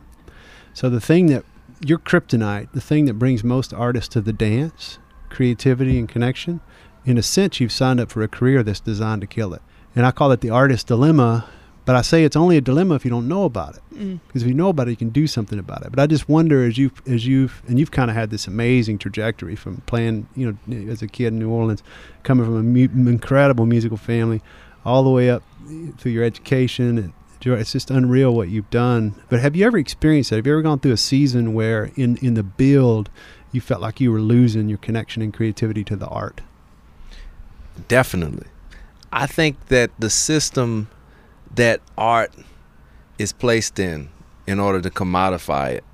So 0.73 0.89
the 0.89 1.01
thing 1.01 1.27
that 1.27 1.45
your 1.81 1.99
kryptonite, 1.99 2.73
the 2.73 2.81
thing 2.81 3.05
that 3.07 3.15
brings 3.15 3.45
most 3.45 3.73
artists 3.73 4.09
to 4.11 4.21
the 4.21 4.33
dance, 4.33 4.99
creativity 5.29 5.99
and 5.99 6.09
connection, 6.09 6.61
in 7.05 7.17
a 7.19 7.23
sense, 7.23 7.61
you've 7.61 7.73
signed 7.73 8.01
up 8.01 8.11
for 8.11 8.23
a 8.23 8.29
career 8.29 8.63
that's 8.63 8.81
designed 8.81 9.21
to 9.23 9.27
kill 9.27 9.55
it. 9.55 9.63
And 9.95 10.05
I 10.05 10.11
call 10.11 10.33
it 10.33 10.41
the 10.41 10.51
artist 10.51 10.87
dilemma, 10.87 11.49
but 11.85 11.97
I 11.97 12.03
say 12.03 12.25
it's 12.25 12.37
only 12.37 12.59
a 12.59 12.61
dilemma 12.61 12.97
if 12.97 13.05
you 13.05 13.11
don't 13.11 13.29
know 13.29 13.45
about 13.45 13.77
it. 13.77 13.83
Mm. 13.95 14.21
Because 14.27 14.43
if 14.43 14.49
you 14.49 14.55
know 14.55 14.69
about 14.69 14.89
it, 14.89 14.91
you 14.91 14.97
can 14.97 15.09
do 15.09 15.27
something 15.27 15.59
about 15.59 15.87
it. 15.87 15.91
But 15.91 16.01
I 16.01 16.07
just 16.07 16.29
wonder, 16.29 16.65
as 16.65 16.77
you 16.77 16.91
as 17.07 17.27
you've 17.27 17.63
and 17.67 17.79
you've 17.79 17.91
kind 17.91 18.11
of 18.11 18.17
had 18.17 18.31
this 18.31 18.47
amazing 18.47 18.99
trajectory 18.99 19.57
from 19.57 19.79
playing, 19.87 20.29
you 20.37 20.59
know, 20.69 20.93
as 20.93 21.01
a 21.01 21.09
kid 21.09 21.29
in 21.29 21.39
New 21.39 21.49
Orleans, 21.49 21.83
coming 22.25 22.45
from 22.45 22.59
an 22.59 22.73
mu- 22.73 23.11
incredible 23.11 23.65
musical 23.65 23.97
family, 23.97 24.43
all 24.85 25.03
the 25.03 25.11
way 25.11 25.31
up 25.31 25.43
through 25.97 26.13
your 26.13 26.25
education 26.25 26.99
and 26.99 27.13
it's 27.43 27.73
just 27.73 27.91
unreal 27.91 28.35
what 28.35 28.49
you've 28.49 28.71
done. 28.71 29.15
But 29.29 29.41
have 29.41 29.55
you 29.57 29.65
ever 29.67 29.79
experienced 29.79 30.31
that? 30.31 30.37
Have 30.37 30.47
you 30.47 30.53
ever 30.53 30.63
gone 30.63 30.81
through 30.81 30.93
a 30.93 30.97
season 30.97 31.55
where 31.55 31.91
in 31.97 32.17
in 32.19 32.35
the 32.35 32.43
build 32.43 33.11
you 33.53 33.61
felt 33.61 33.81
like 33.81 34.01
you 34.01 34.11
were 34.13 34.21
losing 34.21 34.69
your 34.69 34.79
connection 34.79 35.23
and 35.23 35.33
creativity 35.33 35.85
to 35.85 35.97
the 35.97 36.07
art? 36.09 36.41
Definitely. 37.87 38.47
I 39.13 39.27
think 39.27 39.69
that 39.69 39.91
the 39.99 40.11
system 40.11 40.89
that 41.55 41.81
art 41.97 42.33
is 43.19 43.33
placed 43.33 43.79
in 43.79 44.11
in 44.47 44.61
order 44.61 44.81
to 44.81 44.91
commodify 44.91 45.71
it 45.73 45.85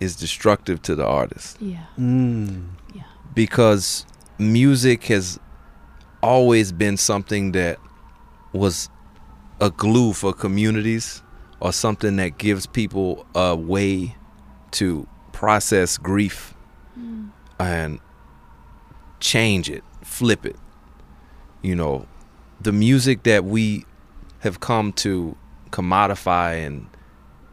is 0.00 0.16
destructive 0.16 0.80
to 0.82 0.94
the 0.94 1.04
artist 1.06 1.56
Yeah. 1.60 1.84
Mm. 1.98 2.68
Yeah. 2.94 3.02
because 3.34 4.04
music 4.38 5.04
has 5.04 5.38
always 6.22 6.72
been 6.72 6.96
something 6.96 7.52
that 7.52 7.78
was 8.52 8.88
a 9.60 9.70
glue 9.70 10.12
for 10.12 10.32
communities 10.32 11.22
or 11.60 11.72
something 11.72 12.16
that 12.16 12.36
gives 12.38 12.66
people 12.66 13.26
a 13.34 13.56
way 13.56 14.14
to 14.72 15.06
process 15.32 15.96
grief 15.98 16.52
Mm. 16.98 17.28
and 17.58 18.00
change 19.20 19.68
it, 19.70 19.82
flip 20.02 20.46
it. 20.46 20.56
You 21.62 21.74
know, 21.74 22.06
the 22.60 22.72
music 22.72 23.22
that 23.24 23.44
we 23.44 23.84
have 24.40 24.60
come 24.60 24.92
to 24.94 25.36
commodify 25.70 26.64
and 26.66 26.86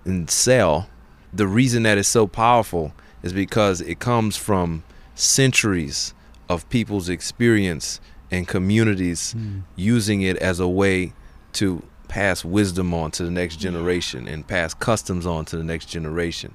and 0.05 0.29
sell, 0.29 0.87
the 1.33 1.47
reason 1.47 1.83
that 1.83 1.97
it's 1.97 2.09
so 2.09 2.27
powerful 2.27 2.93
is 3.21 3.31
because 3.33 3.79
it 3.81 3.99
comes 3.99 4.35
from 4.35 4.83
centuries 5.15 6.13
of 6.49 6.67
people's 6.69 7.07
experience 7.09 8.01
and 8.29 8.47
communities 8.47 9.33
Mm. 9.37 9.63
using 9.77 10.21
it 10.21 10.35
as 10.37 10.59
a 10.59 10.67
way 10.67 11.13
to 11.53 11.83
pass 12.13 12.45
wisdom 12.45 12.93
on 12.93 13.09
to 13.09 13.23
the 13.23 13.31
next 13.31 13.55
generation 13.57 14.27
and 14.27 14.47
pass 14.47 14.75
customs 14.75 15.25
on 15.25 15.45
to 15.45 15.57
the 15.57 15.63
next 15.63 15.87
generation. 15.87 16.53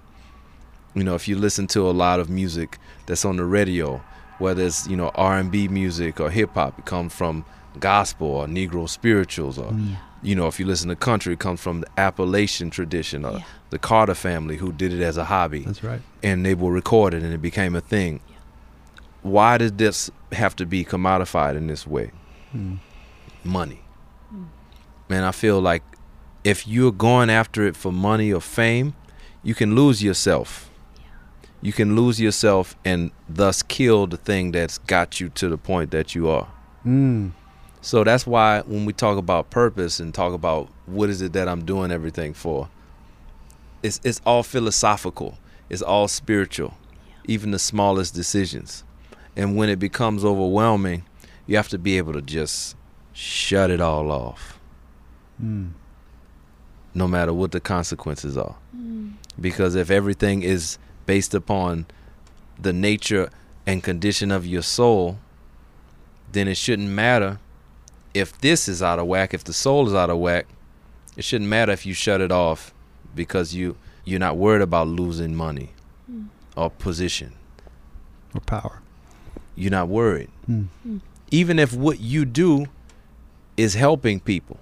You 0.95 1.03
know, 1.03 1.17
if 1.17 1.27
you 1.27 1.37
listen 1.37 1.67
to 1.69 1.91
a 1.91 1.95
lot 2.05 2.21
of 2.21 2.31
music 2.31 2.79
that's 3.07 3.25
on 3.25 3.37
the 3.39 3.45
radio, 3.45 4.01
whether 4.39 4.63
it's 4.65 4.87
you 4.87 4.97
know 4.97 5.11
R&B 5.17 5.67
music 5.67 6.21
or 6.21 6.31
hip 6.31 6.51
hop, 6.55 6.79
it 6.79 6.85
comes 6.85 7.13
from 7.13 7.45
gospel 7.81 8.29
or 8.29 8.47
Negro 8.47 8.89
spirituals, 8.89 9.59
or 9.59 9.73
Mm. 9.73 9.97
you 10.23 10.37
know, 10.37 10.47
if 10.47 10.61
you 10.61 10.67
listen 10.67 10.89
to 10.91 10.97
country, 10.97 11.33
it 11.33 11.41
comes 11.41 11.61
from 11.61 11.81
the 11.81 11.89
Appalachian 11.97 12.71
tradition 12.71 13.25
or 13.25 13.33
Yeah. 13.39 13.45
the 13.71 13.79
Carter 13.81 14.15
family 14.15 14.59
who 14.59 14.71
did 14.73 14.93
it 14.93 15.03
as 15.03 15.17
a 15.17 15.25
hobby 15.25 15.65
That's 15.65 15.83
right. 15.83 16.03
and 16.23 16.47
they 16.47 16.55
were 16.55 16.73
recorded, 16.73 17.25
and 17.25 17.35
it 17.35 17.43
became 17.43 17.75
a 17.75 17.81
thing. 17.81 18.21
Why 19.23 19.59
did 19.59 19.79
this 19.79 20.09
have 20.31 20.55
to 20.57 20.67
be 20.67 20.85
commodified 20.85 21.57
in 21.57 21.67
this 21.67 21.85
way? 21.85 22.13
Mm. 22.57 22.79
Money. 23.43 23.81
Man, 25.09 25.25
I 25.25 25.33
feel 25.33 25.61
like 25.61 25.83
if 26.45 26.67
you're 26.67 26.93
going 26.93 27.31
after 27.31 27.67
it 27.67 27.77
for 27.77 27.93
money 27.93 28.33
or 28.33 28.41
fame, 28.41 28.95
you 29.43 29.55
can 29.55 29.75
lose 29.75 30.03
yourself. 30.03 30.71
You 31.61 31.73
can 31.73 31.97
lose 31.97 32.21
yourself 32.21 32.77
and 32.85 33.11
thus 33.29 33.63
kill 33.63 34.07
the 34.07 34.17
thing 34.17 34.53
that's 34.53 34.79
got 34.79 35.21
you 35.21 35.29
to 35.31 35.49
the 35.49 35.59
point 35.59 35.91
that 35.91 36.15
you 36.15 36.29
are. 36.29 36.49
Mm. 36.87 37.33
So 37.81 38.05
that's 38.05 38.27
why 38.27 38.63
when 38.63 38.85
we 38.85 38.93
talk 38.93 39.19
about 39.19 39.51
purpose 39.51 40.01
and 40.01 40.15
talk 40.15 40.33
about 40.33 40.69
what 40.87 41.09
is 41.09 41.23
it 41.23 41.33
that 41.33 41.49
I'm 41.49 41.65
doing 41.65 41.91
everything 41.91 42.35
for, 42.35 42.69
it's 43.83 44.01
it's 44.05 44.21
all 44.27 44.43
philosophical. 44.43 45.39
It's 45.69 45.83
all 45.83 46.09
spiritual. 46.09 46.75
Even 47.25 47.51
the 47.51 47.59
smallest 47.59 48.15
decisions. 48.15 48.85
And 49.37 49.57
when 49.57 49.69
it 49.69 49.79
becomes 49.79 50.25
overwhelming, 50.25 51.05
you 51.47 51.57
have 51.57 51.69
to 51.69 51.79
be 51.79 51.99
able 51.99 52.13
to 52.15 52.23
just 52.23 52.77
shut 53.13 53.71
it 53.71 53.81
all 53.81 54.11
off, 54.11 54.58
Mm. 55.43 55.71
no 56.95 57.07
matter 57.07 57.33
what 57.33 57.53
the 57.53 57.61
consequences 57.61 58.37
are. 58.37 58.57
Mm. 58.77 59.13
Because 59.41 59.75
if 59.77 59.91
everything 59.91 60.43
is 60.43 60.79
based 61.07 61.33
upon 61.35 61.87
the 62.61 62.73
nature 62.73 63.31
and 63.67 63.83
condition 63.85 64.33
of 64.33 64.45
your 64.47 64.63
soul, 64.63 65.19
then 66.33 66.49
it 66.49 66.57
shouldn't 66.57 66.89
matter 66.89 67.39
if 68.15 68.37
this 68.41 68.69
is 68.69 68.83
out 68.83 68.99
of 68.99 69.07
whack, 69.07 69.33
if 69.33 69.45
the 69.45 69.53
soul 69.53 69.87
is 69.87 69.95
out 69.95 70.11
of 70.11 70.19
whack, 70.19 70.47
it 71.17 71.23
shouldn't 71.25 71.49
matter 71.49 71.71
if 71.73 71.87
you 71.87 71.95
shut 71.95 72.21
it 72.21 72.33
off 72.33 72.75
because 73.15 73.55
you 73.55 73.77
you're 74.05 74.19
not 74.19 74.37
worried 74.37 74.63
about 74.63 74.89
losing 74.89 75.35
money 75.35 75.71
Mm. 76.11 76.29
or 76.57 76.71
position. 76.71 77.35
Or 78.35 78.41
power. 78.41 78.81
You're 79.55 79.71
not 79.71 79.89
worried. 79.89 80.31
Mm. 80.51 80.69
Even 81.31 81.59
if 81.59 81.75
what 81.75 82.01
you 82.01 82.25
do 82.25 82.67
is 83.59 83.75
helping 83.75 84.19
people 84.21 84.59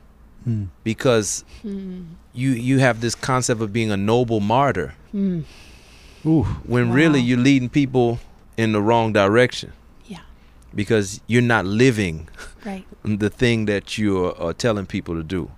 Mm. 0.47 0.69
because 0.85 1.45
Mm. 1.65 2.05
you 2.33 2.51
you 2.51 2.79
have 2.79 3.01
this 3.01 3.15
concept 3.15 3.61
of 3.61 3.73
being 3.73 3.91
a 3.91 3.97
noble 3.97 4.41
martyr 4.41 4.95
Mm. 5.15 5.45
Ooh. 6.25 6.45
when 6.67 6.93
really 6.93 7.21
you're 7.21 7.39
leading 7.39 7.69
people 7.69 8.19
in 8.57 8.73
the 8.73 8.81
wrong 8.81 9.13
direction. 9.13 9.73
Yeah. 10.07 10.21
Because 10.75 11.21
you're 11.27 11.43
not 11.43 11.65
living 11.67 12.29
Right. 12.65 12.85
the 13.05 13.31
thing 13.31 13.67
that 13.67 13.99
you're 13.99 14.35
uh, 14.41 14.53
telling 14.53 14.87
people 14.87 15.15
to 15.15 15.23
do. 15.23 15.51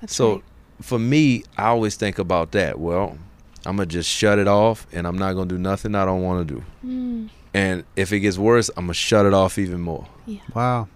That's 0.00 0.14
so 0.14 0.34
right. 0.34 0.44
for 0.80 0.98
me, 0.98 1.44
I 1.58 1.66
always 1.66 1.96
think 1.96 2.18
about 2.18 2.52
that. 2.52 2.78
Well, 2.78 3.18
I'm 3.66 3.76
gonna 3.76 3.86
just 3.86 4.08
shut 4.08 4.38
it 4.38 4.48
off, 4.48 4.86
and 4.92 5.06
I'm 5.06 5.18
not 5.18 5.34
gonna 5.34 5.48
do 5.48 5.58
nothing 5.58 5.94
I 5.94 6.04
don't 6.04 6.22
want 6.22 6.48
to 6.48 6.54
do. 6.54 6.62
Mm. 6.86 7.28
And 7.52 7.84
if 7.96 8.12
it 8.12 8.20
gets 8.20 8.38
worse, 8.38 8.70
I'm 8.76 8.84
gonna 8.84 8.94
shut 8.94 9.26
it 9.26 9.34
off 9.34 9.58
even 9.58 9.80
more. 9.80 10.06
Wow. 10.54 10.88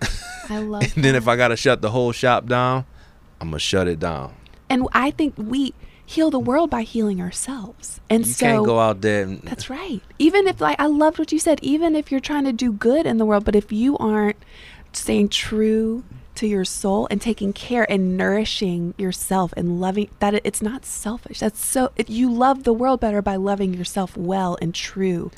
I 0.48 0.58
love 0.58 0.82
And 0.94 1.04
then 1.04 1.14
if 1.14 1.28
I 1.28 1.36
gotta 1.36 1.56
shut 1.56 1.82
the 1.82 1.90
whole 1.90 2.12
shop 2.12 2.46
down, 2.46 2.84
I'm 3.40 3.48
gonna 3.48 3.58
shut 3.58 3.88
it 3.88 3.98
down. 4.00 4.34
And 4.68 4.86
I 4.92 5.10
think 5.10 5.34
we 5.36 5.74
heal 6.06 6.30
the 6.30 6.38
world 6.40 6.70
by 6.70 6.82
healing 6.82 7.20
ourselves. 7.20 8.00
And 8.08 8.24
so 8.24 8.28
you 8.28 8.34
so 8.34 8.46
can't 8.46 8.64
go 8.66 8.78
out 8.80 9.00
there 9.00 9.22
and 9.22 9.42
that's 9.42 9.70
right. 9.70 10.00
Even 10.18 10.46
if 10.48 10.60
like 10.60 10.78
I 10.80 10.86
loved 10.86 11.18
what 11.18 11.32
you 11.32 11.38
said, 11.38 11.58
even 11.62 11.94
if 11.94 12.10
you're 12.10 12.20
trying 12.20 12.44
to 12.44 12.52
do 12.52 12.72
good 12.72 13.06
in 13.06 13.18
the 13.18 13.24
world, 13.24 13.44
but 13.44 13.54
if 13.54 13.70
you 13.72 13.96
aren't 13.98 14.36
staying 14.92 15.28
true 15.28 16.02
to 16.34 16.46
your 16.46 16.64
soul 16.64 17.06
and 17.10 17.20
taking 17.20 17.52
care 17.52 17.88
and 17.90 18.16
nourishing 18.16 18.94
yourself 18.96 19.52
and 19.56 19.80
loving 19.80 20.08
that 20.20 20.34
it- 20.34 20.42
it's 20.44 20.62
not 20.62 20.84
selfish. 20.84 21.40
That's 21.40 21.64
so 21.64 21.90
it, 21.96 22.08
you 22.10 22.32
love 22.32 22.64
the 22.64 22.72
world 22.72 22.98
better 23.00 23.20
by 23.22 23.36
loving 23.36 23.74
yourself 23.74 24.16
well 24.16 24.56
and 24.60 24.74
true. 24.74 25.30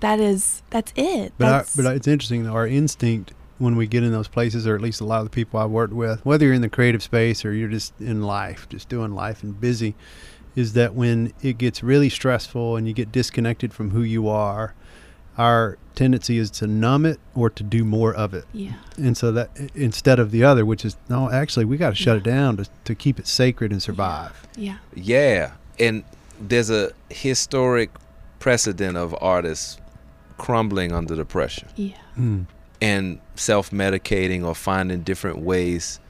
That 0.00 0.20
is 0.20 0.62
that's 0.70 0.92
it. 0.96 1.32
But 1.38 1.48
I, 1.48 1.64
but 1.82 1.96
it's 1.96 2.06
interesting 2.08 2.44
though. 2.44 2.52
Our 2.52 2.66
instinct 2.66 3.32
when 3.60 3.76
we 3.76 3.86
get 3.86 4.02
in 4.02 4.10
those 4.10 4.26
places, 4.26 4.66
or 4.66 4.74
at 4.74 4.80
least 4.80 5.00
a 5.00 5.04
lot 5.04 5.18
of 5.18 5.24
the 5.24 5.30
people 5.30 5.60
I've 5.60 5.70
worked 5.70 5.92
with, 5.92 6.24
whether 6.24 6.46
you're 6.46 6.54
in 6.54 6.62
the 6.62 6.68
creative 6.70 7.02
space 7.02 7.44
or 7.44 7.52
you're 7.52 7.68
just 7.68 7.92
in 8.00 8.22
life, 8.22 8.66
just 8.70 8.88
doing 8.88 9.14
life 9.14 9.42
and 9.42 9.60
busy, 9.60 9.94
is 10.56 10.72
that 10.72 10.94
when 10.94 11.32
it 11.42 11.58
gets 11.58 11.82
really 11.82 12.08
stressful 12.08 12.76
and 12.76 12.88
you 12.88 12.94
get 12.94 13.12
disconnected 13.12 13.74
from 13.74 13.90
who 13.90 14.02
you 14.02 14.28
are, 14.28 14.74
our 15.36 15.76
tendency 15.94 16.38
is 16.38 16.50
to 16.50 16.66
numb 16.66 17.04
it 17.04 17.20
or 17.34 17.50
to 17.50 17.62
do 17.62 17.84
more 17.84 18.14
of 18.14 18.32
it. 18.32 18.44
yeah. 18.52 18.72
And 18.96 19.16
so 19.16 19.30
that 19.32 19.50
instead 19.74 20.18
of 20.18 20.30
the 20.30 20.42
other, 20.42 20.64
which 20.64 20.84
is 20.84 20.96
no, 21.10 21.30
actually 21.30 21.66
we 21.66 21.76
got 21.76 21.90
to 21.90 21.96
shut 21.96 22.16
it 22.16 22.22
down 22.22 22.56
to, 22.56 22.66
to 22.84 22.94
keep 22.94 23.18
it 23.20 23.26
sacred 23.26 23.72
and 23.72 23.82
survive. 23.82 24.46
Yeah. 24.56 24.78
Yeah, 24.94 25.52
and 25.78 26.04
there's 26.40 26.70
a 26.70 26.92
historic 27.10 27.90
precedent 28.38 28.96
of 28.96 29.14
artists 29.20 29.78
crumbling 30.38 30.92
under 30.92 31.14
the 31.14 31.26
pressure 31.26 31.66
Yeah. 31.76 31.96
Mm. 32.18 32.46
And 32.80 33.20
self-medicating 33.34 34.44
or 34.44 34.54
finding 34.54 35.02
different 35.02 35.38
ways 35.38 36.00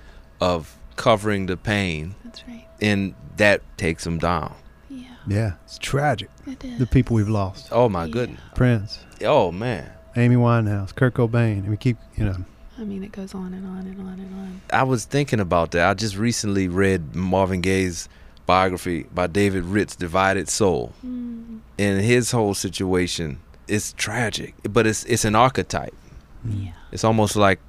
of 0.41 0.77
covering 0.97 1.47
the 1.47 1.57
pain, 1.57 2.15
That's 2.25 2.47
right. 2.47 2.67
and 2.81 3.15
that 3.37 3.63
takes 3.77 4.05
them 4.05 4.19
down. 4.19 4.55
Yeah. 4.89 5.05
Yeah, 5.27 5.53
it's 5.65 5.79
tragic. 5.79 6.31
It 6.47 6.65
is. 6.65 6.79
The 6.79 6.87
people 6.87 7.17
we've 7.17 7.29
lost: 7.29 7.69
Oh 7.73 7.89
my 7.89 8.05
Yeah. 8.05 8.13
goodness. 8.13 8.41
Prince, 8.55 8.99
Oh 9.25 9.51
man. 9.53 9.91
Amy 10.17 10.37
Winehouse, 10.37 10.95
Kurt 10.95 11.15
Cobain, 11.15 11.59
and 11.61 11.69
we 11.71 11.77
keep, 11.77 11.97
you 12.17 12.25
know, 12.25 12.37
I 12.79 12.85
mean 12.85 13.05
it 13.05 13.13
goes 13.13 13.35
on 13.35 13.55
and 13.55 13.65
on 13.67 13.87
and 13.87 14.01
on 14.01 14.19
and 14.19 14.35
on. 14.35 14.61
I 14.73 14.83
was 14.83 15.05
thinking 15.05 15.39
about 15.41 15.71
that. 15.73 15.89
I 15.89 15.95
just 15.95 16.17
recently 16.17 16.67
read 16.69 17.15
Marvin 17.15 17.61
Gaye's 17.61 18.09
biography 18.47 19.05
by 19.15 19.27
David 19.29 19.65
Ritz, 19.65 19.95
Divided 19.95 20.49
Soul. 20.49 20.93
Mm, 21.07 21.61
And 21.79 22.01
his 22.03 22.33
whole 22.33 22.55
situation 22.55 23.39
is 23.69 23.93
tragic, 23.93 24.55
but 24.69 24.87
it's 24.87 25.05
it's 25.05 25.25
an 25.25 25.35
archetype. 25.37 25.95
Yeah. 26.45 26.73
It's 26.93 27.05
almost 27.05 27.37
like, 27.37 27.61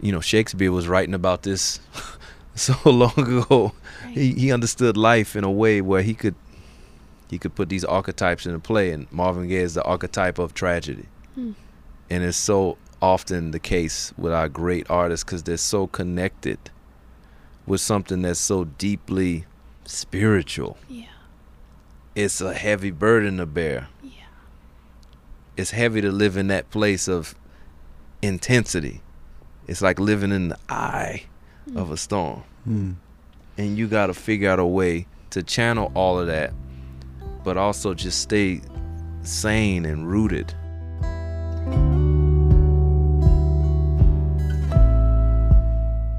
you 0.00 0.12
know, 0.12 0.20
Shakespeare 0.20 0.70
was 0.70 0.88
writing 0.88 1.14
about 1.14 1.42
this 1.42 1.80
so 2.54 2.74
long 2.84 3.12
ago. 3.18 3.72
Right. 4.04 4.14
He 4.14 4.32
he 4.34 4.52
understood 4.52 4.96
life 4.96 5.36
in 5.36 5.44
a 5.44 5.50
way 5.50 5.80
where 5.80 6.02
he 6.02 6.14
could 6.14 6.34
he 7.28 7.38
could 7.38 7.54
put 7.54 7.68
these 7.68 7.84
archetypes 7.84 8.46
into 8.46 8.58
play 8.58 8.90
and 8.90 9.10
Marvin 9.10 9.48
Gaye 9.48 9.56
is 9.56 9.74
the 9.74 9.82
archetype 9.82 10.38
of 10.38 10.54
tragedy. 10.54 11.06
Hmm. 11.34 11.52
And 12.10 12.22
it's 12.22 12.36
so 12.36 12.78
often 13.00 13.50
the 13.50 13.58
case 13.58 14.12
with 14.16 14.32
our 14.32 14.48
great 14.48 14.88
artists 14.90 15.24
cuz 15.24 15.42
they're 15.42 15.56
so 15.56 15.86
connected 15.86 16.58
with 17.66 17.80
something 17.80 18.22
that's 18.22 18.40
so 18.40 18.64
deeply 18.64 19.46
spiritual. 19.84 20.76
Yeah. 20.88 21.06
It's 22.14 22.40
a 22.40 22.54
heavy 22.54 22.90
burden 22.90 23.38
to 23.38 23.46
bear. 23.46 23.88
Yeah. 24.02 24.12
It's 25.56 25.70
heavy 25.70 26.00
to 26.02 26.12
live 26.12 26.36
in 26.36 26.46
that 26.48 26.70
place 26.70 27.08
of 27.08 27.34
intensity. 28.24 29.00
It's 29.66 29.82
like 29.82 29.98
living 29.98 30.32
in 30.32 30.48
the 30.48 30.58
eye 30.68 31.24
of 31.74 31.90
a 31.90 31.96
storm. 31.96 32.42
mm. 32.68 32.94
And 33.56 33.78
you 33.78 33.86
got 33.86 34.06
to 34.06 34.14
figure 34.14 34.50
out 34.50 34.58
a 34.58 34.66
way 34.66 35.06
to 35.30 35.42
channel 35.42 35.92
all 35.94 36.18
of 36.18 36.26
that, 36.26 36.52
but 37.44 37.56
also 37.56 37.94
just 37.94 38.20
stay 38.20 38.60
sane 39.22 39.84
and 39.86 40.10
rooted. 40.10 40.52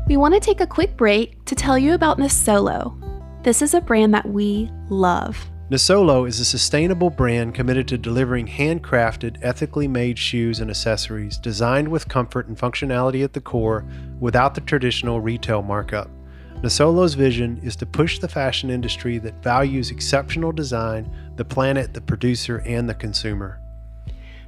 We 0.08 0.18
want 0.18 0.34
to 0.36 0.40
take 0.40 0.62
a 0.62 0.68
quick 0.68 0.96
break 0.96 1.44
to 1.46 1.56
tell 1.56 1.78
you 1.78 1.94
about 1.94 2.20
Nisolo. 2.20 2.96
This 3.44 3.62
is 3.62 3.74
a 3.74 3.82
brand 3.82 4.14
that 4.14 4.28
we 4.28 4.70
love. 4.90 5.50
Nisolo 5.72 6.28
is 6.28 6.40
a 6.40 6.46
sustainable 6.46 7.10
brand 7.10 7.56
committed 7.56 7.88
to 7.88 7.98
delivering 7.98 8.46
handcrafted, 8.46 9.38
ethically 9.42 9.88
made 9.88 10.20
shoes 10.20 10.60
and 10.60 10.70
accessories 10.70 11.40
designed 11.40 11.88
with 11.88 12.08
comfort 12.08 12.48
and 12.48 12.56
functionality 12.56 13.24
at 13.24 13.34
the 13.34 13.42
core 13.42 13.84
without 14.20 14.54
the 14.54 14.62
traditional 14.62 15.22
retail 15.22 15.64
markup. 15.64 16.08
Nisolo's 16.62 17.16
vision 17.16 17.60
is 17.64 17.76
to 17.78 17.86
push 17.88 18.20
the 18.20 18.28
fashion 18.28 18.70
industry 18.70 19.18
that 19.18 19.42
values 19.42 19.90
exceptional 19.90 20.52
design, 20.52 21.12
the 21.36 21.46
planet, 21.46 21.96
the 21.96 22.02
producer, 22.02 22.62
and 22.68 22.88
the 22.88 22.94
consumer. 22.94 23.60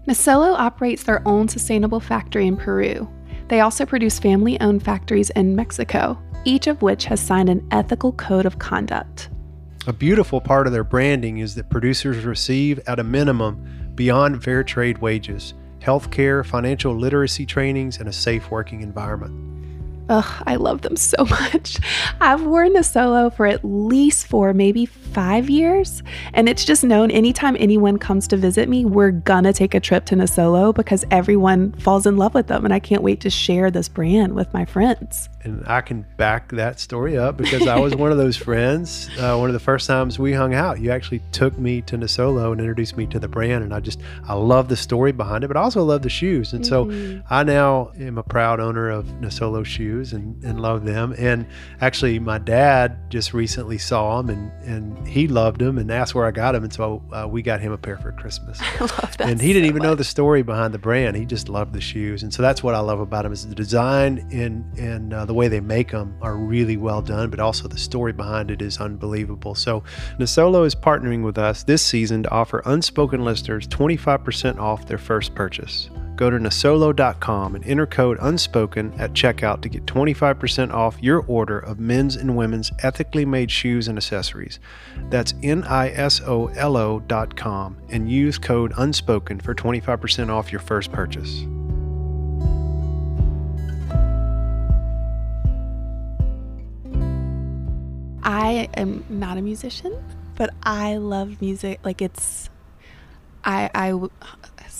Nisolo 0.08 0.54
operates 0.54 1.02
their 1.02 1.28
own 1.28 1.48
sustainable 1.48 2.00
factory 2.00 2.46
in 2.46 2.56
Peru. 2.56 3.10
They 3.48 3.62
also 3.62 3.88
produce 3.88 4.20
family 4.20 4.62
owned 4.62 4.84
factories 4.84 5.32
in 5.32 5.56
Mexico, 5.56 6.22
each 6.46 6.68
of 6.68 6.84
which 6.84 7.06
has 7.06 7.20
signed 7.20 7.50
an 7.50 7.68
ethical 7.72 8.12
code 8.14 8.46
of 8.46 8.60
conduct. 8.60 9.30
A 9.88 9.94
beautiful 9.94 10.42
part 10.42 10.68
of 10.68 10.74
their 10.74 10.84
branding 10.84 11.38
is 11.38 11.56
that 11.56 11.70
producers 11.70 12.26
receive, 12.26 12.78
at 12.88 13.00
a 13.00 13.06
minimum, 13.06 13.94
beyond 13.96 14.44
fair 14.44 14.62
trade 14.62 14.98
wages, 14.98 15.54
healthcare, 15.80 16.46
financial 16.46 16.94
literacy 16.94 17.46
trainings, 17.46 17.98
and 17.98 18.10
a 18.10 18.12
safe 18.12 18.52
working 18.52 18.82
environment. 18.82 19.57
Ugh, 20.10 20.44
I 20.48 20.56
love 20.56 20.82
them 20.82 20.96
so 20.96 21.26
much. 21.30 21.78
I've 22.22 22.44
worn 22.44 22.74
Nisolo 22.74 23.34
for 23.34 23.46
at 23.46 23.64
least 23.66 24.28
four, 24.28 24.54
maybe 24.54 24.86
five 24.86 25.50
years. 25.50 26.02
And 26.34 26.48
it's 26.48 26.64
just 26.64 26.84
known 26.84 27.12
anytime 27.12 27.58
anyone 27.60 27.98
comes 27.98 28.28
to 28.30 28.38
visit 28.38 28.70
me, 28.70 28.86
we're 28.86 29.12
gonna 29.12 29.52
take 29.54 29.74
a 29.74 29.80
trip 29.80 30.06
to 30.06 30.16
Nisolo 30.16 30.74
because 30.74 31.04
everyone 31.12 31.74
falls 31.74 32.06
in 32.06 32.16
love 32.18 32.34
with 32.34 32.48
them. 32.48 32.64
And 32.64 32.74
I 32.74 32.80
can't 32.80 33.04
wait 33.04 33.20
to 33.22 33.30
share 33.30 33.70
this 33.70 33.90
brand 33.90 34.34
with 34.34 34.54
my 34.54 34.64
friends. 34.66 35.28
And 35.44 35.64
I 35.68 35.82
can 35.82 36.06
back 36.18 36.52
that 36.52 36.80
story 36.80 37.18
up 37.18 37.38
because 37.38 37.68
I 37.68 37.80
was 37.80 37.96
one 37.96 38.12
of 38.12 38.18
those 38.18 38.36
friends. 38.48 39.10
Uh, 39.18 39.38
one 39.38 39.50
of 39.50 39.54
the 39.54 39.60
first 39.60 39.88
times 39.88 40.18
we 40.20 40.34
hung 40.34 40.54
out, 40.54 40.80
you 40.80 40.92
actually 40.92 41.22
took 41.32 41.58
me 41.58 41.82
to 41.84 41.98
Nisolo 41.98 42.52
and 42.52 42.60
introduced 42.62 42.98
me 42.98 43.06
to 43.08 43.20
the 43.20 43.28
brand. 43.28 43.64
And 43.64 43.74
I 43.74 43.80
just, 43.80 44.00
I 44.26 44.34
love 44.34 44.68
the 44.70 44.76
story 44.76 45.12
behind 45.12 45.44
it, 45.44 45.48
but 45.48 45.58
I 45.58 45.62
also 45.62 45.84
love 45.84 46.02
the 46.02 46.10
shoes. 46.10 46.54
And 46.54 46.66
so 46.66 46.86
Mhm. 46.86 47.24
I 47.30 47.44
now 47.44 47.92
am 48.00 48.18
a 48.18 48.24
proud 48.24 48.60
owner 48.60 48.90
of 48.90 49.06
Nisolo 49.22 49.66
shoes 49.66 49.97
and, 50.14 50.44
and 50.44 50.60
love 50.62 50.86
them. 50.86 51.14
And 51.18 51.46
actually, 51.82 52.20
my 52.20 52.38
dad 52.38 53.10
just 53.10 53.34
recently 53.34 53.78
saw 53.78 54.22
them 54.22 54.30
and, 54.30 54.52
and 54.64 55.08
he 55.08 55.28
loved 55.28 55.60
them 55.60 55.78
and 55.78 55.92
asked 55.92 56.16
where 56.16 56.26
I 56.26 56.32
got 56.32 56.54
them. 56.54 56.64
And 56.64 56.74
so 56.74 57.04
uh, 57.12 57.28
we 57.30 57.42
got 57.42 57.60
him 57.60 57.72
a 57.72 57.78
pair 57.78 57.98
for 57.98 58.12
Christmas. 58.12 58.60
I 58.62 58.80
love 58.80 59.18
that. 59.18 59.22
and 59.22 59.42
he 59.42 59.54
didn't 59.54 59.66
so 59.66 59.70
even 59.70 59.84
know 59.84 59.96
the 59.96 60.04
story 60.04 60.44
behind 60.44 60.74
the 60.74 60.80
brand. 60.80 61.16
He 61.16 61.26
just 61.26 61.50
loved 61.50 61.74
the 61.74 61.82
shoes, 61.82 62.24
and 62.24 62.34
so 62.34 62.42
that's 62.42 62.64
what 62.64 62.76
I 62.76 62.80
love 62.80 63.00
about 63.00 63.24
them 63.24 63.34
is 63.34 63.48
the 63.48 63.56
design 63.56 64.28
and 64.32 64.66
and 64.78 65.14
uh, 65.14 65.26
the 65.26 65.34
way 65.34 65.48
they 65.48 65.60
make 65.60 65.92
them 65.92 66.16
are 66.22 66.36
really 66.36 66.78
well 66.78 67.02
done, 67.02 67.30
but 67.30 67.40
also 67.40 67.68
the 67.68 67.78
story 67.78 68.14
behind 68.14 68.52
it 68.52 68.62
is 68.62 68.80
unbelievable. 68.80 69.56
So 69.56 69.84
Nisolo 70.20 70.66
is 70.66 70.76
partnering 70.76 71.24
with 71.24 71.38
us 71.38 71.64
this 71.64 71.82
season 71.82 72.24
to 72.24 72.32
offer 72.32 72.62
unspoken 72.66 73.24
listeners 73.24 73.68
25% 73.68 74.60
off 74.60 74.86
their 74.86 74.98
first 74.98 75.36
purchase. 75.36 75.90
Go 76.18 76.32
to 76.32 76.38
nisolo.com 76.38 77.56
and 77.56 77.66
enter 77.66 77.86
code 77.86 78.18
unspoken 78.20 78.92
at 79.00 79.14
checkout 79.14 79.62
to 79.62 79.70
get 79.70 79.86
25% 79.86 80.74
off 80.74 80.98
your 81.00 81.24
order 81.28 81.60
of 81.60 81.80
men's 81.80 82.16
and 82.16 82.36
women's 82.36 82.72
ethically 82.82 83.24
made 83.24 83.52
shoes 83.52 83.88
and 83.88 84.00
accessories. 84.00 84.60
That's 85.12 85.36
N 85.44 85.64
I 85.64 85.90
S 85.90 86.20
O 86.22 86.48
L 86.48 86.76
O.com 86.76 87.78
and 87.90 88.12
use 88.12 88.40
code 88.40 88.74
unspoken 88.78 89.40
for 89.40 89.54
25% 89.54 90.30
off 90.30 90.52
your 90.52 90.60
first 90.60 90.92
purchase. 90.92 91.46
I 98.24 98.68
am 98.74 99.06
not 99.08 99.38
a 99.38 99.42
musician, 99.44 99.96
but 100.36 100.50
I 100.64 100.98
love 100.98 101.40
music. 101.42 101.80
Like 101.86 102.02
it's, 102.02 102.50
I 103.44 103.70
I 103.76 103.94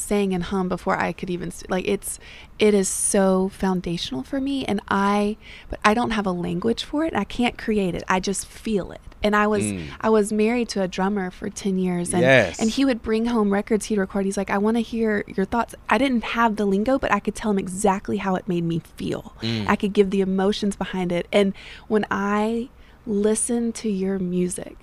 sang 0.08 0.34
and 0.34 0.44
hum 0.46 0.70
before 0.70 0.98
I 0.98 1.12
could 1.12 1.30
even 1.30 1.52
st- 1.52 1.70
like 1.70 1.88
it's 1.88 2.20
it 2.60 2.74
is 2.74 2.88
so 2.90 3.50
foundational 3.50 4.24
for 4.24 4.40
me, 4.40 4.66
and 4.66 4.80
I 4.90 5.38
but 5.70 5.80
I 5.84 5.94
don't 5.94 6.12
have 6.12 6.26
a 6.26 6.32
language 6.32 6.84
for 6.84 7.04
it. 7.06 7.14
I 7.16 7.24
can't 7.38 7.58
create 7.58 7.94
it. 7.96 8.04
I 8.08 8.20
just 8.20 8.46
feel 8.46 8.92
it. 8.92 9.02
And 9.24 9.36
I 9.36 9.48
was 9.48 9.64
Mm. 9.64 9.88
I 10.00 10.10
was 10.10 10.32
married 10.32 10.70
to 10.70 10.82
a 10.82 10.88
drummer 10.88 11.30
for 11.32 11.50
ten 11.50 11.78
years, 11.80 12.14
and 12.14 12.22
Yes. 12.22 12.60
and 12.60 12.70
he 12.70 12.86
would 12.86 13.02
bring 13.02 13.26
home 13.26 13.50
records 13.52 13.86
he'd 13.88 13.98
record. 13.98 14.26
He's 14.26 14.38
like, 14.38 14.50
I 14.52 14.60
want 14.60 14.78
to 14.78 14.82
hear 14.82 15.24
your 15.28 15.46
thoughts. 15.46 15.74
I 15.90 15.98
didn't 15.98 16.24
have 16.38 16.56
the 16.56 16.66
lingo, 16.66 16.98
but 17.00 17.12
I 17.12 17.20
could 17.20 17.36
tell 17.36 17.52
him 17.52 17.60
exactly 17.60 18.18
how 18.18 18.36
it 18.36 18.48
made 18.48 18.64
me 18.64 18.80
feel. 18.96 19.34
Mm. 19.42 19.66
I 19.68 19.76
could 19.76 19.94
give 19.94 20.10
the 20.12 20.22
emotions 20.22 20.76
behind 20.76 21.12
it. 21.12 21.28
And 21.34 21.54
when 21.88 22.06
I 22.12 22.70
listen 23.08 23.72
to 23.82 23.90
your 23.90 24.20
music, 24.20 24.78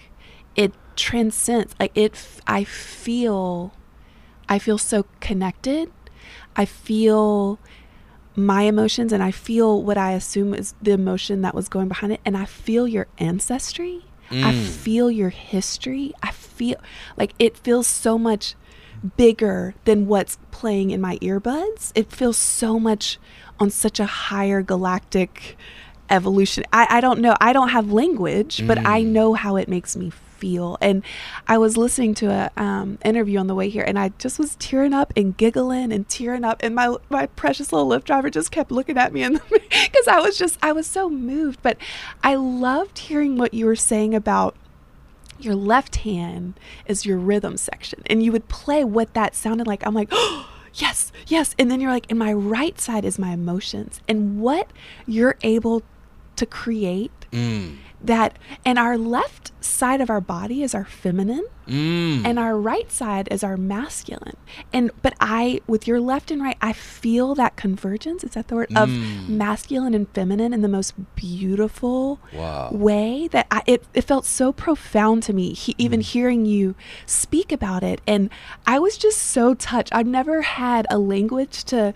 it 0.56 0.72
transcends. 0.96 1.74
Like 1.78 1.92
it, 1.96 2.12
I 2.46 2.64
feel, 2.64 3.72
I 4.48 4.59
feel 4.59 4.79
so 4.79 5.06
connected. 5.21 5.90
I 6.56 6.64
feel 6.64 7.58
my 8.37 8.62
emotions, 8.62 9.12
and 9.12 9.23
I 9.23 9.31
feel 9.31 9.83
what 9.83 9.96
I 9.96 10.12
assume 10.12 10.54
is 10.54 10.75
the 10.83 10.90
emotion 10.92 11.42
that 11.42 11.54
was 11.54 11.69
going 11.69 11.88
behind 11.88 12.12
it, 12.12 12.21
and 12.25 12.37
I 12.37 12.44
feel 12.46 12.88
your 12.88 13.06
ancestry. 13.19 14.00
I 14.33 14.52
Mm. 14.52 14.54
feel 14.54 15.10
your 15.10 15.29
history. 15.29 16.12
I 16.23 16.31
feel 16.31 16.77
like 17.16 17.35
it 17.38 17.56
feels 17.58 17.87
so 17.87 18.19
much 18.19 18.56
bigger 19.16 19.75
than 19.85 20.06
what's 20.06 20.38
playing 20.50 20.90
in 20.90 21.00
my 21.00 21.19
earbuds. 21.19 21.92
It 21.94 22.10
feels 22.10 22.38
so 22.38 22.81
much 22.81 23.19
on 23.60 23.71
such 23.71 24.00
a 24.00 24.06
higher 24.06 24.62
galactic 24.62 25.56
evolution. 26.10 26.64
I, 26.73 26.87
I 26.90 27.00
don't 27.00 27.21
know. 27.21 27.37
I 27.40 27.52
don't 27.52 27.69
have 27.69 27.92
language, 27.92 28.62
but 28.66 28.79
I 28.85 29.02
Mm. 29.02 29.06
know 29.08 29.35
how 29.35 29.56
it 29.56 29.69
makes 29.69 29.94
me 29.94 30.10
feel. 30.10 30.33
And 30.81 31.03
I 31.49 31.59
was 31.59 31.77
listening 31.77 32.15
to 32.15 32.31
a 32.31 32.51
um, 32.57 32.99
interview 33.05 33.38
on 33.38 33.47
the 33.47 33.55
way 33.55 33.69
here, 33.69 33.85
and 33.85 33.99
I 33.99 34.11
just 34.19 34.38
was 34.38 34.57
tearing 34.57 34.92
up 34.92 35.13
and 35.17 35.37
giggling 35.37 35.92
and 35.92 36.09
tearing 36.09 36.45
up, 36.45 36.63
and 36.63 36.75
my 36.75 36.97
my 37.09 37.27
precious 37.27 37.73
little 37.73 37.88
Lyft 37.88 38.05
driver 38.05 38.31
just 38.31 38.51
kept 38.51 38.71
looking 38.71 38.99
at 38.99 39.13
me, 39.13 39.23
and 39.23 39.40
because 39.51 40.09
I 40.09 40.21
was 40.21 40.38
just 40.38 40.59
I 40.63 40.73
was 40.73 40.87
so 40.87 41.09
moved. 41.09 41.61
But 41.63 41.79
I 42.23 42.35
loved 42.35 42.99
hearing 42.99 43.37
what 43.37 43.55
you 43.55 43.67
were 43.67 43.77
saying 43.77 44.15
about 44.15 44.57
your 45.38 45.55
left 45.55 45.97
hand 45.97 46.59
is 46.87 47.05
your 47.05 47.19
rhythm 47.19 47.57
section 47.57 48.01
and 48.07 48.23
you 48.23 48.31
would 48.31 48.49
play 48.49 48.85
what 48.85 49.13
that 49.15 49.35
sounded 49.35 49.67
like 49.67 49.85
i'm 49.85 49.92
like 49.92 50.09
oh 50.13 50.49
yes 50.75 51.11
yes 51.27 51.57
and 51.59 51.71
then 51.71 51.81
you're 51.81 51.90
like 51.90 52.07
and 52.09 52.19
my 52.19 52.33
right 52.33 52.81
side 52.81 53.05
is 53.05 53.19
my 53.19 53.33
emotions 53.33 54.01
and 54.09 54.40
what 54.40 54.71
you're 55.07 55.37
able 55.42 55.83
to 56.37 56.47
create 56.47 57.11
Mm. 57.35 57.79
That 58.07 58.38
and 58.65 58.79
our 58.79 58.96
left 58.98 59.52
side 59.63 60.00
of 60.00 60.11
our 60.11 60.21
body 60.21 60.63
is 60.63 60.75
our 60.75 60.85
feminine 60.85 61.44
Mm. 61.67 62.27
and 62.27 62.38
our 62.38 62.59
right 62.59 62.92
side 62.92 63.27
is 63.31 63.42
our 63.42 63.57
masculine 63.57 64.37
and 64.71 64.90
but 65.00 65.15
i 65.19 65.63
with 65.67 65.88
your 65.88 65.98
left 65.98 66.31
and 66.31 66.42
right 66.42 66.59
i 66.61 66.75
feel 66.75 67.35
that 67.37 67.57
convergence 67.57 68.23
is 68.23 68.33
that 68.33 68.48
the 68.48 68.55
word 68.55 68.69
of 68.77 68.90
Mm. 68.90 69.31
masculine 69.31 69.94
and 69.94 70.07
feminine 70.11 70.52
in 70.52 70.61
the 70.61 70.69
most 70.69 70.92
beautiful 71.15 72.21
wow. 72.35 72.69
way 72.71 73.29
that 73.29 73.46
I, 73.50 73.63
it, 73.67 73.85
it 73.94 74.02
felt 74.02 74.27
so 74.27 74.52
profound 74.52 75.23
to 75.25 75.33
me 75.33 75.55
he, 75.55 75.75
even 75.79 76.00
Mm. 76.00 76.02
hearing 76.02 76.44
you 76.44 76.75
speak 77.07 77.50
about 77.50 77.83
it 77.83 78.02
and 78.07 78.29
i 78.67 78.79
was 78.79 78.98
just 78.98 79.17
so 79.19 79.55
touched 79.55 79.94
i've 79.94 80.07
never 80.07 80.42
had 80.42 80.87
a 80.90 80.98
language 80.98 81.65
to 81.65 81.94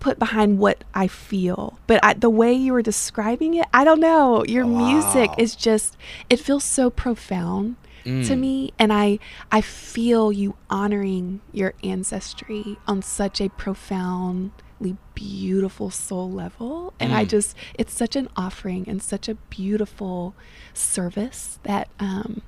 put 0.00 0.18
behind 0.18 0.58
what 0.58 0.84
i 0.94 1.06
feel 1.06 1.78
but 1.86 1.98
I, 2.04 2.14
the 2.14 2.30
way 2.30 2.52
you 2.52 2.72
were 2.72 2.82
describing 2.82 3.54
it 3.54 3.66
i 3.72 3.84
don't 3.84 4.00
know 4.00 4.44
your 4.46 4.64
music 4.66 5.30
Wow. 5.30 5.34
is 5.44 5.54
just 5.56 5.96
it 6.30 6.38
feels 6.40 6.64
so 6.64 6.90
profound 6.90 7.76
to 8.04 8.10
Mm. 8.34 8.38
me 8.40 8.72
and 8.80 8.92
i 8.92 9.18
i 9.52 9.60
feel 9.60 10.32
you 10.32 10.56
honoring 10.68 11.40
your 11.52 11.74
ancestry 11.84 12.80
on 12.88 13.00
such 13.02 13.40
a 13.40 13.48
profoundly 13.48 14.96
beautiful 15.14 15.90
soul 15.90 16.28
level 16.30 16.94
and 16.98 17.14
i 17.14 17.24
Mm. 17.24 17.28
just 17.28 17.56
it's 17.74 17.94
such 17.94 18.16
an 18.16 18.28
offering 18.36 18.88
and 18.88 19.00
such 19.02 19.28
a 19.28 19.36
beautiful 19.50 20.34
service 20.74 21.58
that 21.62 21.88
um 22.00 22.42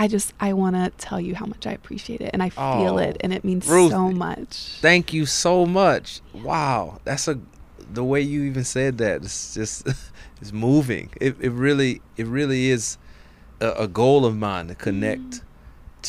i 0.00 0.08
just 0.08 0.32
i 0.40 0.50
want 0.52 0.74
to 0.74 0.90
tell 1.06 1.20
you 1.20 1.34
how 1.34 1.46
much 1.46 1.64
i 1.66 1.72
appreciate 1.80 2.20
it 2.20 2.30
and 2.32 2.42
i 2.42 2.48
feel 2.48 2.94
Oh, 2.94 2.98
it 3.08 3.16
and 3.22 3.32
it 3.32 3.44
means 3.44 3.66
Ruth, 3.68 3.92
so 3.92 4.10
much 4.10 4.78
Thank 4.80 5.12
you 5.12 5.26
so 5.26 5.66
much. 5.66 6.20
Wow, 6.32 7.00
that's 7.04 7.28
a 7.28 7.38
the 7.92 8.04
way 8.04 8.20
you 8.20 8.42
even 8.44 8.64
said 8.64 8.98
that. 8.98 9.16
It's 9.24 9.54
just 9.54 9.86
it's 10.40 10.52
moving. 10.52 11.10
It 11.20 11.36
it 11.40 11.50
really 11.52 12.00
it 12.16 12.26
really 12.26 12.70
is 12.70 12.96
a, 13.60 13.70
a 13.84 13.88
goal 13.88 14.24
of 14.24 14.34
mine 14.36 14.68
to 14.68 14.74
connect 14.74 15.42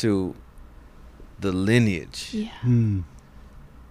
to 0.02 0.34
the 1.40 1.52
lineage 1.52 2.30
yeah 2.32 2.50
Mm. 2.64 3.02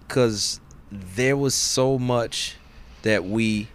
because 0.00 0.60
there 0.90 1.36
was 1.36 1.54
so 1.54 1.98
much 1.98 2.56
that 3.02 3.24
we 3.24 3.68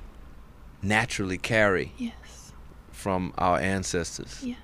naturally 0.81 1.37
carry 1.37 1.91
yes 1.97 2.51
from 2.91 3.33
our 3.37 3.59
ancestors, 3.59 4.41
yes 4.43 4.57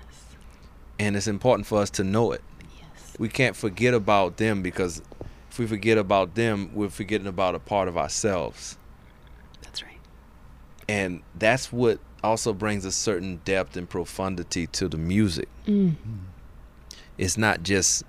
and 0.98 1.16
it's 1.16 1.26
important 1.26 1.66
for 1.66 1.80
us 1.80 1.90
to 1.90 2.04
know 2.04 2.32
it. 2.32 2.42
yes 2.78 3.14
we 3.18 3.28
can't 3.28 3.56
forget 3.56 3.94
about 3.94 4.36
them 4.36 4.62
because 4.62 5.02
if 5.50 5.58
we 5.58 5.66
forget 5.68 5.98
about 5.98 6.34
them, 6.34 6.70
we're 6.74 6.88
forgetting 6.88 7.28
about 7.28 7.54
a 7.54 7.60
part 7.60 7.86
of 7.86 7.96
ourselves. 7.96 8.76
that's 9.62 9.82
right 9.84 9.98
And 10.88 11.22
that's 11.38 11.72
what 11.72 12.00
also 12.24 12.52
brings 12.52 12.84
a 12.84 12.90
certain 12.90 13.40
depth 13.44 13.76
and 13.76 13.88
profundity 13.88 14.66
to 14.68 14.88
the 14.88 14.96
music. 14.96 15.48
mm, 15.66 15.94
It's 17.18 17.36
not 17.38 17.62
just 17.62 18.02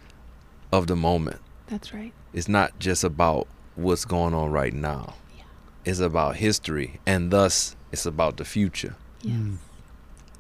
of 0.72 0.88
the 0.88 0.96
moment. 0.96 1.40
that's 1.68 1.94
right 1.94 2.14
It's 2.34 2.48
not 2.48 2.80
just 2.80 3.04
about 3.04 3.48
what's 3.76 4.06
going 4.06 4.34
on 4.34 4.50
right 4.52 4.74
now. 4.74 5.14
Yeah. 5.38 5.44
It's 5.86 6.00
about 6.00 6.38
history 6.38 7.00
and 7.06 7.30
thus 7.30 7.76
it's 7.92 8.06
about 8.08 8.38
the 8.38 8.46
future. 8.46 8.96
yes 9.22 9.36
Mm. 9.38 9.58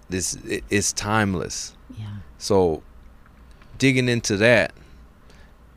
This 0.10 0.36
it, 0.46 0.64
it's 0.70 0.94
timeless. 0.94 1.75
Yeah 1.98 2.18
So 2.38 2.82
digging 3.78 4.08
into 4.10 4.38
that 4.38 4.74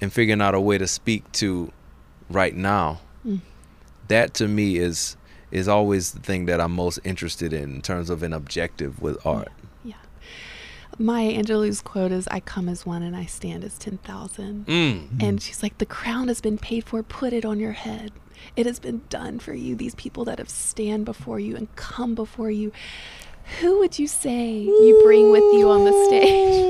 and 0.01 0.13
figuring 0.13 0.41
out 0.41 0.55
a 0.55 0.61
way 0.61 0.79
to 0.79 0.87
speak 0.87 1.31
to 1.33 1.73
right 2.31 2.55
now, 2.55 3.01
Mm. 3.27 3.41
that 4.09 4.33
to 4.35 4.47
me 4.49 4.77
is 4.77 5.17
is 5.51 5.67
always 5.67 6.13
the 6.13 6.21
thing 6.21 6.47
that 6.47 6.61
I'm 6.61 6.73
most 6.73 6.99
interested 7.05 7.53
in 7.53 7.75
in 7.77 7.81
terms 7.83 8.11
of 8.11 8.23
an 8.23 8.33
objective 8.33 9.01
with 9.03 9.17
art. 9.27 9.51
Yeah. 9.83 9.95
Maya 10.99 11.33
Angelou's 11.33 11.81
quote 11.81 12.13
is 12.13 12.29
I 12.29 12.41
come 12.41 12.69
as 12.69 12.85
one 12.85 13.03
and 13.03 13.17
I 13.17 13.25
stand 13.25 13.65
as 13.65 13.79
10,000. 13.79 14.67
Mm. 14.67 15.23
And 15.23 15.41
she's 15.43 15.63
like, 15.63 15.79
The 15.79 15.87
crown 15.87 16.29
has 16.29 16.41
been 16.41 16.59
paid 16.59 16.85
for, 16.85 17.03
put 17.03 17.33
it 17.33 17.45
on 17.45 17.59
your 17.59 17.73
head. 17.73 18.13
It 18.57 18.67
has 18.67 18.79
been 18.79 19.01
done 19.09 19.39
for 19.39 19.55
you, 19.55 19.75
these 19.75 19.95
people 19.95 20.25
that 20.27 20.39
have 20.39 20.51
stand 20.51 21.05
before 21.05 21.41
you 21.41 21.57
and 21.57 21.75
come 21.77 22.15
before 22.15 22.51
you. 22.51 22.71
Who 23.61 23.79
would 23.81 23.99
you 23.99 24.07
say 24.07 24.51
you 24.59 25.01
bring 25.05 25.31
with 25.31 25.43
you 25.55 25.69
on 25.69 25.85
the 25.85 25.93
stage? 26.07 26.65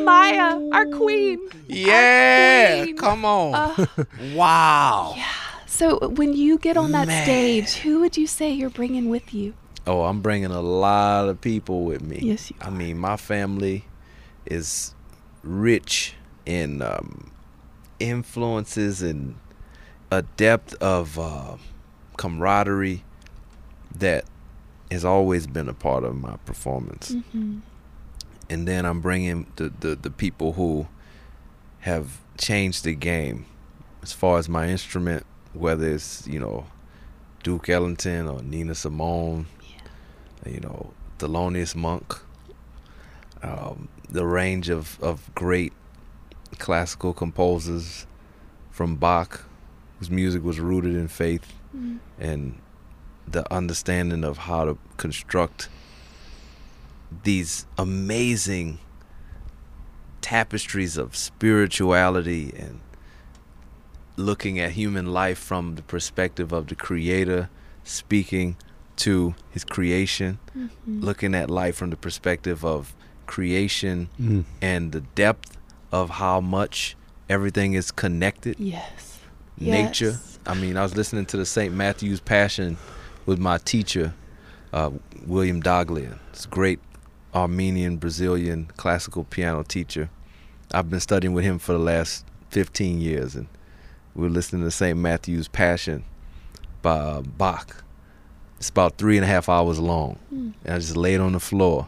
Maya, 0.04 0.60
our 0.72 0.86
queen. 0.86 1.38
Yeah, 1.68 2.82
queen. 2.84 2.96
come 2.96 3.24
on. 3.24 3.54
Uh, 3.54 4.04
wow. 4.32 5.14
yeah. 5.16 5.24
So 5.66 5.98
when 6.08 6.32
you 6.34 6.58
get 6.58 6.76
on 6.76 6.92
that 6.92 7.06
Man. 7.06 7.24
stage, 7.24 7.74
who 7.82 8.00
would 8.00 8.16
you 8.16 8.26
say 8.26 8.50
you're 8.52 8.70
bringing 8.70 9.08
with 9.08 9.32
you? 9.32 9.54
Oh, 9.86 10.02
I'm 10.02 10.20
bringing 10.20 10.50
a 10.50 10.60
lot 10.60 11.28
of 11.28 11.40
people 11.40 11.84
with 11.84 12.02
me. 12.02 12.18
Yes, 12.22 12.50
you 12.50 12.56
Are. 12.60 12.68
I 12.68 12.70
mean, 12.70 12.98
my 12.98 13.16
family 13.16 13.84
is 14.46 14.94
rich 15.42 16.14
in 16.44 16.82
um, 16.82 17.30
influences 17.98 19.02
and 19.02 19.36
a 20.10 20.22
depth 20.22 20.74
of 20.82 21.18
uh, 21.18 21.56
camaraderie 22.16 23.04
that 23.94 24.24
has 24.90 25.04
always 25.04 25.46
been 25.46 25.68
a 25.68 25.74
part 25.74 26.04
of 26.04 26.16
my 26.16 26.36
performance. 26.44 27.12
Mm-hmm. 27.12 27.58
And 28.48 28.66
then 28.66 28.84
I'm 28.84 29.00
bringing 29.00 29.46
the, 29.56 29.72
the, 29.80 29.94
the 29.94 30.10
people 30.10 30.54
who 30.54 30.88
have 31.80 32.18
changed 32.36 32.84
the 32.84 32.94
game 32.94 33.46
as 34.02 34.12
far 34.12 34.38
as 34.38 34.48
my 34.48 34.68
instrument, 34.68 35.24
whether 35.52 35.88
it's, 35.88 36.26
you 36.26 36.40
know, 36.40 36.66
Duke 37.42 37.68
Ellington 37.68 38.26
or 38.28 38.42
Nina 38.42 38.74
Simone, 38.74 39.46
you 40.44 40.60
know, 40.60 40.92
Thelonious 41.18 41.74
Monk, 41.74 42.18
um, 43.42 43.88
the 44.08 44.26
range 44.26 44.68
of, 44.68 45.00
of 45.00 45.32
great 45.34 45.72
classical 46.58 47.12
composers 47.12 48.06
from 48.70 48.96
Bach, 48.96 49.44
whose 49.98 50.10
music 50.10 50.42
was 50.42 50.58
rooted 50.58 50.96
in 50.96 51.08
faith 51.08 51.52
Mm-hmm. 51.70 51.98
and 52.20 52.58
the 53.32 53.50
understanding 53.52 54.24
of 54.24 54.38
how 54.38 54.64
to 54.64 54.78
construct 54.96 55.68
these 57.22 57.66
amazing 57.78 58.78
tapestries 60.20 60.96
of 60.96 61.16
spirituality 61.16 62.52
and 62.56 62.80
looking 64.16 64.58
at 64.58 64.72
human 64.72 65.06
life 65.12 65.38
from 65.38 65.76
the 65.76 65.82
perspective 65.82 66.52
of 66.52 66.66
the 66.66 66.74
creator 66.74 67.48
speaking 67.84 68.56
to 68.96 69.34
his 69.50 69.64
creation 69.64 70.38
Mm-hmm. 70.56 71.00
looking 71.00 71.34
at 71.34 71.48
life 71.48 71.76
from 71.76 71.90
the 71.90 71.96
perspective 71.96 72.64
of 72.64 72.94
creation 73.26 74.08
Mm. 74.20 74.44
and 74.60 74.92
the 74.92 75.00
depth 75.00 75.56
of 75.92 76.10
how 76.10 76.40
much 76.40 76.96
everything 77.28 77.74
is 77.74 77.90
connected 77.90 78.56
Yes. 78.58 79.18
nature. 79.58 80.06
Yes. 80.18 80.38
I 80.46 80.54
mean, 80.54 80.76
I 80.76 80.82
was 80.82 80.96
listening 80.96 81.26
to 81.26 81.36
the 81.36 81.46
St. 81.46 81.72
Matthew's 81.74 82.20
Passion 82.20 82.76
with 83.26 83.38
my 83.38 83.58
teacher, 83.58 84.14
uh, 84.72 84.90
William 85.26 85.62
Daglia. 85.62 86.18
It's 86.32 86.44
a 86.44 86.48
great 86.48 86.80
Armenian 87.34 87.96
Brazilian 87.96 88.68
classical 88.76 89.24
piano 89.24 89.62
teacher. 89.62 90.10
I've 90.72 90.90
been 90.90 91.00
studying 91.00 91.34
with 91.34 91.44
him 91.44 91.58
for 91.58 91.72
the 91.72 91.78
last 91.78 92.24
15 92.50 93.00
years, 93.00 93.34
and 93.34 93.46
we 94.14 94.22
were 94.24 94.30
listening 94.30 94.62
to 94.62 94.70
St. 94.70 94.98
Matthew's 94.98 95.48
Passion 95.48 96.04
by 96.82 96.96
uh, 96.98 97.20
Bach. 97.22 97.84
It's 98.58 98.68
about 98.68 98.96
three 98.98 99.16
and 99.16 99.24
a 99.24 99.28
half 99.28 99.48
hours 99.48 99.78
long, 99.78 100.18
Mm. 100.32 100.52
and 100.64 100.74
I 100.74 100.78
just 100.78 100.96
laid 100.96 101.20
on 101.20 101.32
the 101.32 101.40
floor, 101.40 101.86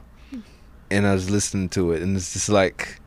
and 0.91 1.07
I 1.07 1.15
was 1.15 1.31
listening 1.31 1.69
to 1.71 1.93
it, 1.93 2.03
and 2.03 2.17
it's 2.17 2.33
just 2.33 2.49
like 2.49 2.99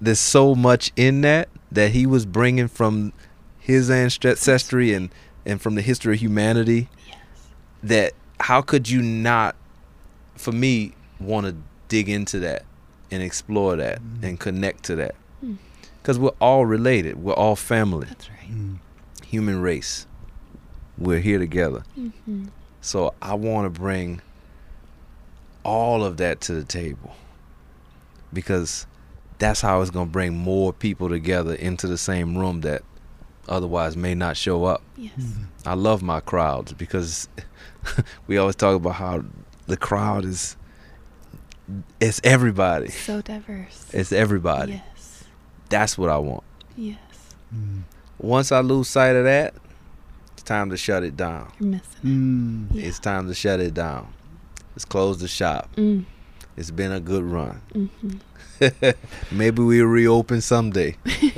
there's 0.00 0.18
so 0.20 0.54
much 0.54 0.92
in 0.96 1.20
that 1.22 1.48
that 1.70 1.90
he 1.92 2.06
was 2.06 2.26
bringing 2.26 2.68
from 2.68 3.12
his 3.58 3.90
ancestry 3.90 4.92
and 4.92 5.10
and 5.46 5.60
from 5.60 5.74
the 5.74 5.82
history 5.82 6.14
of 6.14 6.20
humanity 6.20 6.88
Yes. 7.06 7.16
that 7.82 8.12
how 8.40 8.60
could 8.62 8.88
you 8.88 9.02
not 9.02 9.54
for 10.36 10.52
me 10.52 10.92
want 11.20 11.46
to 11.46 11.54
dig 11.88 12.08
into 12.08 12.38
that 12.40 12.64
and 13.10 13.22
explore 13.22 13.76
that 13.76 14.00
Mm. 14.02 14.22
and 14.24 14.40
connect 14.40 14.82
to 14.84 14.96
that. 14.96 15.14
Mm. 15.44 15.58
Because 16.02 16.18
we're 16.18 16.30
all 16.40 16.66
related. 16.66 17.22
We're 17.22 17.34
all 17.34 17.54
family, 17.56 18.06
That's 18.08 18.28
right. 18.30 18.50
Mm. 18.50 18.78
human 19.24 19.60
race. 19.60 20.06
We're 20.98 21.20
here 21.20 21.38
together. 21.38 21.84
Mm-hmm. 21.98 22.46
So 22.80 23.14
I 23.22 23.34
want 23.34 23.72
to 23.72 23.80
bring 23.80 24.20
all 25.64 26.04
of 26.04 26.16
that 26.18 26.40
to 26.42 26.54
the 26.54 26.64
table 26.64 27.14
because 28.32 28.86
that's 29.38 29.60
how 29.60 29.80
it's 29.80 29.90
going 29.90 30.06
to 30.06 30.12
bring 30.12 30.36
more 30.36 30.72
people 30.72 31.08
together 31.08 31.54
into 31.54 31.86
the 31.86 31.98
same 31.98 32.36
room 32.36 32.60
that 32.62 32.82
otherwise 33.48 33.96
may 33.96 34.14
not 34.14 34.36
show 34.36 34.64
up. 34.64 34.82
Yes. 34.96 35.12
Mm. 35.18 35.44
I 35.66 35.74
love 35.74 36.02
my 36.02 36.20
crowds 36.20 36.72
because 36.72 37.28
we 38.26 38.36
always 38.36 38.56
talk 38.56 38.76
about 38.76 38.94
how 38.94 39.24
the 39.66 39.76
crowd 39.76 40.24
is 40.24 40.56
it's 42.00 42.20
everybody. 42.24 42.88
So 42.90 43.22
diverse. 43.22 43.88
It's 43.92 44.12
everybody. 44.12 44.72
Yes. 44.72 45.24
That's 45.70 45.96
what 45.96 46.10
I 46.10 46.18
want. 46.18 46.44
Yes. 46.76 46.98
Mm. 47.54 47.82
Once 48.18 48.52
I 48.52 48.60
lose 48.60 48.88
sight 48.88 49.16
of 49.16 49.24
that, 49.24 49.54
it's 50.32 50.42
time 50.42 50.70
to 50.70 50.76
shut 50.76 51.02
it 51.02 51.16
down. 51.16 51.50
You're 51.58 51.70
missing. 51.70 52.00
Mm. 52.04 52.66
Yeah. 52.74 52.86
It's 52.86 52.98
time 52.98 53.28
to 53.28 53.34
shut 53.34 53.60
it 53.60 53.74
down. 53.74 54.12
Let's 54.74 54.84
close 54.84 55.18
the 55.18 55.28
shop. 55.28 55.70
Mm. 55.76 56.04
It's 56.56 56.70
been 56.70 56.92
a 56.92 57.00
good 57.00 57.24
run. 57.24 57.60
hmm 57.72 58.16
Maybe 59.32 59.62
we'll 59.62 59.86
reopen 59.86 60.40
someday. 60.40 60.96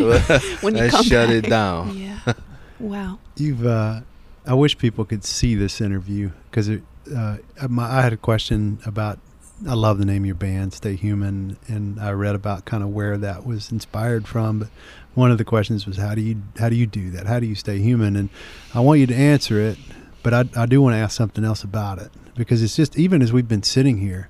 When 0.60 0.74
you 0.76 0.82
Let's 0.82 0.94
come 0.94 1.04
shut 1.04 1.28
back. 1.28 1.36
it 1.44 1.48
down. 1.48 1.96
Yeah. 2.26 2.32
Wow. 2.78 3.18
You've. 3.36 3.64
Uh, 3.66 4.00
I 4.46 4.54
wish 4.54 4.76
people 4.78 5.04
could 5.04 5.24
see 5.24 5.54
this 5.54 5.80
interview 5.80 6.30
because 6.50 6.68
uh, 6.68 7.36
my, 7.68 7.98
I 7.98 8.02
had 8.02 8.12
a 8.12 8.16
question 8.18 8.78
about. 8.84 9.18
I 9.66 9.72
love 9.72 9.96
the 9.98 10.04
name 10.04 10.22
of 10.24 10.26
your 10.26 10.34
band, 10.34 10.74
Stay 10.74 10.96
Human, 10.96 11.56
and 11.66 11.98
I 11.98 12.10
read 12.10 12.34
about 12.34 12.66
kind 12.66 12.82
of 12.82 12.90
where 12.90 13.16
that 13.16 13.46
was 13.46 13.72
inspired 13.72 14.28
from. 14.28 14.58
But 14.58 14.68
one 15.14 15.30
of 15.30 15.38
the 15.38 15.44
questions 15.46 15.86
was, 15.86 15.96
how 15.96 16.14
do 16.14 16.20
you 16.20 16.42
how 16.58 16.68
do 16.68 16.76
you 16.76 16.86
do 16.86 17.10
that? 17.12 17.26
How 17.26 17.40
do 17.40 17.46
you 17.46 17.54
stay 17.54 17.78
human? 17.78 18.16
And 18.16 18.28
I 18.74 18.80
want 18.80 19.00
you 19.00 19.06
to 19.06 19.14
answer 19.14 19.58
it, 19.58 19.78
but 20.22 20.34
I, 20.34 20.44
I 20.54 20.66
do 20.66 20.82
want 20.82 20.92
to 20.92 20.98
ask 20.98 21.16
something 21.16 21.42
else 21.42 21.64
about 21.64 21.98
it 21.98 22.10
because 22.34 22.62
it's 22.62 22.76
just 22.76 22.98
even 22.98 23.22
as 23.22 23.32
we've 23.32 23.48
been 23.48 23.62
sitting 23.62 23.96
here, 23.96 24.28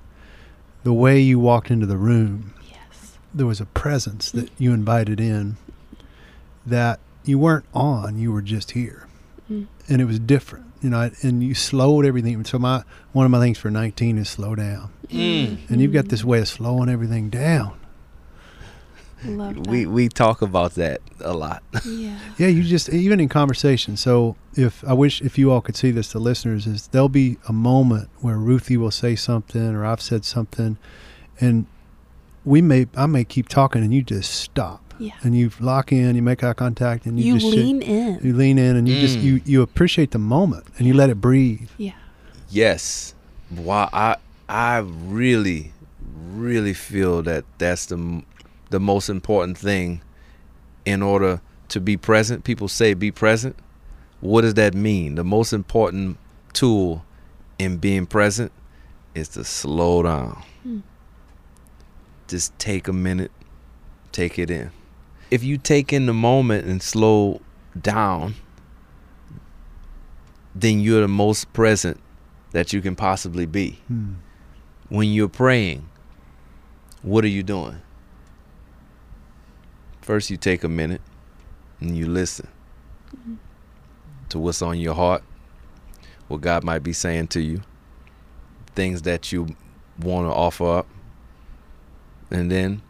the 0.85 0.93
way 0.93 1.19
you 1.19 1.39
walked 1.39 1.69
into 1.71 1.85
the 1.85 1.97
room, 1.97 2.53
Yes. 2.55 2.56
There 3.33 3.45
was 3.45 3.59
a 3.61 3.65
presence 3.65 4.31
that 4.31 4.49
you 4.57 4.73
invited 4.73 5.19
in 5.19 5.57
that 6.65 6.99
you 7.23 7.37
weren't 7.39 7.65
on 7.73 8.17
you 8.17 8.31
were 8.31 8.41
just 8.41 8.71
here 8.71 9.03
Mm. 9.49 9.67
and 9.87 10.01
it 10.01 10.05
was 10.05 10.19
different 10.19 10.65
you 10.81 10.89
know 10.89 11.09
and 11.21 11.41
you 11.41 11.53
slowed 11.55 12.05
everything 12.05 12.43
so 12.43 12.59
my 12.59 12.83
one 13.13 13.25
of 13.25 13.31
my 13.31 13.39
things 13.39 13.57
for 13.57 13.71
19 13.71 14.17
is 14.17 14.27
slow 14.29 14.55
down 14.55 14.89
Mm. 15.09 15.57
and 15.69 15.79
you've 15.81 15.93
got 15.93 16.09
this 16.09 16.23
way 16.25 16.39
of 16.39 16.49
slowing 16.49 16.89
everything 16.89 17.29
down 17.29 17.77
Love 19.25 19.55
that. 19.55 19.67
We 19.67 19.85
we 19.87 20.09
talk 20.09 20.41
about 20.41 20.75
that 20.75 21.01
a 21.21 21.33
lot. 21.33 21.63
yeah. 21.85 22.19
yeah 22.37 22.47
you 22.47 22.61
just 22.61 22.89
even 22.89 23.19
in 23.19 23.29
conversation 23.29 23.95
so 23.97 24.35
if 24.55 24.83
i 24.85 24.93
wish 24.93 25.21
if 25.21 25.37
you 25.37 25.49
all 25.51 25.61
could 25.61 25.75
see 25.77 25.91
this 25.91 26.11
the 26.11 26.19
listeners 26.19 26.67
is 26.67 26.87
there'll 26.89 27.09
be 27.09 27.37
a 27.47 27.53
moment 27.53 28.09
where 28.19 28.37
ruthie 28.37 28.77
will 28.77 28.91
say 28.91 29.15
something 29.15 29.73
or 29.73 29.85
i've 29.85 30.01
said 30.01 30.23
something 30.25 30.77
and 31.39 31.65
we 32.47 32.61
may 32.61 32.87
i 32.95 33.05
may 33.05 33.23
keep 33.25 33.47
talking 33.49 33.81
and 33.83 33.93
you 33.93 34.01
just 34.01 34.31
stop 34.33 34.81
Yeah. 34.99 35.11
and 35.23 35.35
you 35.37 35.51
lock 35.59 35.91
in 35.91 36.15
you 36.15 36.21
make 36.21 36.43
eye 36.43 36.53
contact 36.53 37.05
and 37.05 37.19
you, 37.19 37.25
You, 37.25 37.33
just 37.39 37.45
shake- 37.53 37.55
lean 37.65 37.81
in. 37.81 38.19
You 38.23 38.33
lean 38.33 38.57
in 38.57 38.75
and 38.77 38.87
you 38.89 38.95
just 39.01 39.17
Mm. 39.19 39.23
you 39.23 39.41
you 39.45 39.61
appreciate 39.61 40.11
the 40.11 40.19
moment 40.19 40.65
and 40.77 40.87
you 40.87 40.93
let 40.93 41.09
it 41.09 41.19
breathe. 41.21 41.69
yeah. 41.77 41.91
Yes. 42.49 43.13
Wow, 43.51 43.89
I 43.91 44.15
I 44.47 44.77
really 45.19 45.73
really 46.33 46.73
feel 46.73 47.21
that 47.23 47.43
that's 47.57 47.85
the 47.87 48.23
the 48.69 48.79
most 48.79 49.09
important 49.09 49.57
thing 49.57 50.01
in 50.85 51.01
order 51.03 51.41
to 51.69 51.79
be 51.81 51.97
present. 51.97 52.43
People 52.45 52.67
say 52.69 52.93
be 52.93 53.11
present. 53.11 53.55
What 54.21 54.41
does 54.41 54.53
that 54.55 54.73
mean? 54.73 55.15
The 55.15 55.23
most 55.23 55.51
important 55.53 56.17
tool 56.53 57.03
in 57.59 57.77
being 57.77 58.05
present 58.05 58.51
is 59.15 59.27
to 59.29 59.43
slow 59.43 60.03
down. 60.03 60.41
Hmm. 60.63 60.79
Just 62.27 62.57
take 62.59 62.87
a 62.87 62.93
minute, 62.93 63.31
take 64.11 64.37
it 64.37 64.49
in. 64.51 64.71
If 65.31 65.43
you 65.43 65.57
take 65.57 65.91
in 65.91 66.05
the 66.05 66.13
moment 66.13 66.65
and 66.67 66.81
slow 66.81 67.41
down, 67.79 68.35
then 70.55 70.79
you're 70.79 71.01
the 71.01 71.07
most 71.07 71.51
present 71.53 71.99
that 72.51 72.73
you 72.73 72.81
can 72.81 72.95
possibly 72.95 73.45
be. 73.45 73.79
Hmm. 73.87 74.13
When 74.89 75.11
you're 75.11 75.29
praying, 75.29 75.87
what 77.01 77.23
are 77.23 77.29
you 77.29 77.43
doing? 77.43 77.81
First, 80.01 80.29
you 80.29 80.37
take 80.37 80.63
a 80.63 80.69
minute 80.69 81.01
and 81.79 81.97
you 81.97 82.07
listen 82.07 82.47
to 84.29 84.39
what's 84.39 84.61
on 84.61 84.79
your 84.79 84.95
heart, 84.95 85.23
what 86.27 86.41
God 86.41 86.63
might 86.63 86.83
be 86.83 86.93
saying 86.93 87.27
to 87.29 87.41
you, 87.41 87.61
things 88.73 89.03
that 89.03 89.31
you 89.31 89.55
want 89.99 90.27
to 90.27 90.33
offer 90.33 90.79
up, 90.79 90.87
and 92.31 92.51
then 92.51 92.81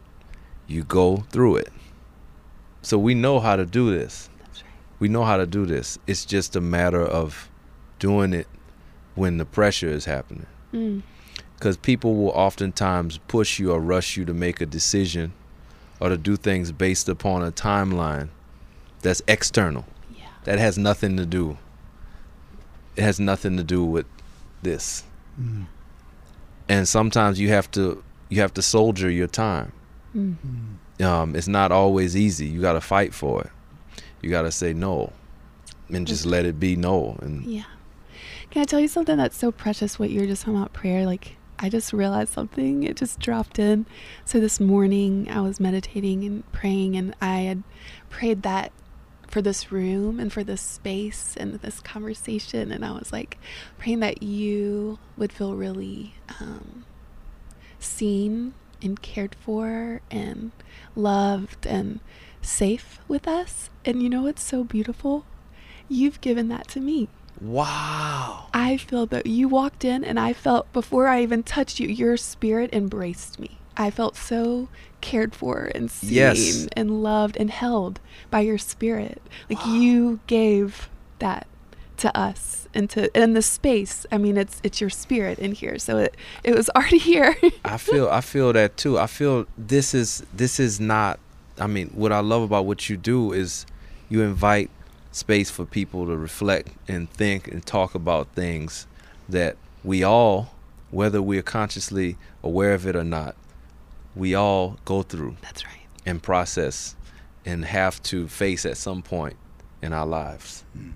you 0.66 0.84
go 0.84 1.18
through 1.30 1.56
it. 1.56 1.72
So 2.82 2.98
we 2.98 3.14
know 3.14 3.40
how 3.40 3.56
to 3.56 3.66
do 3.66 3.90
this. 3.90 4.28
That's 4.40 4.62
right. 4.62 4.70
We 5.00 5.08
know 5.08 5.24
how 5.24 5.36
to 5.36 5.46
do 5.46 5.66
this. 5.66 5.98
It's 6.06 6.24
just 6.24 6.56
a 6.56 6.60
matter 6.60 7.02
of 7.04 7.48
doing 7.98 8.32
it 8.32 8.46
when 9.14 9.38
the 9.38 9.44
pressure 9.44 9.88
is 9.88 10.04
happening 10.04 10.46
Mm. 10.72 11.02
because 11.56 11.76
people 11.76 12.14
will 12.14 12.30
oftentimes 12.30 13.18
push 13.26 13.58
you 13.58 13.72
or 13.72 13.80
rush 13.80 14.16
you 14.16 14.24
to 14.26 14.34
make 14.34 14.60
a 14.60 14.66
decision 14.66 15.32
or 15.98 16.08
to 16.10 16.16
do 16.16 16.36
things 16.36 16.70
based 16.70 17.08
upon 17.08 17.42
a 17.42 17.50
timeline 17.50 18.28
that's 19.02 19.20
external 19.26 19.84
Yeah. 20.14 20.26
that 20.44 20.58
has 20.60 20.78
nothing 20.78 21.16
to 21.16 21.26
do 21.26 21.56
it 22.94 23.02
has 23.02 23.18
nothing 23.18 23.56
to 23.56 23.64
do 23.64 23.84
with 23.84 24.06
this 24.62 25.02
Mm. 25.40 25.66
and 26.68 26.86
sometimes 26.88 27.40
you 27.40 27.48
have 27.48 27.68
to 27.72 28.04
you 28.28 28.40
have 28.40 28.52
to 28.54 28.62
soldier 28.62 29.10
your 29.10 29.26
time 29.28 29.72
Mm. 30.16 30.36
Mm. 30.98 31.04
um, 31.04 31.36
it's 31.36 31.48
not 31.48 31.70
always 31.70 32.16
easy 32.16 32.46
you 32.46 32.60
got 32.62 32.72
to 32.72 32.80
fight 32.80 33.12
for 33.12 33.42
it 33.42 33.50
you 34.22 34.30
got 34.30 34.42
to 34.42 34.50
say 34.50 34.72
no 34.72 35.12
and 35.90 36.06
just 36.06 36.24
let 36.24 36.44
it 36.46 36.58
be 36.58 36.76
no 36.76 37.16
and 37.20 37.44
Yeah. 37.44 37.64
Can 38.50 38.62
I 38.62 38.64
tell 38.64 38.80
you 38.80 38.88
something 38.88 39.18
that's 39.18 39.36
so 39.36 39.52
precious? 39.52 39.98
What 39.98 40.08
you 40.08 40.20
were 40.20 40.26
just 40.26 40.42
talking 40.42 40.56
about 40.58 40.72
prayer. 40.72 41.04
Like 41.04 41.36
I 41.58 41.68
just 41.68 41.92
realized 41.92 42.32
something. 42.32 42.82
It 42.82 42.96
just 42.96 43.20
dropped 43.20 43.58
in. 43.58 43.84
So 44.24 44.40
this 44.40 44.58
morning 44.58 45.28
I 45.30 45.42
was 45.42 45.60
meditating 45.60 46.24
and 46.24 46.50
praying, 46.52 46.96
and 46.96 47.14
I 47.20 47.40
had 47.40 47.62
prayed 48.08 48.42
that 48.44 48.72
for 49.26 49.42
this 49.42 49.70
room 49.70 50.18
and 50.18 50.32
for 50.32 50.42
this 50.42 50.62
space 50.62 51.34
and 51.36 51.54
this 51.60 51.80
conversation. 51.80 52.72
And 52.72 52.84
I 52.86 52.92
was 52.92 53.12
like 53.12 53.36
praying 53.76 54.00
that 54.00 54.22
you 54.22 54.98
would 55.18 55.30
feel 55.32 55.54
really 55.54 56.14
um, 56.40 56.84
seen 57.80 58.54
and 58.82 59.00
cared 59.02 59.34
for 59.34 60.00
and 60.10 60.52
loved 60.94 61.66
and 61.66 62.00
safe 62.42 63.00
with 63.08 63.26
us. 63.26 63.70
And 63.84 64.02
you 64.02 64.08
know 64.08 64.22
what's 64.22 64.42
so 64.42 64.64
beautiful? 64.64 65.24
You've 65.88 66.20
given 66.20 66.48
that 66.48 66.68
to 66.68 66.80
me. 66.80 67.08
wow 67.40 68.46
I 68.52 68.76
feel 68.76 69.06
that 69.06 69.26
you 69.26 69.48
walked 69.48 69.84
in 69.84 70.04
and 70.04 70.18
I 70.18 70.32
felt 70.32 70.70
before 70.72 71.06
I 71.08 71.22
even 71.22 71.42
touched 71.42 71.80
you, 71.80 71.88
your 71.88 72.16
spirit 72.16 72.70
embraced 72.72 73.38
me. 73.38 73.58
I 73.76 73.90
felt 73.90 74.16
so 74.16 74.68
cared 75.00 75.34
for 75.34 75.70
and 75.74 75.90
seen 75.90 76.12
Yes. 76.12 76.66
and 76.76 77.02
loved 77.02 77.36
and 77.36 77.50
held 77.50 78.00
by 78.30 78.40
your 78.40 78.58
spirit. 78.58 79.22
Like 79.48 79.64
you 79.66 80.18
gave 80.26 80.88
that 81.20 81.46
to 81.98 82.16
us 82.16 82.68
and 82.74 82.88
to 82.90 83.20
in 83.20 83.34
the 83.34 83.42
space. 83.42 84.06
I 84.12 84.18
mean 84.18 84.36
it's 84.36 84.60
it's 84.62 84.80
your 84.80 84.90
spirit 84.90 85.38
in 85.38 85.52
here. 85.52 85.78
So 85.78 85.98
it 85.98 86.16
it 86.44 86.54
was 86.54 86.70
already 86.76 86.98
here. 86.98 87.36
I 87.64 87.76
feel 87.76 88.08
I 88.08 88.20
feel 88.20 88.52
that 88.52 88.76
too. 88.76 88.98
I 88.98 89.06
feel 89.06 89.46
this 89.56 89.94
is 89.94 90.24
this 90.34 90.58
is 90.60 90.80
not 90.80 91.18
I 91.60 91.66
mean, 91.66 91.90
what 91.94 92.12
I 92.12 92.20
love 92.20 92.42
about 92.42 92.66
what 92.66 92.88
you 92.88 92.96
do 92.96 93.32
is 93.32 93.66
you 94.08 94.22
invite 94.22 94.70
space 95.12 95.50
for 95.50 95.64
people 95.64 96.06
to 96.06 96.16
reflect 96.16 96.70
and 96.86 97.10
think 97.10 97.48
and 97.48 97.64
talk 97.64 97.94
about 97.94 98.28
things 98.34 98.86
that 99.28 99.56
we 99.82 100.02
all, 100.02 100.50
whether 100.90 101.20
we're 101.20 101.42
consciously 101.42 102.16
aware 102.42 102.74
of 102.74 102.86
it 102.86 102.94
or 102.94 103.04
not, 103.04 103.34
we 104.14 104.34
all 104.34 104.78
go 104.84 105.02
through 105.02 105.36
That's 105.42 105.64
right. 105.64 105.86
and 106.06 106.22
process 106.22 106.94
and 107.44 107.64
have 107.64 108.02
to 108.04 108.28
face 108.28 108.64
at 108.64 108.76
some 108.76 109.02
point 109.02 109.36
in 109.82 109.92
our 109.92 110.06
lives. 110.06 110.64
Hmm. 110.74 110.90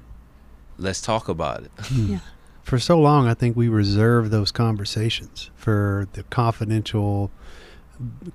Let's 0.83 1.01
talk 1.01 1.29
about 1.29 1.65
it. 1.65 1.71
Yeah. 1.93 2.19
For 2.63 2.79
so 2.79 3.01
long, 3.01 3.27
I 3.27 3.35
think 3.35 3.57
we 3.57 3.69
reserve 3.69 4.31
those 4.31 4.53
conversations 4.53 5.51
for 5.57 6.07
the 6.13 6.23
confidential, 6.23 7.33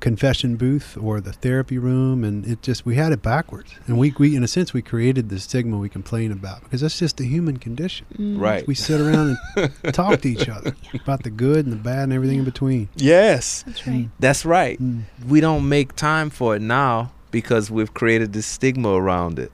confession 0.01 0.57
booth 0.57 0.97
or 1.01 1.21
the 1.21 1.31
therapy 1.31 1.77
room, 1.77 2.25
and 2.25 2.45
it 2.45 2.61
just 2.61 2.85
we 2.85 2.95
had 2.95 3.13
it 3.13 3.21
backwards. 3.21 3.75
And 3.87 3.97
we, 3.97 4.13
we 4.19 4.35
in 4.35 4.43
a 4.43 4.47
sense 4.47 4.73
we 4.73 4.81
created 4.81 5.29
the 5.29 5.39
stigma 5.39 5.77
we 5.77 5.87
complain 5.87 6.33
about 6.33 6.61
because 6.63 6.81
that's 6.81 6.99
just 6.99 7.17
the 7.17 7.25
human 7.25 7.55
condition. 7.57 8.05
Mm. 8.17 8.39
Right. 8.39 8.67
We 8.67 8.75
sit 8.75 8.99
around 8.99 9.37
and 9.55 9.71
talk 9.93 10.19
to 10.21 10.29
each 10.29 10.49
other 10.49 10.75
about 10.93 11.23
the 11.23 11.29
good 11.29 11.65
and 11.65 11.71
the 11.71 11.77
bad 11.77 12.03
and 12.03 12.13
everything 12.13 12.39
in 12.39 12.45
between. 12.45 12.89
Yes. 12.97 13.63
That's 13.63 13.87
right. 13.87 14.09
That's 14.19 14.45
right. 14.45 14.77
Mm. 14.77 15.03
We 15.25 15.39
don't 15.39 15.69
make 15.69 15.95
time 15.95 16.29
for 16.29 16.55
it 16.57 16.61
now 16.61 17.11
because 17.31 17.71
we've 17.71 17.93
created 17.93 18.33
this 18.33 18.45
stigma 18.45 18.91
around 18.91 19.39
it. 19.39 19.51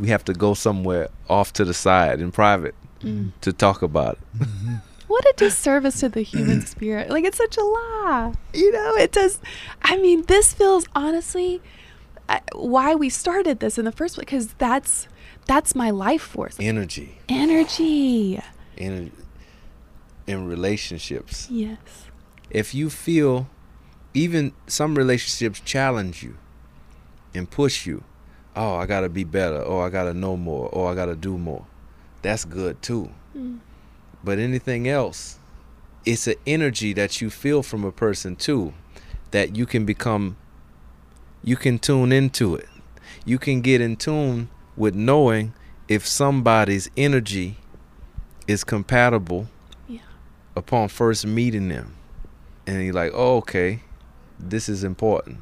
We 0.00 0.08
have 0.08 0.24
to 0.24 0.32
go 0.32 0.54
somewhere 0.54 1.08
off 1.28 1.52
to 1.54 1.64
the 1.64 1.74
side 1.74 2.20
in 2.20 2.32
private 2.32 2.74
Mm. 3.00 3.32
to 3.40 3.52
talk 3.52 3.80
about 3.82 4.18
it. 4.18 4.46
What 5.08 5.24
a 5.24 5.32
disservice 5.36 6.00
to 6.00 6.08
the 6.10 6.20
human 6.22 6.60
spirit. 6.74 7.08
Like, 7.10 7.24
it's 7.24 7.38
such 7.38 7.56
a 7.56 7.62
lie. 7.62 8.32
You 8.52 8.70
know, 8.72 8.94
it 8.96 9.12
does. 9.12 9.40
I 9.82 9.96
mean, 9.96 10.24
this 10.26 10.52
feels 10.52 10.84
honestly 10.94 11.62
I- 12.28 12.42
why 12.54 12.94
we 12.94 13.08
started 13.08 13.60
this 13.60 13.78
in 13.78 13.84
the 13.86 13.92
first 13.92 14.14
place, 14.16 14.24
because 14.26 14.48
that's. 14.54 15.08
That's 15.46 15.74
my 15.74 15.90
life 15.90 16.22
force. 16.22 16.56
Energy. 16.60 17.18
Energy. 17.28 18.40
In 18.76 19.10
in 20.26 20.46
relationships. 20.46 21.48
Yes. 21.50 21.78
If 22.50 22.74
you 22.74 22.88
feel 22.90 23.48
even 24.14 24.52
some 24.66 24.94
relationships 24.94 25.58
challenge 25.60 26.22
you 26.22 26.36
and 27.34 27.50
push 27.50 27.86
you, 27.86 28.04
oh, 28.56 28.74
I 28.76 28.86
got 28.86 29.00
to 29.00 29.08
be 29.08 29.24
better, 29.24 29.60
or 29.60 29.86
I 29.86 29.90
got 29.90 30.04
to 30.04 30.14
know 30.14 30.36
more, 30.36 30.68
or 30.68 30.90
I 30.90 30.94
got 30.94 31.06
to 31.06 31.16
do 31.16 31.38
more. 31.38 31.64
That's 32.22 32.44
good 32.44 32.80
too. 32.82 33.10
Mm. 33.36 33.60
But 34.22 34.38
anything 34.38 34.88
else, 34.88 35.38
it's 36.04 36.26
an 36.26 36.34
energy 36.46 36.92
that 36.94 37.20
you 37.20 37.30
feel 37.30 37.62
from 37.62 37.84
a 37.84 37.92
person 37.92 38.36
too, 38.36 38.74
that 39.30 39.56
you 39.56 39.66
can 39.66 39.84
become, 39.84 40.36
you 41.42 41.56
can 41.56 41.78
tune 41.78 42.12
into 42.12 42.54
it. 42.54 42.68
You 43.24 43.38
can 43.38 43.60
get 43.60 43.80
in 43.80 43.96
tune 43.96 44.48
with 44.76 44.94
knowing 44.94 45.52
if 45.88 46.06
somebody's 46.06 46.90
energy 46.96 47.56
is 48.46 48.64
compatible 48.64 49.48
Yeah. 49.88 50.00
upon 50.56 50.88
first 50.88 51.26
meeting 51.26 51.68
them. 51.68 51.94
And 52.66 52.84
you're 52.84 52.94
like, 52.94 53.12
oh, 53.14 53.36
okay, 53.38 53.80
this 54.38 54.68
is 54.68 54.84
important. 54.84 55.38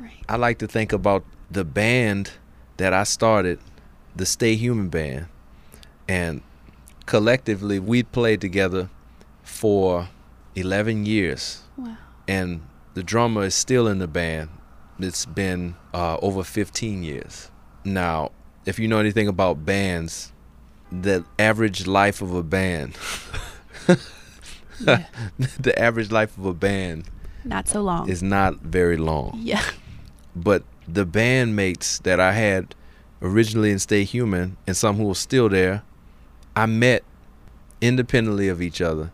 Right. 0.00 0.22
I 0.28 0.36
like 0.36 0.58
to 0.58 0.66
think 0.66 0.92
about 0.92 1.24
the 1.52 1.64
band 1.64 2.30
that 2.78 2.92
I 2.92 3.04
started, 3.04 3.58
the 4.16 4.24
Stay 4.26 4.54
Human 4.54 4.88
Band, 4.88 5.26
and 6.08 6.40
collectively 7.06 7.78
we 7.78 8.02
played 8.02 8.40
together 8.40 8.88
for 9.42 10.08
11 10.56 11.06
years, 11.06 11.62
Wow. 11.76 11.96
and 12.28 12.62
the 12.94 13.02
drummer 13.02 13.42
is 13.44 13.54
still 13.54 13.86
in 13.86 13.98
the 13.98 14.08
band. 14.08 14.48
It's 14.98 15.26
been 15.26 15.74
uh, 15.94 16.16
over 16.22 16.42
15 16.44 17.02
years. 17.02 17.50
Now, 17.84 18.30
if 18.66 18.78
you 18.78 18.86
know 18.88 18.98
anything 18.98 19.28
about 19.28 19.64
bands, 19.64 20.32
the 20.90 21.24
average 21.38 21.86
life 21.86 22.22
of 22.22 22.34
a 22.34 22.42
band, 22.42 22.96
Yeah. 24.80 25.04
the 25.60 25.78
average 25.78 26.10
life 26.10 26.36
of 26.38 26.44
a 26.44 26.54
band 26.54 27.04
Not 27.44 27.68
so 27.68 27.82
long. 27.82 28.08
is 28.08 28.22
not 28.22 28.56
very 28.60 28.96
long. 28.96 29.38
yeah. 29.42 29.62
but 30.34 30.62
the 30.88 31.06
bandmates 31.06 32.02
that 32.02 32.18
I 32.20 32.32
had 32.32 32.74
originally 33.20 33.70
in 33.70 33.78
Stay 33.78 34.04
Human 34.04 34.56
and 34.66 34.76
some 34.76 34.96
who 34.96 35.04
were 35.04 35.14
still 35.14 35.48
there, 35.48 35.82
I 36.56 36.66
met 36.66 37.02
independently 37.80 38.48
of 38.48 38.60
each 38.60 38.80
other. 38.80 39.10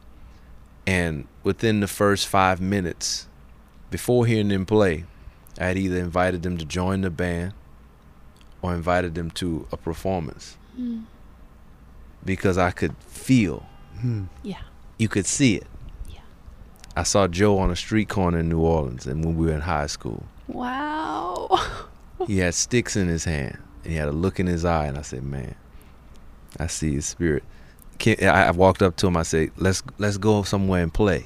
And 0.86 1.26
within 1.42 1.80
the 1.80 1.86
first 1.88 2.26
five 2.26 2.60
minutes, 2.60 3.26
before 3.90 4.26
hearing 4.26 4.48
them 4.48 4.64
play, 4.66 5.04
I 5.60 5.66
had 5.66 5.78
either 5.78 5.98
invited 5.98 6.42
them 6.42 6.56
to 6.58 6.64
join 6.64 7.02
the 7.02 7.10
band 7.10 7.52
or 8.62 8.74
invited 8.74 9.14
them 9.14 9.30
to 9.32 9.66
a 9.72 9.76
performance 9.76 10.56
Mm. 10.78 11.04
because 12.24 12.56
I 12.58 12.70
could 12.70 12.94
feel, 12.98 13.66
Hmm. 14.00 14.24
Yeah. 14.42 14.60
you 14.98 15.08
could 15.08 15.26
see 15.26 15.56
it. 15.56 15.66
Yeah. 16.08 16.20
I 16.96 17.02
saw 17.02 17.26
Joe 17.28 17.58
on 17.58 17.70
a 17.70 17.76
street 17.76 18.08
corner 18.08 18.38
in 18.38 18.48
New 18.48 18.60
Orleans 18.60 19.06
and 19.06 19.24
when 19.24 19.36
we 19.36 19.46
were 19.46 19.52
in 19.54 19.62
high 19.62 19.86
school. 19.88 20.24
Wow. 20.49 21.61
he 22.26 22.38
had 22.38 22.55
sticks 22.55 22.96
in 22.96 23.07
his 23.09 23.24
hand 23.24 23.59
and 23.84 23.92
he 23.92 23.99
had 23.99 24.09
a 24.09 24.12
look 24.12 24.40
in 24.40 24.46
his 24.46 24.64
eye 24.64 24.86
and 24.86 24.99
i 24.99 25.03
said 25.03 25.22
man 25.22 25.55
i 26.59 26.66
see 26.66 26.94
his 26.94 27.07
spirit. 27.07 27.44
I, 28.07 28.26
I 28.26 28.51
walked 28.53 28.82
up 28.82 28.96
to 28.96 29.07
him 29.07 29.16
i 29.16 29.22
said 29.22 29.51
let's 29.57 29.82
let's 29.99 30.18
go 30.18 30.42
somewhere 30.42 30.82
and 30.82 30.92
play. 30.92 31.24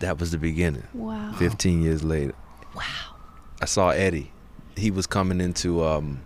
That 0.00 0.18
was 0.18 0.32
the 0.32 0.38
beginning. 0.38 0.86
Wow. 0.92 1.32
15 1.38 1.82
years 1.82 2.02
later. 2.02 2.34
Wow. 2.74 3.14
i 3.62 3.64
saw 3.64 3.90
eddie. 3.90 4.32
He 4.76 4.90
was 4.90 5.06
coming 5.06 5.40
into 5.40 5.84
um, 5.84 6.20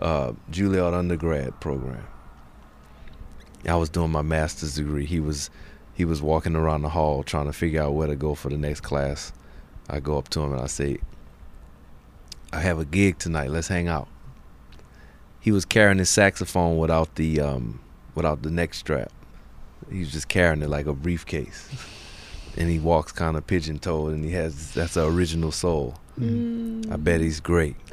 uh, 0.00 0.32
juilliard 0.50 0.94
undergrad 0.94 1.60
program. 1.60 2.04
I 3.66 3.76
was 3.76 3.88
doing 3.88 4.10
my 4.10 4.22
master's 4.22 4.74
degree. 4.74 5.06
He 5.06 5.20
was 5.20 5.50
he 5.94 6.04
was 6.04 6.20
walking 6.20 6.56
around 6.56 6.82
the 6.82 6.88
hall 6.88 7.22
trying 7.22 7.46
to 7.46 7.52
figure 7.52 7.82
out 7.82 7.94
where 7.94 8.08
to 8.08 8.16
go 8.16 8.34
for 8.34 8.48
the 8.48 8.58
next 8.58 8.80
class. 8.80 9.32
I 9.88 10.00
go 10.00 10.18
up 10.18 10.28
to 10.30 10.40
him 10.40 10.52
and 10.52 10.60
i 10.62 10.66
say 10.66 10.98
I 12.54 12.60
have 12.60 12.78
a 12.78 12.84
gig 12.84 13.18
tonight. 13.18 13.50
Let's 13.50 13.68
hang 13.68 13.88
out. 13.88 14.08
He 15.40 15.50
was 15.52 15.64
carrying 15.64 15.98
his 15.98 16.08
saxophone 16.10 16.78
without 16.78 17.16
the 17.16 17.40
um 17.40 17.80
without 18.14 18.42
the 18.42 18.50
neck 18.50 18.74
strap. 18.74 19.10
He 19.90 19.98
was 20.00 20.10
just 20.12 20.28
carrying 20.28 20.62
it 20.62 20.68
like 20.70 20.86
a 20.86 20.92
briefcase. 20.94 21.68
And 22.56 22.70
he 22.70 22.78
walks 22.78 23.12
kind 23.12 23.36
of 23.36 23.46
pigeon 23.46 23.78
toed 23.78 24.12
and 24.14 24.24
he 24.24 24.30
has 24.32 24.72
that's 24.72 24.94
the 24.94 25.06
original 25.06 25.50
soul. 25.52 25.96
Mm. 26.18 26.90
I 26.92 26.96
bet 26.96 27.20
he's 27.20 27.40
great. 27.40 27.76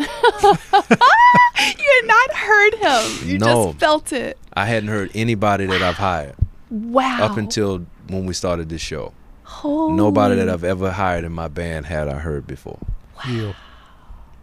You 1.78 1.86
had 2.02 2.08
not 2.08 2.34
heard 2.34 2.74
him. 2.76 3.28
You 3.30 3.38
No. 3.38 3.66
just 3.68 3.80
felt 3.80 4.14
it. 4.14 4.38
I 4.54 4.66
hadn't 4.66 4.90
heard 4.90 5.12
anybody 5.14 5.66
that 5.68 5.82
I've 5.82 5.96
hired 5.98 6.36
Wow. 6.72 7.24
up 7.24 7.38
until 7.38 7.86
when 8.08 8.26
we 8.26 8.34
started 8.34 8.70
this 8.70 8.82
show. 8.82 9.14
Holy. 9.44 9.94
Nobody 9.94 10.36
that 10.36 10.50
I've 10.50 10.64
ever 10.64 10.92
hired 10.92 11.24
in 11.24 11.32
my 11.34 11.48
band 11.48 11.86
had 11.86 12.08
I 12.08 12.16
heard 12.20 12.48
before. 12.48 12.80
Feel. 13.24 13.54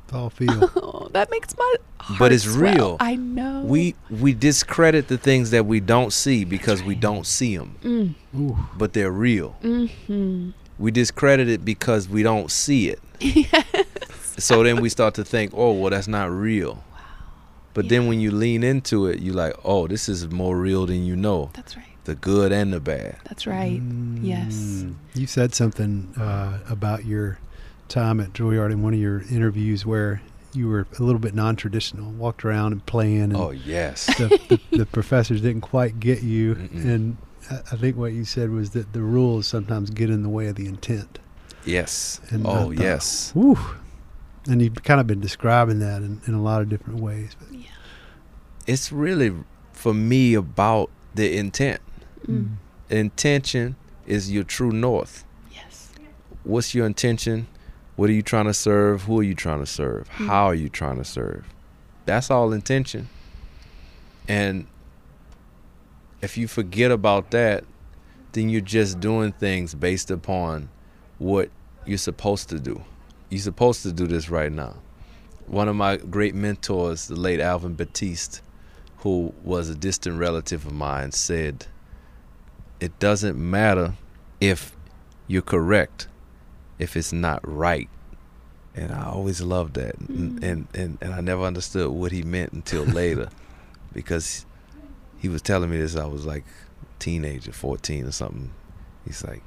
It's 0.09 0.14
all 0.14 0.30
feel. 0.30 0.70
Oh, 0.76 1.09
that 1.12 1.30
makes 1.30 1.56
my 1.56 1.74
heart 2.00 2.18
But 2.18 2.32
it's 2.32 2.44
swell. 2.44 2.61
real. 2.74 2.96
I 3.00 3.14
know. 3.16 3.61
We 3.64 3.94
we 4.11 4.32
discredit 4.32 5.09
the 5.09 5.18
things 5.18 5.50
that 5.50 5.66
we 5.66 5.80
don't 5.80 6.12
see 6.12 6.44
because 6.44 6.82
we 6.82 6.94
don't 6.94 7.26
see 7.26 7.56
them, 7.56 8.14
Mm. 8.34 8.56
But 8.78 8.92
they're 8.94 9.12
real. 9.12 9.56
Mm-hmm. 9.62 10.50
we 10.78 10.90
discredit 10.90 11.48
it 11.48 11.62
because 11.64 12.09
we 12.09 12.22
don't 12.22 12.50
see 12.50 12.88
it. 12.88 13.00
So 14.38 14.62
then 14.62 14.80
we 14.80 14.88
start 14.88 15.14
to 15.14 15.24
think, 15.24 15.50
oh, 15.52 15.72
well, 15.72 15.90
that's 15.90 16.06
not 16.06 16.30
real. 16.30 16.84
But 17.74 17.88
then 17.88 18.06
when 18.06 18.20
you 18.20 18.30
lean 18.30 18.62
into 18.62 19.06
it, 19.06 19.18
you're 19.20 19.34
like, 19.34 19.54
oh, 19.64 19.88
this 19.88 20.09
is 20.09 20.28
more 20.30 20.56
real 20.56 20.86
than 20.86 21.04
you 21.04 21.16
know 21.16 21.50
That's 21.54 21.76
right. 21.76 21.86
the 22.04 22.14
good 22.14 22.52
and 22.52 22.72
the 22.72 22.78
bad. 22.78 23.16
That's 23.24 23.48
right. 23.48 23.82
Yes. 24.22 24.54
Mm. 24.54 24.94
You 25.14 25.26
said 25.26 25.54
something 25.56 26.14
uh, 26.16 26.59
about 26.70 27.04
your 27.04 27.38
time 27.89 28.20
at 28.20 28.32
Juilliard 28.32 28.70
in 28.72 28.82
one 28.82 28.95
of 28.95 29.01
your 29.01 29.22
interviews 29.30 29.84
where 29.86 30.20
you 30.55 30.68
were 30.68 30.86
a 30.99 31.03
little 31.03 31.18
bit 31.20 31.34
non-traditional, 31.34 32.11
walked 32.12 32.45
around 32.45 32.72
and 32.72 32.84
playing, 32.86 33.20
and 33.20 33.36
Oh, 33.36 33.51
yes. 33.51 34.07
the, 34.18 34.28
the, 34.70 34.76
the 34.78 34.86
professors 34.93 35.41
didn't 35.43 35.61
quite 35.62 36.01
get 36.01 36.22
you. 36.22 36.55
Mm-mm. 36.55 36.84
And 36.84 37.16
I, 37.51 37.57
I 37.72 37.76
think 37.76 37.97
what 37.97 38.12
you 38.12 38.24
said 38.24 38.51
was 38.51 38.70
that 38.70 38.93
the 38.93 39.03
rules 39.03 39.47
sometimes 39.47 39.91
get 39.91 40.09
in 40.11 40.22
the 40.22 40.28
way 40.28 40.47
of 40.49 40.55
the 40.57 40.66
intent. 40.66 41.18
yes. 41.64 42.20
And 42.30 42.47
oh, 42.47 42.51
thought, 42.51 42.78
yes. 42.78 43.30
Whew. 43.34 43.59
And 44.49 44.62
you've 44.62 44.82
kind 44.82 45.01
of 45.01 45.07
been 45.07 45.20
describing 45.20 45.78
that 45.80 46.01
in, 46.03 46.22
in 46.26 46.32
a 46.34 46.41
lot 46.43 46.62
of 46.62 46.68
different 46.70 47.01
ways. 47.01 47.36
But 47.39 47.49
It's 48.66 48.91
really, 48.91 49.34
for 49.72 49.93
me, 49.93 50.32
about 50.34 50.91
the 51.14 51.36
intent. 51.36 51.80
Mm. 52.26 52.57
Intention 52.89 53.76
is 54.07 54.32
your 54.32 54.45
true 54.45 54.72
north. 54.72 55.24
Yes. 55.53 55.91
What's 56.45 56.74
your 56.74 56.86
intention? 56.86 57.47
What 57.99 58.09
are 58.11 58.12
you 58.12 58.22
trying 58.22 58.44
to 58.44 58.55
serve? 58.55 59.03
Who 59.03 59.18
are 59.18 59.24
you 59.24 59.34
trying 59.34 59.59
to 59.59 59.66
serve? 59.66 60.09
Mm. 60.18 60.28
How 60.28 60.44
are 60.44 60.55
you 60.55 60.68
trying 60.68 60.99
to 60.99 61.05
serve? 61.05 61.44
That's 62.07 62.30
all 62.30 62.53
intention. 62.53 63.09
And 64.28 64.68
if 66.22 66.38
you 66.38 66.46
forget 66.46 66.92
about 66.92 67.32
that, 67.32 67.64
then 68.30 68.51
you're 68.51 68.61
just 68.61 69.01
doing 69.01 69.32
things 69.32 69.74
based 69.74 70.12
upon 70.12 70.68
what 71.18 71.51
you're 71.86 71.99
supposed 71.99 72.49
to 72.51 72.61
do. 72.61 72.84
You're 73.30 73.40
supposed 73.40 73.82
to 73.82 73.92
do 73.92 74.07
this 74.07 74.30
right 74.30 74.53
now. 74.53 74.76
One 75.49 75.66
of 75.66 75.74
my 75.74 75.96
great 75.96 76.36
mentors, 76.36 77.09
the 77.09 77.16
late 77.16 77.40
Alvin 77.40 77.74
Batiste, 77.74 78.42
who 78.99 79.34
was 79.42 79.68
a 79.70 79.74
distant 79.74 80.20
relative 80.20 80.64
of 80.64 80.72
mine, 80.72 81.11
said, 81.11 81.66
It 82.78 82.96
doesn't 83.01 83.36
matter 83.36 83.94
if 84.40 84.76
you're 85.26 85.42
correct, 85.42 86.07
if 86.78 86.96
it's 86.96 87.12
not 87.12 87.40
right. 87.46 87.88
And 88.74 88.92
I 88.92 89.06
always 89.06 89.40
loved 89.40 89.74
that. 89.74 89.98
And, 89.98 90.42
and, 90.44 90.68
and, 90.74 90.98
and 91.00 91.12
I 91.14 91.20
never 91.20 91.42
understood 91.42 91.90
what 91.90 92.12
he 92.12 92.22
meant 92.22 92.52
until 92.52 92.84
later 93.02 93.28
because 93.92 94.46
he 95.18 95.28
was 95.28 95.42
telling 95.42 95.70
me 95.70 95.78
this. 95.78 95.96
I 95.96 96.06
was 96.06 96.24
like 96.24 96.44
teenager, 96.98 97.52
14 97.52 98.06
or 98.06 98.12
something. 98.12 98.52
He's 99.04 99.24
like, 99.24 99.42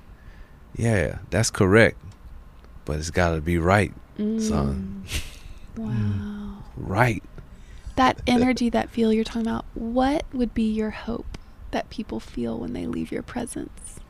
Yeah, 0.75 1.19
that's 1.29 1.49
correct. 1.51 1.97
but 2.83 2.97
it's 2.97 3.11
got 3.11 3.35
to 3.35 3.41
be 3.41 3.57
right, 3.57 3.93
son. 4.17 5.05
Mm. 5.77 5.77
Wow. 5.77 6.63
Right. 6.75 7.23
That 7.95 8.21
energy, 8.27 8.69
that 8.71 8.89
feel 8.89 9.13
you're 9.13 9.23
talking 9.23 9.43
about, 9.47 9.63
what 9.73 10.25
would 10.33 10.53
be 10.53 10.69
your 10.69 10.89
hope 10.89 11.37
that 11.71 11.89
people 11.89 12.19
feel 12.19 12.57
when 12.57 12.73
they 12.73 12.85
leave 12.85 13.09
your 13.09 13.23
presence? 13.23 14.01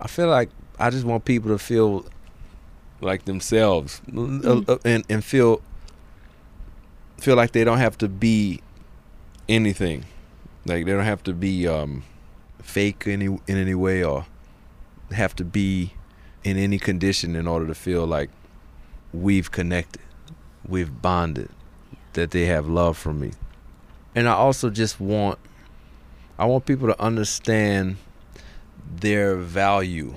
I 0.00 0.08
feel 0.08 0.26
like 0.26 0.50
I 0.78 0.90
just 0.90 1.04
want 1.04 1.24
people 1.24 1.50
to 1.50 1.58
feel 1.58 2.04
like 3.00 3.24
themselves 3.26 4.00
uh, 4.16 4.62
uh, 4.66 4.78
and 4.84 5.04
and 5.08 5.24
feel 5.24 5.60
feel 7.18 7.36
like 7.36 7.52
they 7.52 7.64
don't 7.64 7.78
have 7.78 7.98
to 7.98 8.08
be 8.08 8.60
anything. 9.48 10.04
Like 10.66 10.84
they 10.84 10.92
don't 10.92 11.04
have 11.04 11.22
to 11.24 11.32
be 11.32 11.68
um 11.68 12.02
fake 12.62 13.06
any 13.06 13.26
in 13.26 13.40
any 13.56 13.74
way 13.74 14.02
or 14.02 14.26
have 15.12 15.36
to 15.36 15.44
be 15.44 15.92
in 16.42 16.56
any 16.56 16.78
condition 16.78 17.36
in 17.36 17.46
order 17.46 17.66
to 17.66 17.74
feel 17.74 18.06
like 18.06 18.30
we've 19.12 19.50
connected, 19.50 20.02
we've 20.66 21.00
bonded, 21.00 21.50
that 22.14 22.30
they 22.32 22.46
have 22.46 22.68
love 22.68 22.96
for 22.96 23.14
me. 23.14 23.32
And 24.14 24.28
I 24.28 24.32
also 24.32 24.70
just 24.70 25.00
want 25.00 25.38
I 26.38 26.46
want 26.46 26.66
people 26.66 26.88
to 26.88 27.00
understand 27.00 27.96
their 28.96 29.36
value 29.36 30.14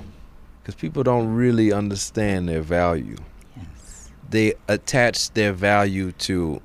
because 0.67 0.75
people 0.81 1.01
don't 1.01 1.33
really 1.33 1.71
understand 1.71 2.49
their 2.49 2.61
value. 2.61 3.15
Yes. 3.55 4.11
They 4.29 4.53
attach 4.67 5.31
their 5.31 5.53
value 5.53 6.11
to 6.27 6.61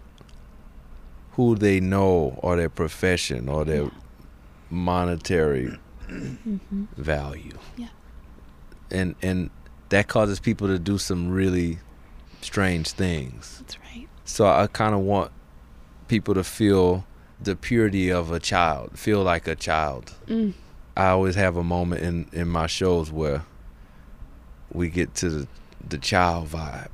who 1.34 1.54
they 1.54 1.78
know 1.78 2.36
or 2.42 2.56
their 2.56 2.68
profession 2.68 3.48
or 3.48 3.64
their 3.64 3.88
monetary 4.70 5.78
Mm-hmm. 6.08 6.84
value. 6.98 7.56
Yeah. 7.78 7.86
And 8.90 9.14
and 9.22 9.48
that 9.88 10.08
causes 10.08 10.40
people 10.40 10.66
to 10.66 10.78
do 10.78 10.98
some 10.98 11.30
really 11.30 11.78
strange 12.42 12.90
things. 12.90 13.60
That's 13.60 13.78
right. 13.78 14.06
So 14.26 14.46
I 14.46 14.66
kind 14.66 14.94
of 14.94 15.00
want 15.00 15.30
people 16.08 16.34
to 16.34 16.44
feel 16.44 17.06
the 17.40 17.56
purity 17.56 18.12
of 18.12 18.30
a 18.30 18.38
child, 18.40 18.98
feel 18.98 19.22
like 19.22 19.48
a 19.48 19.54
child. 19.56 20.12
Mm. 20.26 20.52
I 20.98 21.06
always 21.06 21.34
have 21.36 21.56
a 21.56 21.64
moment 21.64 22.02
in 22.02 22.26
in 22.32 22.48
my 22.48 22.66
shows 22.66 23.10
where 23.10 23.44
we 24.72 24.88
get 24.88 25.14
to 25.16 25.28
the 25.30 25.48
the 25.88 25.98
child 25.98 26.48
vibe, 26.48 26.88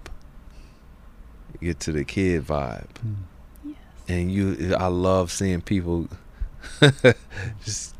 get 1.60 1.80
to 1.80 1.92
the 1.92 2.04
kid 2.04 2.44
vibe, 2.46 2.86
Yes. 3.64 3.76
and 4.08 4.30
you. 4.32 4.74
I 4.78 4.86
love 4.88 5.30
seeing 5.30 5.60
people 5.60 6.08
just 7.64 7.94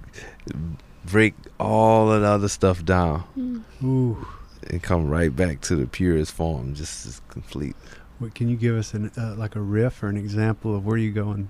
break 1.05 1.35
all 1.59 2.13
of 2.13 2.21
the 2.23 2.27
other 2.29 2.49
stuff 2.49 2.85
down 2.85 3.25
Mm. 3.37 3.63
Ooh. 3.85 4.27
and 4.71 4.83
come 4.83 5.09
right 5.09 5.35
back 5.35 5.61
to 5.63 5.77
the 5.77 5.87
purest 5.87 6.33
form, 6.33 6.75
just 6.75 7.07
as 7.07 7.21
complete. 7.29 7.77
What, 8.19 8.35
can 8.35 8.49
you 8.49 8.57
give 8.57 8.77
us 8.77 8.95
an 8.95 9.11
uh, 9.17 9.35
like 9.37 9.55
a 9.57 9.61
riff 9.61 10.03
or 10.03 10.09
an 10.09 10.17
example 10.17 10.75
of 10.75 10.85
where 10.85 10.97
you 10.99 11.13
go 11.13 11.31
in, 11.33 11.49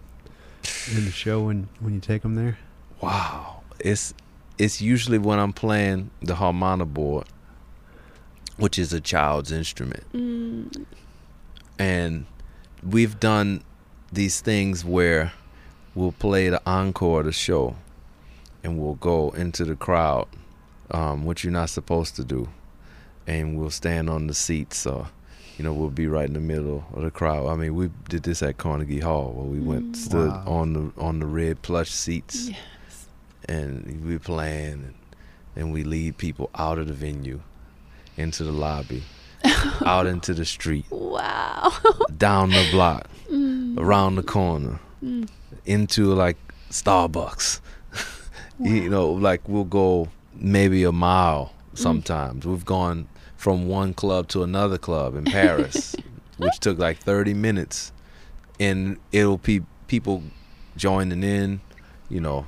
in 0.95 1.05
the 1.07 1.11
show 1.11 1.45
when 1.45 1.69
when 1.81 1.95
you 1.95 2.01
take 2.01 2.23
them 2.23 2.35
there? 2.35 2.59
Wow, 3.01 3.63
it's 3.81 4.13
it's 4.59 4.81
usually 4.83 5.19
when 5.19 5.39
I'm 5.39 5.53
playing 5.53 6.11
the 6.21 6.35
harmonica 6.35 6.85
board, 6.87 7.27
which 8.59 8.79
is 8.79 8.93
a 8.93 9.01
child's 9.01 9.51
instrument. 9.53 10.05
Mm. 10.13 10.85
and 11.79 12.27
we've 12.83 13.19
done 13.21 13.63
these 14.13 14.41
things 14.41 14.85
where 14.85 15.33
we'll 15.95 16.13
play 16.13 16.49
the 16.49 16.61
encore 16.67 17.21
of 17.21 17.27
the 17.27 17.33
show 17.33 17.77
and 18.63 18.79
we'll 18.79 18.95
go 18.95 19.31
into 19.31 19.65
the 19.65 19.77
crowd 19.77 20.27
um, 20.91 21.25
which 21.25 21.45
you're 21.45 21.53
not 21.53 21.71
supposed 21.71 22.17
to 22.17 22.25
do 22.25 22.49
and 23.27 23.59
we'll 23.59 23.71
stand 23.71 24.09
on 24.09 24.27
the 24.27 24.35
seats 24.35 24.87
or 24.87 25.09
you 25.57 25.65
know 25.65 25.73
we'll 25.73 25.91
be 25.91 26.07
right 26.07 26.27
in 26.29 26.35
the 26.35 26.41
middle 26.41 26.85
of 26.95 27.03
the 27.03 27.11
crowd 27.11 27.47
i 27.49 27.55
mean 27.57 27.75
we 27.75 27.91
did 28.09 28.23
this 28.23 28.43
at 28.43 28.57
carnegie 28.59 29.01
hall 29.01 29.33
where 29.33 29.45
we 29.47 29.61
went 29.61 29.93
Mm. 29.93 29.97
stood 29.97 30.31
Wow. 30.31 30.45
on 30.47 30.73
the 30.73 30.93
on 31.01 31.19
the 31.21 31.27
red 31.27 31.63
plush 31.63 31.91
seats 31.91 32.49
Yes. 32.49 33.07
and 33.49 34.05
we 34.07 34.19
playing 34.19 34.73
and, 34.85 34.95
and 35.57 35.73
we 35.73 35.83
lead 35.85 36.17
people 36.17 36.49
out 36.55 36.79
of 36.79 36.87
the 36.87 36.95
venue 36.95 37.41
into 38.19 38.45
the 38.45 38.53
lobby 38.53 39.03
out 39.87 40.07
into 40.07 40.35
the 40.35 40.45
street 40.45 40.85
Wow. 40.91 41.73
down 42.17 42.51
the 42.51 42.67
block 42.71 43.09
Mm. 43.31 43.79
around 43.79 44.17
the 44.17 44.23
corner 44.23 44.81
Mm. 45.05 45.29
into 45.67 46.13
like 46.15 46.37
Starbucks. 46.71 47.61
you 48.61 48.89
know, 48.91 49.11
like 49.13 49.49
we'll 49.49 49.65
go 49.65 50.09
maybe 50.35 50.83
a 50.85 50.93
mile 50.93 51.53
sometimes. 51.75 52.47
We've 52.47 52.65
gone 52.65 53.07
from 53.37 53.69
one 53.69 53.95
club 53.95 54.29
to 54.29 54.43
another 54.43 54.79
club 54.79 55.15
in 55.15 55.25
Paris, 55.25 55.95
which 56.39 56.59
took 56.61 56.79
like 56.79 56.99
30 56.99 57.35
minutes. 57.35 57.93
And 58.59 58.97
it'll 59.13 59.39
be 59.39 59.61
people 59.87 60.23
joining 60.77 61.23
in, 61.23 61.61
you 62.09 62.21
know, 62.21 62.47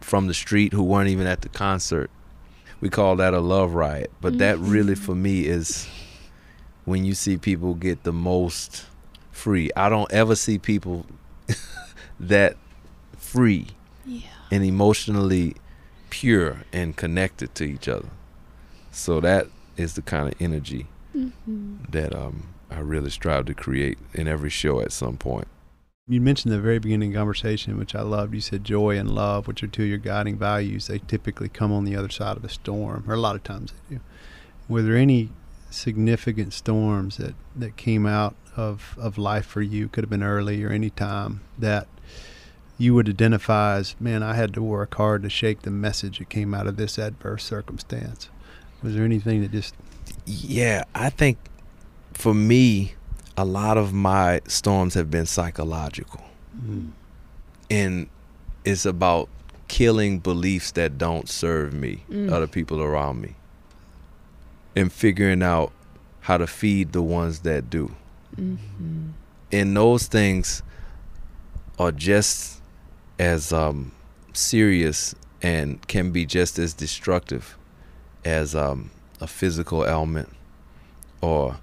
from 0.00 0.26
the 0.28 0.34
street 0.34 0.72
who 0.72 0.82
weren't 0.82 1.08
even 1.10 1.26
at 1.26 1.42
the 1.42 1.48
concert. 1.50 2.10
We 2.80 2.90
call 2.90 3.16
that 3.16 3.34
a 3.34 3.40
love 3.40 3.74
riot. 3.74 4.10
But 4.20 4.38
that 4.38 4.58
really 4.58 4.94
for 4.94 5.14
me 5.14 5.46
is 5.46 5.88
when 6.84 7.04
you 7.04 7.14
see 7.14 7.36
people 7.38 7.74
get 7.74 8.02
the 8.04 8.12
most 8.12 8.84
free. 9.32 9.70
I 9.76 9.88
don't 9.88 10.10
ever 10.12 10.34
see 10.36 10.58
people 10.58 11.06
that 12.20 12.56
free 13.16 13.68
Yeah. 14.04 14.20
and 14.50 14.62
emotionally 14.64 15.56
pure 16.10 16.58
and 16.72 16.94
connected 16.96 17.54
to 17.56 17.64
each 17.64 17.88
other. 17.88 18.08
So 18.92 19.20
that 19.20 19.46
is 19.76 19.94
the 19.94 20.02
kind 20.02 20.28
of 20.28 20.40
energy 20.40 20.86
Mm-hmm. 21.16 21.76
that 21.90 22.12
um, 22.12 22.48
I 22.72 22.80
really 22.80 23.08
strive 23.10 23.44
to 23.46 23.54
create 23.54 23.98
in 24.14 24.26
every 24.26 24.50
show 24.50 24.80
at 24.80 24.90
some 24.90 25.16
point. 25.16 25.46
You 26.06 26.20
mentioned 26.20 26.52
the 26.52 26.60
very 26.60 26.78
beginning 26.78 27.14
conversation, 27.14 27.78
which 27.78 27.94
I 27.94 28.02
loved. 28.02 28.34
You 28.34 28.42
said 28.42 28.62
joy 28.62 28.98
and 28.98 29.10
love, 29.10 29.46
which 29.46 29.62
are 29.62 29.66
two 29.66 29.84
of 29.84 29.88
your 29.88 29.96
guiding 29.96 30.36
values. 30.36 30.86
They 30.86 30.98
typically 30.98 31.48
come 31.48 31.72
on 31.72 31.84
the 31.84 31.96
other 31.96 32.10
side 32.10 32.36
of 32.36 32.44
a 32.44 32.50
storm, 32.50 33.04
or 33.08 33.14
a 33.14 33.20
lot 33.20 33.36
of 33.36 33.42
times 33.42 33.72
they 33.72 33.96
do. 33.96 34.02
Were 34.68 34.82
there 34.82 34.96
any 34.96 35.30
significant 35.70 36.52
storms 36.52 37.16
that, 37.16 37.34
that 37.56 37.78
came 37.78 38.04
out 38.04 38.36
of, 38.54 38.94
of 39.00 39.16
life 39.16 39.46
for 39.46 39.62
you? 39.62 39.88
Could 39.88 40.04
have 40.04 40.10
been 40.10 40.22
early 40.22 40.62
or 40.62 40.68
any 40.68 40.90
time 40.90 41.40
that 41.58 41.88
you 42.76 42.92
would 42.92 43.08
identify 43.08 43.76
as, 43.76 43.96
man, 43.98 44.22
I 44.22 44.34
had 44.34 44.52
to 44.54 44.62
work 44.62 44.96
hard 44.96 45.22
to 45.22 45.30
shake 45.30 45.62
the 45.62 45.70
message 45.70 46.18
that 46.18 46.28
came 46.28 46.52
out 46.52 46.66
of 46.66 46.76
this 46.76 46.98
adverse 46.98 47.44
circumstance. 47.44 48.28
Was 48.82 48.94
there 48.94 49.04
anything 49.04 49.40
that 49.40 49.52
just 49.52 49.74
Yeah, 50.26 50.84
I 50.94 51.08
think 51.08 51.38
for 52.12 52.34
me, 52.34 52.94
a 53.36 53.44
lot 53.44 53.76
of 53.78 53.92
my 53.92 54.40
storms 54.46 54.94
have 54.94 55.10
been 55.10 55.26
psychological. 55.26 56.22
And 57.70 58.08
it's 58.64 58.86
about 58.86 59.28
killing 59.68 60.18
beliefs 60.20 60.70
that 60.72 60.98
don't 60.98 61.28
serve 61.28 61.72
me, 61.74 62.04
Mm. 62.10 62.30
other 62.32 62.46
people 62.46 62.80
around 62.82 63.20
me, 63.20 63.34
and 64.76 64.92
figuring 64.92 65.42
out 65.42 65.72
how 66.20 66.36
to 66.38 66.46
feed 66.46 66.92
the 66.92 67.02
ones 67.02 67.40
that 67.40 67.70
do. 67.70 67.90
Mm-hmm. 68.36 69.10
and 69.52 69.76
those 69.76 70.08
things 70.08 70.60
are 71.78 71.92
just 71.92 72.60
as 73.20 73.52
um, 73.52 73.92
serious 74.32 75.14
and 75.40 75.86
can 75.86 76.10
be 76.10 76.26
just 76.26 76.58
as 76.58 76.74
destructive 76.74 77.56
as 78.24 78.56
um, 78.56 78.90
a 79.20 79.28
physical 79.28 79.86
ailment 79.86 80.28
or 81.20 81.58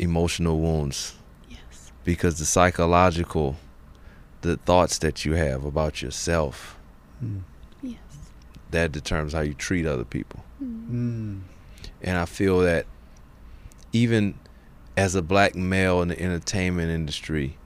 emotional 0.00 0.58
wounds 0.60 1.14
Yes. 1.48 1.92
because 2.04 2.38
the 2.38 2.46
psychological 2.46 3.56
the 4.42 4.56
thoughts 4.56 4.98
that 4.98 5.24
you 5.24 5.34
have 5.34 5.64
about 5.64 6.00
yourself 6.02 6.76
Mm. 7.22 7.40
Yes. 7.82 7.98
that 8.70 8.90
determines 8.92 9.34
how 9.34 9.40
you 9.42 9.54
treat 9.54 9.84
other 9.86 10.04
people 10.04 10.42
Mm. 10.62 10.90
Mm. 10.90 11.40
and 12.02 12.18
I 12.18 12.24
feel 12.24 12.60
that 12.60 12.86
even 13.92 14.34
as 14.96 15.14
a 15.14 15.22
black 15.22 15.54
male 15.54 16.00
in 16.02 16.08
the 16.08 16.20
entertainment 16.20 16.90
industry, 16.90 17.56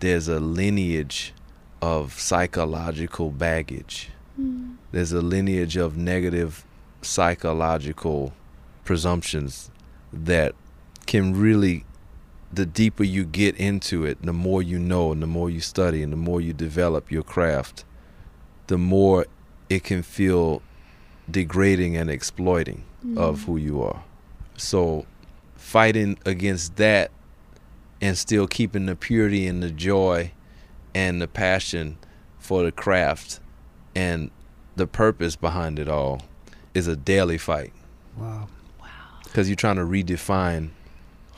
there's 0.00 0.28
a 0.28 0.38
lineage 0.40 1.32
of 1.82 2.18
psychological 2.18 3.30
baggage. 3.30 4.10
Mm. 4.40 4.76
There's 4.92 5.12
a 5.12 5.20
lineage 5.20 5.76
of 5.76 5.96
negative 5.96 6.64
psychological 7.02 8.32
presumptions 8.84 9.70
that 10.12 10.54
can 11.06 11.34
really, 11.38 11.84
the 12.52 12.66
deeper 12.66 13.04
you 13.04 13.24
get 13.24 13.56
into 13.56 14.04
it, 14.04 14.22
the 14.22 14.32
more 14.32 14.62
you 14.62 14.78
know, 14.78 15.12
and 15.12 15.22
the 15.22 15.26
more 15.26 15.50
you 15.50 15.60
study, 15.60 16.02
and 16.02 16.12
the 16.12 16.16
more 16.16 16.40
you 16.40 16.52
develop 16.52 17.10
your 17.10 17.22
craft, 17.22 17.84
the 18.66 18.78
more 18.78 19.26
it 19.68 19.84
can 19.84 20.02
feel 20.02 20.62
degrading 21.30 21.96
and 21.96 22.10
exploiting 22.10 22.84
of 23.16 23.40
Mm. 23.40 23.44
who 23.44 23.56
you 23.56 23.82
are. 23.82 24.02
So 24.56 25.06
fighting 25.56 26.18
against 26.24 26.76
that 26.76 27.10
and 28.00 28.16
still 28.16 28.46
keeping 28.46 28.86
the 28.86 28.94
purity 28.96 29.46
and 29.46 29.62
the 29.62 29.70
joy 29.70 30.32
and 30.94 31.20
the 31.20 31.26
passion 31.28 31.96
for 32.38 32.62
the 32.62 32.72
craft 32.72 33.40
and 33.94 34.30
the 34.76 34.86
purpose 34.86 35.36
behind 35.36 35.78
it 35.78 35.88
all 35.88 36.22
is 36.74 36.86
a 36.86 36.96
daily 36.96 37.38
fight. 37.38 37.72
Wow. 38.16 38.48
Wow. 38.80 38.86
because 39.24 39.48
you're 39.48 39.56
trying 39.56 39.76
to 39.76 39.82
redefine 39.82 40.70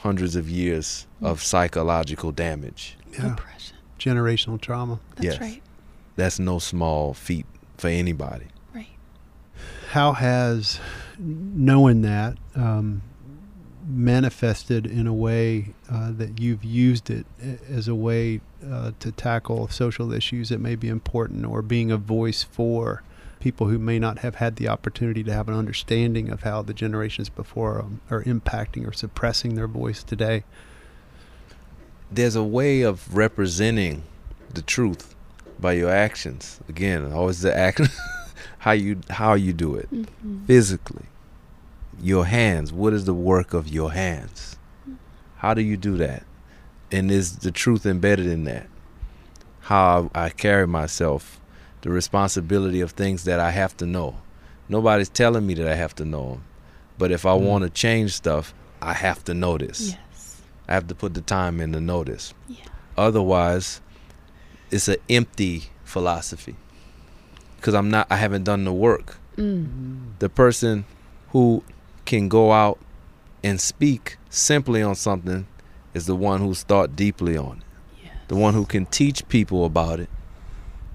hundreds 0.07 0.37
of 0.37 0.49
years 0.49 1.07
of 1.21 1.43
psychological 1.43 2.31
damage. 2.33 2.97
Yeah. 3.13 3.33
Oppression. 3.33 3.77
Generational 3.99 4.61
trauma. 4.61 5.01
That's 5.17 5.25
Yes. 5.25 5.41
right. 5.41 5.63
That's 6.15 6.39
no 6.39 6.59
small 6.61 7.13
feat 7.13 7.45
for 7.77 7.89
anybody. 7.89 8.47
Right. 8.75 8.87
How 9.91 10.13
has 10.13 10.79
knowing 11.19 12.03
that 12.03 12.37
um, 12.55 13.03
manifested 13.89 14.87
in 14.87 15.07
a 15.07 15.13
way 15.15 15.75
uh, 15.91 16.11
that 16.13 16.41
you've 16.41 16.65
used 16.65 17.11
it 17.11 17.27
as 17.69 17.89
a 17.89 17.95
way 17.95 18.41
uh, 18.71 18.93
to 19.01 19.11
tackle 19.13 19.69
social 19.69 20.13
issues 20.13 20.49
that 20.51 20.61
may 20.61 20.75
be 20.77 20.89
important 20.89 21.45
or 21.45 21.63
being 21.63 21.91
a 21.91 21.97
voice 21.97 22.43
for 22.43 23.03
people 23.47 23.69
who 23.69 23.79
may 23.79 23.97
not 23.97 24.19
have 24.19 24.35
had 24.35 24.57
the 24.57 24.67
opportunity 24.67 25.23
to 25.23 25.33
have 25.33 25.47
an 25.49 25.55
understanding 25.55 26.31
of 26.31 26.43
how 26.43 26.63
the 26.63 26.75
generations 26.75 27.29
before 27.29 27.75
them 27.77 28.01
are 28.11 28.25
impacting 28.25 28.85
or 28.85 28.93
suppressing 28.93 29.55
their 29.55 29.69
voice 29.69 30.03
today? 30.03 30.43
There's 32.11 32.35
a 32.35 32.43
way 32.43 32.83
of 32.83 33.15
representing 33.15 34.03
the 34.53 34.63
truth 34.63 35.15
by 35.61 35.75
your 35.75 35.91
actions. 35.93 36.59
Again, 36.69 37.13
always 37.13 37.41
the 37.43 37.57
action, 37.57 37.87
how 38.59 38.73
you 38.73 38.99
how 39.11 39.35
you 39.35 39.53
do 39.53 39.77
it 39.77 39.89
Mhm. 39.93 40.45
physically. 40.49 41.07
Your 42.03 42.27
hands. 42.27 42.73
What 42.73 42.93
is 42.93 43.05
the 43.05 43.15
work 43.15 43.55
of 43.55 43.69
your 43.69 43.93
hands? 43.93 44.57
How 45.37 45.55
do 45.55 45.63
you 45.63 45.77
do 45.77 45.97
that? 45.99 46.25
And 46.91 47.13
is 47.13 47.37
the 47.47 47.53
truth 47.53 47.87
embedded 47.87 48.27
in 48.27 48.43
that? 48.45 48.67
How 49.61 50.11
I 50.17 50.31
carry 50.31 50.67
myself, 50.67 51.39
the 51.87 51.93
responsibility 51.93 52.81
of 52.81 52.91
things 52.91 53.23
that 53.23 53.39
I 53.39 53.53
have 53.53 53.77
to 53.77 53.87
know. 53.87 54.17
Nobody's 54.69 55.09
telling 55.09 55.47
me 55.47 55.55
that 55.55 55.69
I 55.69 55.77
have 55.77 55.95
to 55.95 56.05
know 56.05 56.31
them. 56.31 56.45
But 56.99 57.13
if 57.13 57.25
I 57.25 57.31
Mm. 57.31 57.43
want 57.43 57.63
to 57.63 57.71
change 57.71 58.13
stuff, 58.13 58.53
I 58.83 58.93
have 58.93 59.23
to 59.27 59.35
know 59.35 59.57
this. 59.57 59.91
Yes. 59.91 60.43
I 60.67 60.75
have 60.75 60.89
to 60.89 60.97
put 60.97 61.15
the 61.15 61.21
time 61.21 61.61
in 61.61 61.73
to 61.75 61.81
know 61.81 62.03
this. 62.03 62.35
Yeah. 62.49 62.65
Otherwise, 62.97 63.81
it's 64.73 64.89
an 64.89 64.97
empty 65.09 65.71
philosophy. 65.85 66.57
Because 67.55 67.75
I'm 67.75 67.89
not, 67.89 68.09
I 68.11 68.17
haven't 68.17 68.43
done 68.43 68.65
the 68.65 68.73
work. 68.73 69.19
Mm. 69.37 70.19
The 70.19 70.29
person 70.29 70.87
who 71.29 71.63
can 72.05 72.29
go 72.29 72.51
out 72.51 72.81
and 73.45 73.61
speak 73.61 74.19
simply 74.29 74.83
on 74.83 74.97
something 74.97 75.47
is 75.95 76.07
the 76.07 76.17
one 76.17 76.41
who's 76.41 76.65
thought 76.65 76.97
deeply 76.97 77.37
on 77.37 77.59
it. 77.59 78.07
Yes. 78.07 78.15
The 78.27 78.35
one 78.35 78.55
who 78.55 78.67
can 78.67 78.87
teach 78.87 79.29
people 79.29 79.65
about 79.65 80.01
it 80.01 80.11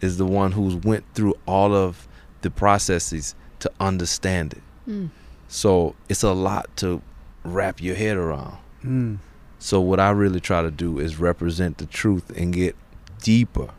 is 0.01 0.17
the 0.17 0.25
one 0.25 0.51
who's 0.51 0.75
went 0.75 1.05
through 1.13 1.35
all 1.47 1.73
of 1.73 2.07
the 2.41 2.49
processes 2.49 3.35
to 3.59 3.71
understand 3.79 4.53
it. 4.53 4.63
Mm. 4.87 5.09
So 5.47 5.95
it's 6.09 6.23
a 6.23 6.33
lot 6.33 6.75
to 6.77 7.01
wrap 7.43 7.81
your 7.81 7.95
head 7.95 8.17
around. 8.17 8.57
Mm. 8.83 9.17
So 9.59 9.79
what 9.79 9.99
I 9.99 10.09
really 10.09 10.39
try 10.39 10.61
to 10.61 10.71
do 10.71 10.99
is 10.99 11.19
represent 11.19 11.77
the 11.77 11.85
truth 11.85 12.31
and 12.35 12.53
get 12.53 12.75
deeper 13.21 13.69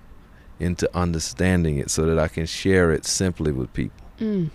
into 0.61 0.89
understanding 0.97 1.79
it 1.79 1.91
so 1.91 2.07
that 2.07 2.19
I 2.19 2.29
can 2.29 2.47
share 2.47 2.93
it 2.93 3.05
simply 3.05 3.51
with 3.51 3.73
people. 3.73 4.07
Mm. 4.21 4.51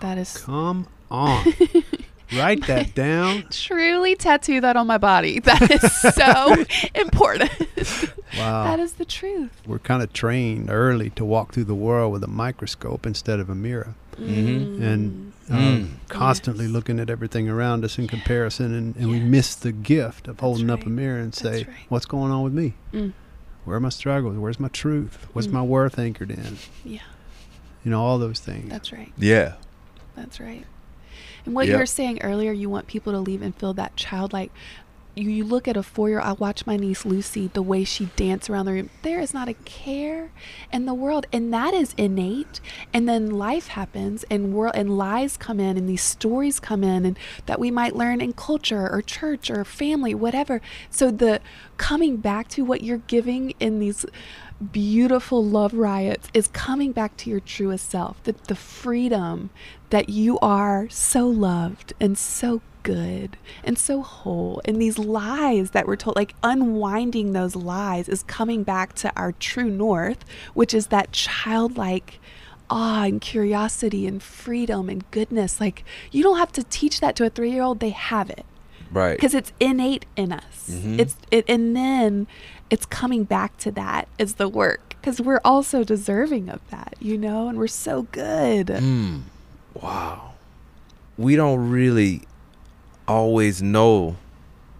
That 0.00 0.16
is 0.16 0.38
Come 0.38 0.86
on. 1.10 1.44
Write 2.36 2.66
that 2.66 2.94
down. 3.06 3.44
truly 3.50 4.14
tattoo 4.16 4.60
that 4.60 4.76
on 4.76 4.86
my 4.86 4.98
body. 4.98 5.40
That 5.48 5.70
is 5.70 5.92
so 6.14 6.64
important. 6.94 7.50
Wow. 8.36 8.64
That 8.64 8.80
is 8.80 8.94
the 8.94 9.04
truth. 9.04 9.50
We're 9.66 9.78
kind 9.78 10.02
of 10.02 10.12
trained 10.12 10.68
early 10.70 11.10
to 11.10 11.24
walk 11.24 11.52
through 11.52 11.64
the 11.64 11.74
world 11.74 12.12
with 12.12 12.22
a 12.24 12.28
microscope 12.28 13.06
instead 13.06 13.40
of 13.40 13.48
a 13.48 13.54
mirror. 13.54 13.94
Mhm. 14.18 14.82
And 14.82 15.32
uh, 15.50 15.54
Mm. 15.54 15.88
constantly 16.08 16.66
Yes. 16.66 16.74
looking 16.74 17.00
at 17.00 17.08
everything 17.08 17.48
around 17.48 17.82
us 17.84 17.98
in 17.98 18.06
comparison, 18.06 18.74
and, 18.74 18.94
and 18.96 19.08
we 19.10 19.18
miss 19.20 19.54
the 19.54 19.72
gift 19.72 20.28
of 20.28 20.40
holding 20.40 20.68
up 20.68 20.84
a 20.84 20.90
mirror 20.90 21.18
and 21.18 21.34
say, 21.34 21.64
right. 21.64 21.68
"What's 21.88 22.04
going 22.04 22.30
on 22.30 22.42
with 22.42 22.52
me? 22.52 22.74
Mm. 22.92 23.12
Where 23.64 23.76
are 23.76 23.80
my 23.80 23.88
struggles? 23.88 24.36
Where's 24.36 24.60
my 24.60 24.68
truth? 24.68 25.26
What's 25.32 25.46
Mm. 25.48 25.52
my 25.52 25.62
worth 25.62 25.98
anchored 25.98 26.30
in? 26.30 26.58
Yeah, 26.84 27.00
You 27.84 27.90
know, 27.92 28.02
all 28.02 28.18
those 28.18 28.40
things." 28.40 28.68
that's 28.68 28.92
right. 28.92 29.12
Yeah. 29.16 29.54
That's 30.16 30.38
right. 30.40 30.66
And 31.44 31.54
what 31.54 31.66
Yep. 31.66 31.72
you 31.72 31.78
were 31.78 31.86
saying 31.86 32.22
earlier, 32.22 32.52
you 32.52 32.68
want 32.70 32.86
people 32.86 33.12
to 33.12 33.18
leave 33.20 33.42
and 33.42 33.54
feel 33.54 33.74
that 33.74 33.96
childlike. 33.96 34.52
You, 35.14 35.30
you 35.30 35.44
look 35.44 35.66
at 35.66 35.76
a 35.76 35.82
four 35.82 36.08
year 36.08 36.20
I 36.20 36.32
watch 36.32 36.64
my 36.64 36.76
niece 36.76 37.04
Lucy, 37.04 37.50
the 37.52 37.62
way 37.62 37.82
she 37.82 38.06
dance 38.14 38.48
around 38.48 38.66
the 38.66 38.72
room. 38.72 38.90
There 39.02 39.18
is 39.18 39.34
not 39.34 39.48
a 39.48 39.54
care 39.54 40.30
in 40.72 40.86
the 40.86 40.94
world. 40.94 41.26
And 41.32 41.52
that 41.52 41.74
is 41.74 41.92
innate. 41.96 42.60
And 42.92 43.08
then 43.08 43.30
life 43.30 43.68
happens 43.68 44.24
and 44.30 44.52
world 44.54 44.74
and 44.76 44.96
lies 44.96 45.36
come 45.36 45.58
in 45.58 45.76
and 45.76 45.88
these 45.88 46.02
stories 46.02 46.60
come 46.60 46.84
in 46.84 47.04
and 47.04 47.18
that 47.46 47.58
we 47.58 47.70
might 47.72 47.96
learn 47.96 48.20
in 48.20 48.32
culture 48.32 48.88
or 48.88 49.02
church 49.02 49.50
or 49.50 49.64
family, 49.64 50.14
whatever. 50.14 50.60
So 50.88 51.10
the 51.10 51.40
coming 51.78 52.18
back 52.18 52.46
to 52.50 52.62
what 52.64 52.82
you're 52.82 52.98
giving 53.08 53.54
in 53.58 53.80
these 53.80 54.06
beautiful 54.72 55.44
love 55.44 55.72
riots 55.72 56.28
is 56.34 56.48
coming 56.48 56.90
back 56.90 57.16
to 57.16 57.30
your 57.30 57.38
truest 57.38 57.88
self 57.88 58.20
the, 58.24 58.34
the 58.48 58.56
freedom 58.56 59.50
that 59.90 60.08
you 60.08 60.38
are 60.40 60.88
so 60.90 61.26
loved 61.26 61.92
and 62.00 62.16
so 62.18 62.60
good 62.82 63.36
and 63.64 63.76
so 63.78 64.02
whole 64.02 64.62
and 64.64 64.80
these 64.80 64.98
lies 64.98 65.72
that 65.72 65.86
we're 65.86 65.96
told 65.96 66.16
like 66.16 66.34
unwinding 66.42 67.32
those 67.32 67.54
lies 67.56 68.08
is 68.08 68.22
coming 68.22 68.62
back 68.62 68.94
to 68.94 69.12
our 69.16 69.32
true 69.32 69.68
north 69.68 70.24
which 70.54 70.72
is 70.72 70.86
that 70.86 71.12
childlike 71.12 72.18
awe 72.70 73.04
and 73.04 73.20
curiosity 73.20 74.06
and 74.06 74.22
freedom 74.22 74.88
and 74.88 75.10
goodness 75.10 75.60
like 75.60 75.84
you 76.12 76.22
don't 76.22 76.38
have 76.38 76.52
to 76.52 76.62
teach 76.64 77.00
that 77.00 77.14
to 77.16 77.24
a 77.26 77.30
three 77.30 77.50
year 77.50 77.62
old 77.62 77.80
they 77.80 77.90
have 77.90 78.30
it 78.30 78.46
Right. 78.90 79.16
because 79.16 79.34
it's 79.34 79.52
innate 79.60 80.06
in 80.16 80.32
us. 80.32 80.70
Mhm. 80.70 80.98
It's 80.98 81.16
it, 81.30 81.44
and 81.46 81.76
then 81.76 82.26
it's 82.70 82.86
coming 82.86 83.24
back 83.24 83.58
to 83.58 83.70
that 83.72 84.08
is 84.18 84.34
the 84.36 84.48
work 84.48 84.80
because 85.00 85.20
we're 85.20 85.42
also 85.44 85.84
deserving 85.84 86.48
of 86.48 86.60
that, 86.70 86.94
you 86.98 87.18
know, 87.18 87.48
and 87.48 87.58
we're 87.58 87.66
so 87.66 88.06
good. 88.12 88.68
Mm. 88.68 89.22
Wow. 89.82 90.32
We 91.16 91.36
don't 91.36 91.70
really 91.70 92.22
always 93.06 93.62
know 93.62 94.16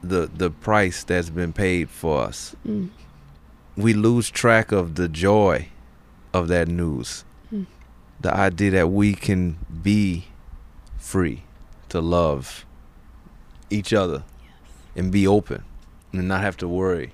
the 0.02 0.30
the 0.32 0.50
price 0.50 1.02
that's 1.02 1.30
been 1.30 1.52
paid 1.52 1.88
for 1.90 2.22
us. 2.22 2.54
Mm. 2.66 2.90
We 3.76 3.94
lose 3.94 4.30
track 4.30 4.70
of 4.72 4.94
the 4.96 5.08
joy 5.08 5.68
of 6.32 6.48
that 6.48 6.68
news. 6.68 7.24
Mm. 7.52 7.66
The 8.20 8.34
idea 8.34 8.70
that 8.72 8.88
we 8.88 9.14
can 9.14 9.58
be 9.82 10.26
free 10.98 11.42
to 11.88 12.00
love 12.00 12.64
each 13.70 13.92
other 13.92 14.22
and 14.96 15.10
be 15.10 15.26
open 15.26 15.64
and 16.12 16.28
not 16.28 16.40
have 16.42 16.56
to 16.58 16.68
worry. 16.68 17.12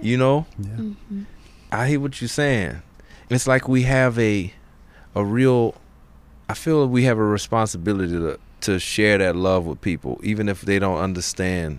You 0.00 0.16
know? 0.16 0.46
Yeah. 0.58 0.68
Mhm. 0.76 1.24
I 1.72 1.88
hear 1.88 2.00
what 2.00 2.20
you're 2.20 2.28
saying. 2.28 2.82
It's 3.30 3.46
like 3.46 3.68
we 3.68 3.82
have 3.82 4.18
a 4.18 4.52
a 5.14 5.24
real 5.24 5.74
I 6.48 6.54
feel 6.54 6.86
we 6.88 7.04
have 7.04 7.18
a 7.18 7.24
responsibility 7.24 8.12
to 8.12 8.38
to 8.60 8.78
share 8.80 9.18
that 9.18 9.36
love 9.36 9.66
with 9.66 9.80
people 9.80 10.18
even 10.22 10.48
if 10.48 10.62
they 10.62 10.78
don't 10.80 10.98
understand 10.98 11.78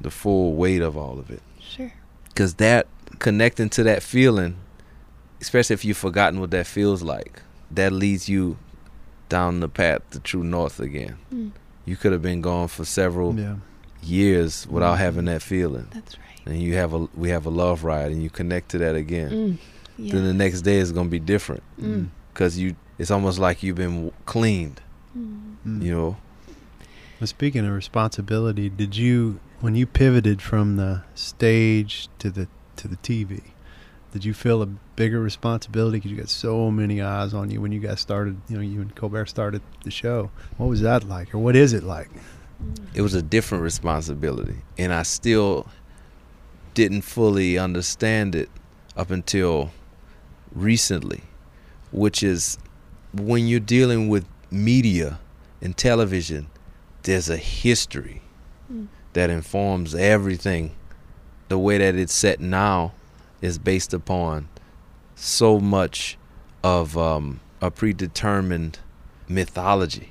the 0.00 0.10
full 0.10 0.54
weight 0.54 0.80
of 0.82 0.96
all 0.96 1.18
of 1.18 1.30
it. 1.30 1.42
Sure. 1.60 1.92
Cuz 2.36 2.54
that 2.54 2.86
connecting 3.18 3.68
to 3.70 3.82
that 3.82 4.02
feeling, 4.02 4.56
especially 5.40 5.74
if 5.74 5.84
you've 5.84 5.96
forgotten 5.96 6.38
what 6.40 6.50
that 6.52 6.66
feels 6.66 7.02
like, 7.02 7.42
that 7.70 7.92
leads 7.92 8.28
you 8.28 8.58
down 9.28 9.60
the 9.60 9.68
path 9.68 10.02
to 10.10 10.20
true 10.20 10.44
north 10.44 10.78
again. 10.80 11.16
Mm. 11.34 11.50
You 11.84 11.96
could 11.96 12.12
have 12.12 12.22
been 12.22 12.40
gone 12.40 12.68
for 12.68 12.84
several 12.84 13.34
Yeah. 13.38 13.56
years 14.02 14.66
without 14.70 14.98
having 14.98 15.24
that 15.24 15.42
feeling. 15.42 15.88
That's 15.92 16.16
right. 16.16 16.46
And 16.46 16.62
you 16.62 16.74
have 16.74 16.94
a 16.94 17.08
we 17.16 17.30
have 17.30 17.44
a 17.46 17.50
love 17.50 17.82
riot 17.82 18.12
and 18.12 18.22
you 18.22 18.30
connect 18.30 18.68
to 18.70 18.78
that 18.78 18.94
again. 18.94 19.30
Mm. 19.30 19.58
Yeah. 20.00 20.12
then 20.14 20.24
the 20.24 20.32
next 20.34 20.60
day 20.62 20.76
is 20.78 20.92
gonna 20.92 21.08
be 21.08 21.18
different 21.18 21.64
Mm. 21.82 22.06
because 22.32 22.56
you 22.56 22.76
it's 22.98 23.10
almost 23.10 23.38
like 23.38 23.62
you've 23.62 23.76
been 23.76 24.12
cleaned 24.26 24.80
Mm. 25.16 25.56
Mm. 25.66 25.82
you 25.82 25.90
know 25.94 26.16
Well, 27.18 27.26
speaking 27.26 27.64
of 27.66 27.72
responsibility, 27.72 28.68
did 28.68 28.96
you 28.96 29.40
when 29.60 29.74
you 29.74 29.86
pivoted 29.86 30.40
from 30.42 30.76
the 30.76 31.02
stage 31.14 32.08
to 32.18 32.30
the 32.30 32.46
to 32.76 32.86
the 32.86 32.96
TV, 32.96 33.40
did 34.12 34.24
you 34.24 34.34
feel 34.34 34.62
a 34.62 34.66
bigger 34.66 35.20
responsibility 35.20 35.96
because 35.98 36.10
you 36.12 36.16
got 36.16 36.28
so 36.28 36.70
many 36.70 37.00
eyes 37.02 37.32
on 37.34 37.50
you 37.50 37.60
when 37.60 37.72
you 37.72 37.80
guys 37.80 38.00
started? 38.00 38.36
You 38.48 38.56
know, 38.56 38.62
you 38.62 38.80
and 38.82 38.94
Colbert 38.94 39.26
started 39.26 39.62
the 39.82 39.90
show. 39.90 40.30
What 40.58 40.68
was 40.68 40.82
that 40.82 41.02
like, 41.08 41.34
or 41.34 41.38
what 41.38 41.56
is 41.56 41.72
it 41.72 41.82
like? 41.82 42.10
it 42.92 43.02
was 43.02 43.14
a 43.14 43.22
different 43.22 43.62
responsibility 43.62 44.56
and 44.76 44.92
i 44.92 45.04
still 45.04 45.68
didn't 46.74 47.02
fully 47.02 47.56
understand 47.56 48.34
it 48.34 48.48
up 48.96 49.12
until 49.12 49.70
recently 50.52 51.22
which 51.92 52.20
is 52.22 52.58
when 53.12 53.46
you're 53.46 53.60
dealing 53.60 54.08
with 54.08 54.26
media 54.50 55.18
and 55.60 55.76
television 55.76 56.48
there's 57.02 57.28
a 57.28 57.36
history 57.36 58.22
Mm. 58.70 58.88
that 59.14 59.30
informs 59.30 59.94
everything 59.94 60.72
the 61.48 61.58
way 61.58 61.78
that 61.78 61.94
it's 61.94 62.12
set 62.12 62.38
now 62.38 62.92
is 63.40 63.58
based 63.58 63.94
upon 63.94 64.46
so 65.14 65.58
much 65.58 66.18
of 66.62 66.98
um, 66.98 67.40
a 67.62 67.70
predetermined 67.70 68.78
mythology 69.26 70.10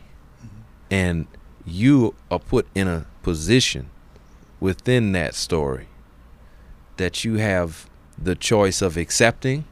and 0.90 1.28
you 1.66 2.16
are 2.32 2.40
put 2.40 2.66
in 2.74 2.88
a 2.88 3.06
position 3.22 3.90
within 4.60 5.12
that 5.12 5.36
story 5.36 5.88
that 6.98 7.24
you 7.24 7.36
have 7.36 7.88
the 8.18 8.34
choice 8.34 8.82
of 8.82 8.98
accepting 8.98 9.66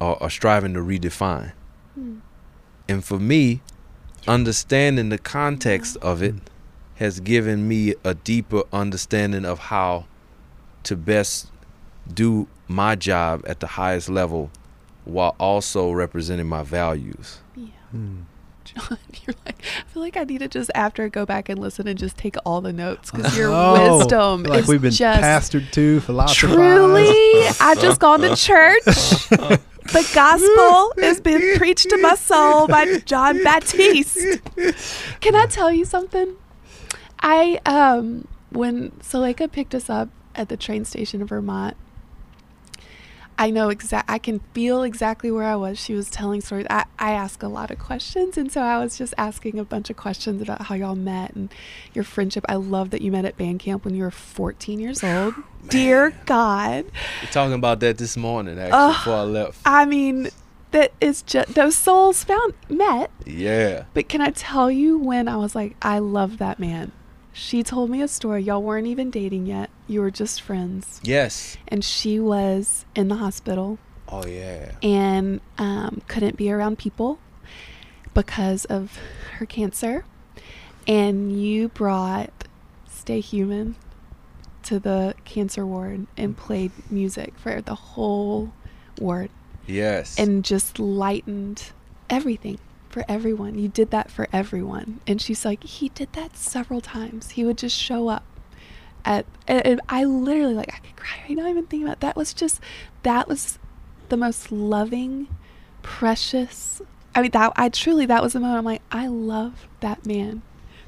or, 0.00 0.16
or 0.22 0.30
striving 0.30 0.72
to 0.72 0.80
redefine. 0.80 1.52
Mm. 1.98 2.20
And 2.88 3.04
for 3.04 3.18
me, 3.18 3.60
understanding 4.28 5.08
the 5.08 5.18
context 5.18 5.96
of 6.02 6.22
it 6.22 6.34
has 6.96 7.20
given 7.20 7.68
me 7.68 7.94
a 8.04 8.14
deeper 8.14 8.62
understanding 8.72 9.44
of 9.44 9.58
how 9.58 10.06
to 10.84 10.96
best 10.96 11.50
do 12.12 12.48
my 12.68 12.94
job 12.94 13.42
at 13.46 13.60
the 13.60 13.66
highest 13.66 14.08
level 14.08 14.50
while 15.04 15.34
also 15.38 15.90
representing 15.92 16.46
my 16.48 16.62
values. 16.62 17.38
Yeah. 17.54 17.66
Hmm. 17.90 18.20
Jon, 18.64 18.98
you're 19.26 19.36
like, 19.44 19.62
I 19.62 19.92
feel 19.92 20.02
like 20.02 20.16
I 20.16 20.24
need 20.24 20.38
to 20.38 20.48
just 20.48 20.70
after 20.74 21.08
go 21.08 21.24
back 21.26 21.48
and 21.48 21.60
listen 21.60 21.86
and 21.86 21.96
just 21.98 22.16
take 22.16 22.34
all 22.44 22.60
the 22.60 22.72
notes 22.72 23.10
because 23.12 23.36
your 23.36 23.48
Oh, 23.52 23.98
wisdom 23.98 24.42
like 24.44 24.62
is 24.62 24.68
we've 24.68 24.82
been 24.82 24.90
just 24.90 25.20
pastored 25.22 25.70
to, 25.72 26.00
philosophized. 26.00 26.54
truly. 26.56 27.46
I've 27.60 27.80
just 27.80 28.00
gone 28.00 28.20
to 28.20 28.34
church. 28.34 28.82
The 29.92 30.10
gospel 30.14 30.92
is 31.02 31.20
being 31.20 31.56
preached 31.58 31.88
to 31.90 31.96
my 31.98 32.14
soul 32.14 32.66
by 32.68 32.98
Jon 32.98 33.42
Batiste. 33.42 34.40
Can 35.20 35.34
I 35.34 35.46
tell 35.46 35.70
you 35.72 35.84
something? 35.84 36.36
I 37.20 37.60
um 37.66 38.26
when 38.50 38.90
Suleika 39.02 39.50
picked 39.50 39.74
us 39.74 39.88
up 39.90 40.08
at 40.34 40.48
the 40.48 40.56
train 40.56 40.84
station 40.84 41.20
in 41.20 41.26
Vermont, 41.26 41.76
I 43.38 43.50
know 43.50 43.68
exact. 43.68 44.10
I 44.10 44.18
can 44.18 44.40
feel 44.54 44.82
exactly 44.82 45.30
where 45.30 45.44
I 45.44 45.56
was. 45.56 45.78
She 45.78 45.92
was 45.94 46.08
telling 46.08 46.40
stories. 46.40 46.66
I, 46.70 46.84
I 46.98 47.12
ask 47.12 47.42
a 47.42 47.48
lot 47.48 47.70
of 47.70 47.78
questions, 47.78 48.38
and 48.38 48.50
so 48.50 48.62
I 48.62 48.78
was 48.78 48.96
just 48.96 49.12
asking 49.18 49.58
a 49.58 49.64
bunch 49.64 49.90
of 49.90 49.96
questions 49.96 50.40
about 50.40 50.62
how 50.62 50.74
y'all 50.74 50.94
met 50.94 51.34
and 51.34 51.52
your 51.92 52.04
friendship. 52.04 52.44
I 52.48 52.54
love 52.54 52.90
that 52.90 53.02
you 53.02 53.12
met 53.12 53.24
at 53.26 53.36
band 53.36 53.60
camp 53.60 53.84
when 53.84 53.94
you 53.94 54.04
were 54.04 54.10
14 54.10 54.80
years 54.80 55.04
old. 55.04 55.34
Dear 55.68 56.14
God, 56.26 56.86
We're 57.22 57.30
talking 57.30 57.54
about 57.54 57.80
that 57.80 57.98
this 57.98 58.16
morning, 58.16 58.58
actually, 58.58 58.78
Ugh. 58.78 58.94
before 58.94 59.14
I 59.14 59.22
left. 59.22 59.60
I 59.66 59.84
mean, 59.84 60.28
that 60.70 60.92
is 61.00 61.22
just 61.22 61.54
those 61.54 61.76
souls 61.76 62.24
found 62.24 62.54
met. 62.68 63.10
Yeah. 63.24 63.84
But 63.92 64.08
can 64.08 64.20
I 64.20 64.30
tell 64.30 64.70
you 64.70 64.98
when 64.98 65.28
I 65.28 65.36
was 65.36 65.54
like, 65.54 65.76
I 65.82 65.98
love 65.98 66.38
that 66.38 66.58
man. 66.58 66.92
She 67.38 67.62
told 67.62 67.90
me 67.90 68.00
a 68.00 68.08
story. 68.08 68.42
Y'all 68.42 68.62
weren't 68.62 68.86
even 68.86 69.10
dating 69.10 69.44
yet. 69.44 69.68
You 69.86 70.00
were 70.00 70.10
just 70.10 70.40
friends. 70.40 71.00
Yes. 71.04 71.58
And 71.68 71.84
she 71.84 72.18
was 72.18 72.86
in 72.94 73.08
the 73.08 73.16
hospital 73.16 73.78
Oh, 74.08 74.24
yeah. 74.24 74.72
and 74.82 75.40
um, 75.58 76.00
couldn't 76.08 76.36
be 76.38 76.50
around 76.50 76.78
people 76.78 77.18
because 78.14 78.64
of 78.64 78.98
her 79.34 79.44
cancer. 79.44 80.06
And 80.88 81.38
you 81.38 81.68
brought 81.68 82.30
Stay 82.88 83.20
Human 83.20 83.76
to 84.62 84.78
the 84.78 85.14
cancer 85.26 85.66
ward 85.66 86.06
and 86.16 86.36
played 86.36 86.72
music 86.90 87.34
for 87.38 87.60
the 87.60 87.74
whole 87.74 88.50
ward 88.98 89.30
Yes. 89.66 90.18
and 90.18 90.42
just 90.42 90.78
lightened 90.78 91.70
everything 92.08 92.58
for 92.96 93.04
everyone. 93.10 93.58
You 93.58 93.68
did 93.68 93.90
that 93.90 94.10
for 94.10 94.26
everyone. 94.32 95.00
And 95.06 95.20
she's 95.20 95.44
like, 95.44 95.62
he 95.64 95.90
did 95.90 96.14
that 96.14 96.34
several 96.34 96.80
times. 96.80 97.32
He 97.32 97.44
would 97.44 97.58
just 97.58 97.78
show 97.78 98.08
up 98.08 98.24
at, 99.04 99.26
and, 99.46 99.82
I 99.86 100.04
literally 100.04 100.54
like, 100.54 100.72
I 100.74 100.78
could 100.78 100.96
cry 100.96 101.18
right 101.28 101.36
now 101.36 101.46
even 101.46 101.66
thinking 101.66 101.86
about 101.86 101.98
it. 101.98 102.00
that 102.00 102.16
was 102.16 102.32
just, 102.32 102.58
that 103.02 103.28
was 103.28 103.58
the 104.08 104.16
most 104.16 104.50
loving, 104.50 105.28
precious. 105.82 106.80
I 107.14 107.20
mean, 107.20 107.32
that 107.32 107.52
I 107.54 107.68
truly, 107.68 108.06
that 108.06 108.22
was 108.22 108.32
the 108.32 108.40
moment 108.40 108.60
I'm 108.60 108.64
like, 108.64 108.82
I 108.90 109.08
love 109.08 109.68
that 109.80 110.06
man. 110.06 110.40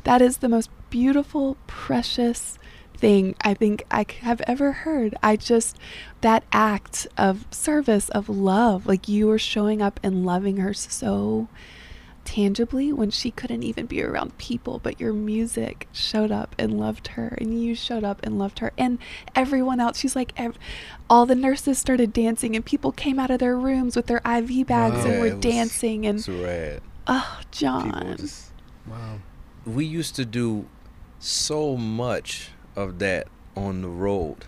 That 0.05 0.23
is 0.23 0.39
the 0.39 0.49
most 0.49 0.71
beautiful, 0.89 1.59
precious 1.67 2.59
thing 2.97 3.35
I 3.43 3.53
think 3.53 3.85
I 3.91 4.07
have 4.23 4.41
ever 4.47 4.73
heard. 4.73 5.15
I 5.23 5.37
just, 5.37 5.77
that 6.23 6.43
act 6.53 7.07
of 7.19 7.45
service, 7.51 8.09
of 8.09 8.31
love, 8.31 8.87
like 8.87 9.09
you 9.09 9.27
were 9.27 9.39
showing 9.39 9.83
up 9.83 10.01
and 10.03 10.25
loving 10.25 10.57
her 10.57 10.73
so 10.73 11.49
tangibly 12.29 12.93
when 12.93 13.11
she 13.11 13.31
couldn't 13.31 13.62
even 13.62 13.87
be 13.87 14.03
around 14.03 14.37
people, 14.37 14.79
but 14.83 15.01
your 15.01 15.14
music 15.14 15.89
showed 15.93 16.31
up 16.31 16.55
and 16.59 16.79
loved 16.79 17.09
her, 17.09 17.29
and 17.41 17.62
you 17.62 17.74
showed 17.74 18.05
up 18.05 18.20
and 18.22 18.39
loved 18.39 18.59
her, 18.59 18.70
and 18.76 18.99
everyone 19.35 19.81
else. 19.81 19.99
She's 19.99 20.14
like, 20.14 20.35
ev- 20.37 20.59
all 21.09 21.24
the 21.24 21.35
nurses 21.35 21.79
started 21.79 22.12
dancing, 22.12 22.55
and 22.55 22.62
people 22.64 22.93
came 22.93 23.18
out 23.18 23.31
of 23.31 23.39
their 23.39 23.57
rooms 23.57 23.97
with 23.97 24.07
their 24.09 24.18
IV 24.18 24.66
bags 24.66 24.97
Wow. 25.05 25.11
and 25.11 25.20
were 25.20 25.26
Yeah, 25.26 25.33
it 25.33 25.37
was 25.37 25.43
dancing, 25.43 26.07
and 26.07 26.29
rad. 26.29 26.83
oh, 27.07 27.41
Jon, 27.51 28.16
just 28.18 28.51
Wow. 28.87 29.20
we 29.64 29.87
used 29.87 30.14
to 30.16 30.26
do 30.26 30.66
so 31.18 31.76
much 31.79 32.51
of 32.76 32.99
that 32.99 33.26
on 33.57 33.81
the 33.81 33.89
road. 33.89 34.45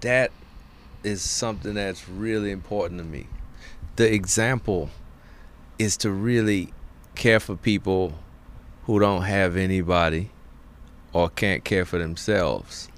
That 0.00 0.30
is 1.02 1.22
something 1.22 1.74
that's 1.74 2.08
really 2.08 2.52
important 2.52 3.00
to 3.00 3.04
me. 3.04 3.26
The 3.96 4.12
example 4.14 4.90
is 5.78 5.96
to 5.98 6.10
really 6.12 6.72
care 7.14 7.40
for 7.40 7.56
people 7.56 8.14
who 8.84 8.98
don't 8.98 9.22
have 9.22 9.56
anybody 9.56 10.30
or 11.12 11.30
can't 11.30 11.64
care 11.64 11.84
for 11.84 11.98
themselves. 11.98 12.88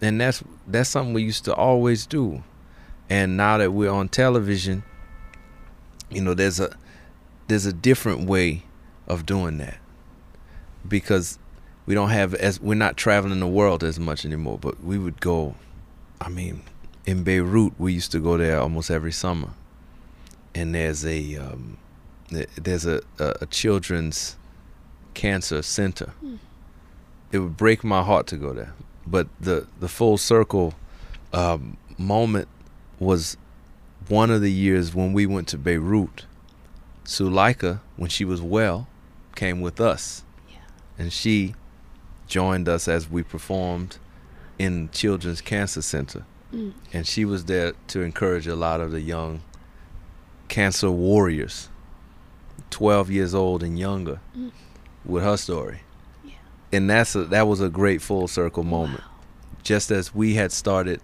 And 0.00 0.20
that's 0.20 0.42
that's 0.66 0.88
something 0.88 1.12
we 1.12 1.22
used 1.22 1.44
to 1.44 1.54
always 1.54 2.06
do. 2.06 2.42
And 3.08 3.36
now 3.36 3.58
that 3.58 3.72
we're 3.72 3.90
on 3.90 4.08
television, 4.08 4.82
you 6.10 6.22
know, 6.22 6.34
there's 6.34 6.60
a 6.60 6.74
there's 7.48 7.66
a 7.66 7.72
different 7.72 8.28
way 8.28 8.62
of 9.08 9.26
doing 9.26 9.58
that 9.58 9.78
because 10.86 11.38
we 11.84 11.94
don't 11.94 12.10
have 12.10 12.32
as 12.34 12.60
we're 12.60 12.74
not 12.74 12.96
traveling 12.96 13.40
the 13.40 13.46
world 13.46 13.82
as 13.82 13.98
much 13.98 14.24
anymore 14.24 14.56
but 14.56 14.82
we 14.84 14.96
would 14.96 15.20
go 15.20 15.56
i 16.20 16.28
mean 16.28 16.62
in 17.06 17.24
beirut 17.24 17.72
we 17.76 17.92
used 17.92 18.12
to 18.12 18.20
go 18.20 18.36
there 18.36 18.60
almost 18.60 18.90
every 18.90 19.10
summer 19.10 19.50
and 20.54 20.74
there's 20.74 21.04
a 21.04 21.36
um, 21.36 21.76
there's 22.30 22.86
a, 22.86 23.00
a, 23.18 23.34
a 23.42 23.46
children's 23.46 24.36
cancer 25.14 25.62
center 25.62 26.12
it 27.32 27.38
would 27.38 27.56
break 27.56 27.82
my 27.82 28.02
heart 28.02 28.26
to 28.26 28.36
go 28.36 28.52
there 28.52 28.72
but 29.06 29.28
the 29.40 29.66
the 29.80 29.88
full 29.88 30.16
circle 30.16 30.74
um, 31.32 31.76
moment 31.98 32.48
was 32.98 33.36
one 34.08 34.30
of 34.30 34.40
the 34.40 34.50
years 34.50 34.94
when 34.94 35.12
we 35.12 35.26
went 35.26 35.48
to 35.48 35.58
beirut 35.58 36.24
Suleika, 37.10 37.80
when 37.96 38.08
she 38.08 38.24
was 38.24 38.40
well, 38.40 38.86
came 39.34 39.60
with 39.60 39.80
us. 39.80 40.22
And 40.96 41.12
she 41.12 41.54
joined 42.28 42.68
us 42.68 42.86
as 42.86 43.10
we 43.10 43.24
performed 43.24 43.98
in 44.58 44.90
Children's 44.90 45.40
Cancer 45.40 45.82
Center. 45.82 46.24
Mm. 46.52 46.74
And 46.92 47.06
she 47.06 47.24
was 47.24 47.46
there 47.46 47.72
to 47.88 48.02
encourage 48.02 48.46
a 48.46 48.54
lot 48.54 48.80
of 48.80 48.92
the 48.92 49.00
young 49.00 49.42
cancer 50.48 50.90
warriors, 50.90 51.68
12 52.70 53.10
years 53.10 53.34
old 53.34 53.62
and 53.62 53.78
younger, 53.78 54.20
Mm. 54.36 54.52
with 55.04 55.22
her 55.24 55.36
story. 55.36 55.80
Yeah. 56.24 56.32
And 56.72 56.88
that's 56.90 57.14
a, 57.14 57.24
that 57.24 57.46
was 57.48 57.60
a 57.60 57.68
great 57.68 58.02
full 58.02 58.28
circle 58.28 58.62
moment. 58.64 59.02
Just 59.62 59.90
as 59.90 60.14
we 60.14 60.34
had 60.34 60.52
started 60.52 61.00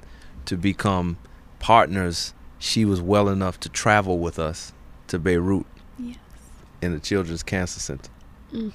to 0.46 0.56
become 0.56 1.16
partners, 1.58 2.34
she 2.58 2.84
was 2.84 3.00
well 3.00 3.28
enough 3.28 3.58
to 3.60 3.68
travel 3.68 4.18
with 4.18 4.38
us 4.38 4.72
to 5.08 5.18
Beirut 5.18 5.66
Yes. 5.98 6.16
in 6.82 6.92
the 6.92 7.00
Children's 7.00 7.42
Cancer 7.42 7.80
Center. 7.80 8.10
Mm. 8.52 8.72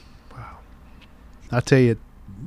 I 1.52 1.60
tell 1.60 1.80
you, 1.80 1.98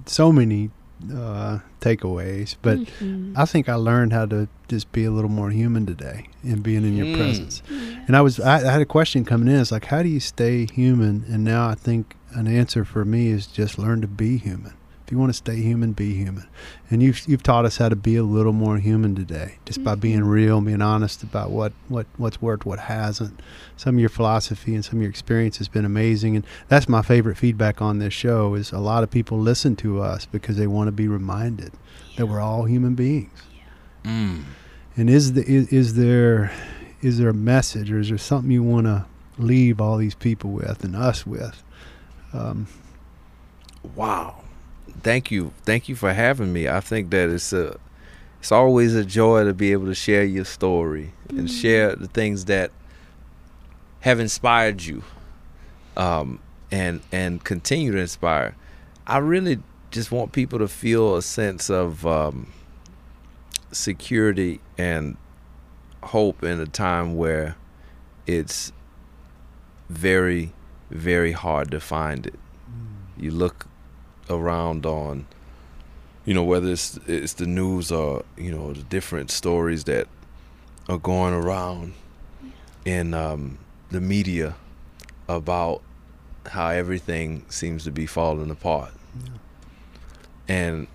so 0.06 0.32
many 0.32 0.70
uh, 1.12 1.58
takeaways, 1.80 2.56
but 2.62 2.78
Mhm. 2.78 3.32
I 3.36 3.44
think 3.44 3.68
I 3.68 3.74
learned 3.74 4.12
how 4.12 4.26
to 4.26 4.48
just 4.68 4.90
be 4.92 5.04
a 5.04 5.10
little 5.10 5.30
more 5.30 5.50
human 5.50 5.84
today 5.86 6.26
in 6.42 6.60
being 6.62 6.84
in 6.84 6.96
your 6.96 7.06
Mm. 7.06 7.16
presence. 7.16 7.62
Yeah. 7.70 7.78
And 8.06 8.16
I 8.16 8.20
was, 8.22 8.40
I, 8.40 8.56
I 8.68 8.72
had 8.72 8.80
a 8.80 8.86
question 8.86 9.24
coming 9.24 9.48
in. 9.48 9.60
It's 9.60 9.70
like, 9.72 9.86
how 9.86 10.02
do 10.02 10.08
you 10.08 10.20
stay 10.20 10.66
human? 10.66 11.24
And 11.28 11.44
now 11.44 11.68
I 11.68 11.74
think 11.74 12.16
an 12.34 12.46
answer 12.46 12.84
for 12.84 13.04
me 13.04 13.28
is 13.28 13.46
just 13.46 13.78
learn 13.78 14.00
to 14.00 14.08
be 14.08 14.38
human. 14.38 14.72
If 15.14 15.16
you 15.16 15.20
want 15.20 15.30
to 15.30 15.36
stay 15.36 15.60
human, 15.62 15.92
be 15.92 16.12
human. 16.14 16.48
And 16.90 17.00
you've 17.00 17.22
you've 17.28 17.44
taught 17.44 17.64
us 17.64 17.76
how 17.76 17.88
to 17.88 17.94
be 17.94 18.16
a 18.16 18.24
little 18.24 18.52
more 18.52 18.78
human 18.78 19.14
today, 19.14 19.58
just 19.64 19.84
by 19.84 19.94
being 19.94 20.22
Mhm. 20.22 20.28
real, 20.28 20.60
being 20.60 20.82
honest 20.82 21.22
about 21.22 21.52
what 21.52 21.72
what 21.86 22.08
what's 22.16 22.42
worked, 22.42 22.66
what 22.66 22.80
hasn't. 22.80 23.40
Some 23.76 23.94
of 23.94 24.00
your 24.00 24.08
philosophy 24.08 24.74
and 24.74 24.84
some 24.84 24.98
of 24.98 25.02
your 25.02 25.10
experience 25.10 25.58
has 25.58 25.68
been 25.68 25.84
amazing, 25.84 26.34
and 26.34 26.44
that's 26.66 26.88
my 26.88 27.00
favorite 27.00 27.36
feedback 27.36 27.80
on 27.80 28.00
this 28.00 28.12
show. 28.12 28.54
Is 28.56 28.72
a 28.72 28.80
lot 28.80 29.04
of 29.04 29.10
people 29.12 29.38
listen 29.38 29.76
to 29.76 30.00
us 30.00 30.26
because 30.26 30.56
they 30.56 30.66
want 30.66 30.88
to 30.88 30.92
be 30.92 31.06
reminded 31.06 31.70
that 32.16 32.26
we're 32.26 32.40
all 32.40 32.64
human 32.64 32.96
beings. 32.96 33.40
Mm. 34.04 34.42
And 34.96 35.08
is 35.08 35.34
the 35.34 35.48
is, 35.48 35.68
is 35.68 35.94
there 35.94 36.50
is 37.02 37.18
there 37.18 37.28
a 37.28 37.32
message 37.34 37.88
or 37.92 38.00
is 38.00 38.08
there 38.08 38.18
something 38.18 38.50
you 38.50 38.64
want 38.64 38.86
to 38.88 39.04
leave 39.38 39.80
all 39.80 39.96
these 39.96 40.16
people 40.16 40.50
with 40.50 40.82
and 40.82 40.96
us 40.96 41.24
with? 41.24 41.62
Um, 42.32 42.66
Wow. 43.94 44.40
Thank 45.04 45.30
you. 45.30 45.52
Thank 45.64 45.88
you 45.88 45.94
for 45.94 46.12
having 46.12 46.52
me. 46.52 46.66
I 46.68 46.80
think 46.80 47.10
that 47.10 47.28
it's 47.28 47.52
a 47.52 47.78
it's 48.40 48.50
always 48.52 48.94
a 48.94 49.04
joy 49.04 49.44
to 49.44 49.54
be 49.54 49.72
able 49.72 49.86
to 49.86 49.94
share 49.94 50.24
your 50.24 50.44
story 50.44 51.12
and 51.28 51.48
Mm. 51.48 51.60
share 51.62 51.94
the 51.96 52.08
things 52.08 52.46
that 52.46 52.70
have 54.00 54.20
inspired 54.20 54.82
you 54.82 55.02
um 55.96 56.38
and 56.70 57.00
and 57.12 57.42
continue 57.44 57.92
to 57.92 57.98
inspire. 57.98 58.56
I 59.06 59.18
really 59.18 59.58
just 59.90 60.10
want 60.10 60.32
people 60.32 60.58
to 60.58 60.68
feel 60.68 61.16
a 61.16 61.22
sense 61.22 61.70
of 61.70 62.04
um, 62.06 62.48
security 63.72 64.60
and 64.76 65.16
hope 66.02 66.42
in 66.42 66.58
a 66.60 66.66
time 66.66 67.16
where 67.16 67.56
it's 68.26 68.72
very, 69.88 70.52
very 70.90 71.32
hard 71.32 71.70
to 71.70 71.80
find 71.80 72.26
it. 72.26 72.38
You 73.16 73.30
look 73.30 73.66
around 74.30 74.86
on, 74.86 75.26
you 76.24 76.34
know, 76.34 76.44
whether 76.44 76.70
it's 76.70 76.98
it's 77.06 77.34
the 77.34 77.46
news 77.46 77.92
or 77.92 78.24
you 78.36 78.50
know 78.50 78.72
the 78.72 78.82
different 78.82 79.30
stories 79.30 79.84
that 79.84 80.08
are 80.88 80.98
going 80.98 81.34
around 81.34 81.94
in 82.84 83.14
um, 83.14 83.58
the 83.90 84.00
media 84.00 84.54
about 85.28 85.80
how 86.46 86.68
everything 86.68 87.44
seems 87.48 87.84
to 87.84 87.90
be 87.90 88.06
falling 88.06 88.50
apart. 88.50 88.92
And 90.46 90.86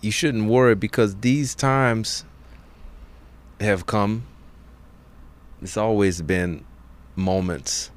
you 0.00 0.10
shouldn't 0.10 0.48
worry 0.48 0.74
because 0.74 1.16
these 1.16 1.54
times 1.54 2.24
have 3.60 3.86
come. 3.86 4.24
It's 5.62 5.76
always 5.76 6.22
been 6.22 6.64
moments 7.16 7.90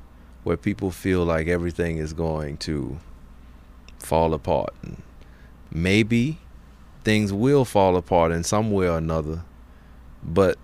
where 0.44 0.58
people 0.58 0.92
feel 0.92 1.24
like 1.24 1.48
everything 1.48 1.98
is 1.98 2.14
going 2.14 2.58
to 2.58 3.00
fall 4.02 4.34
apart. 4.34 4.74
And 4.82 5.02
maybe 5.72 6.40
things 7.04 7.34
will 7.34 7.66
fall 7.66 7.96
apart 7.96 8.32
in 8.32 8.44
some 8.44 8.72
way 8.72 8.88
or 8.88 8.98
another, 8.98 9.44
but 10.24 10.58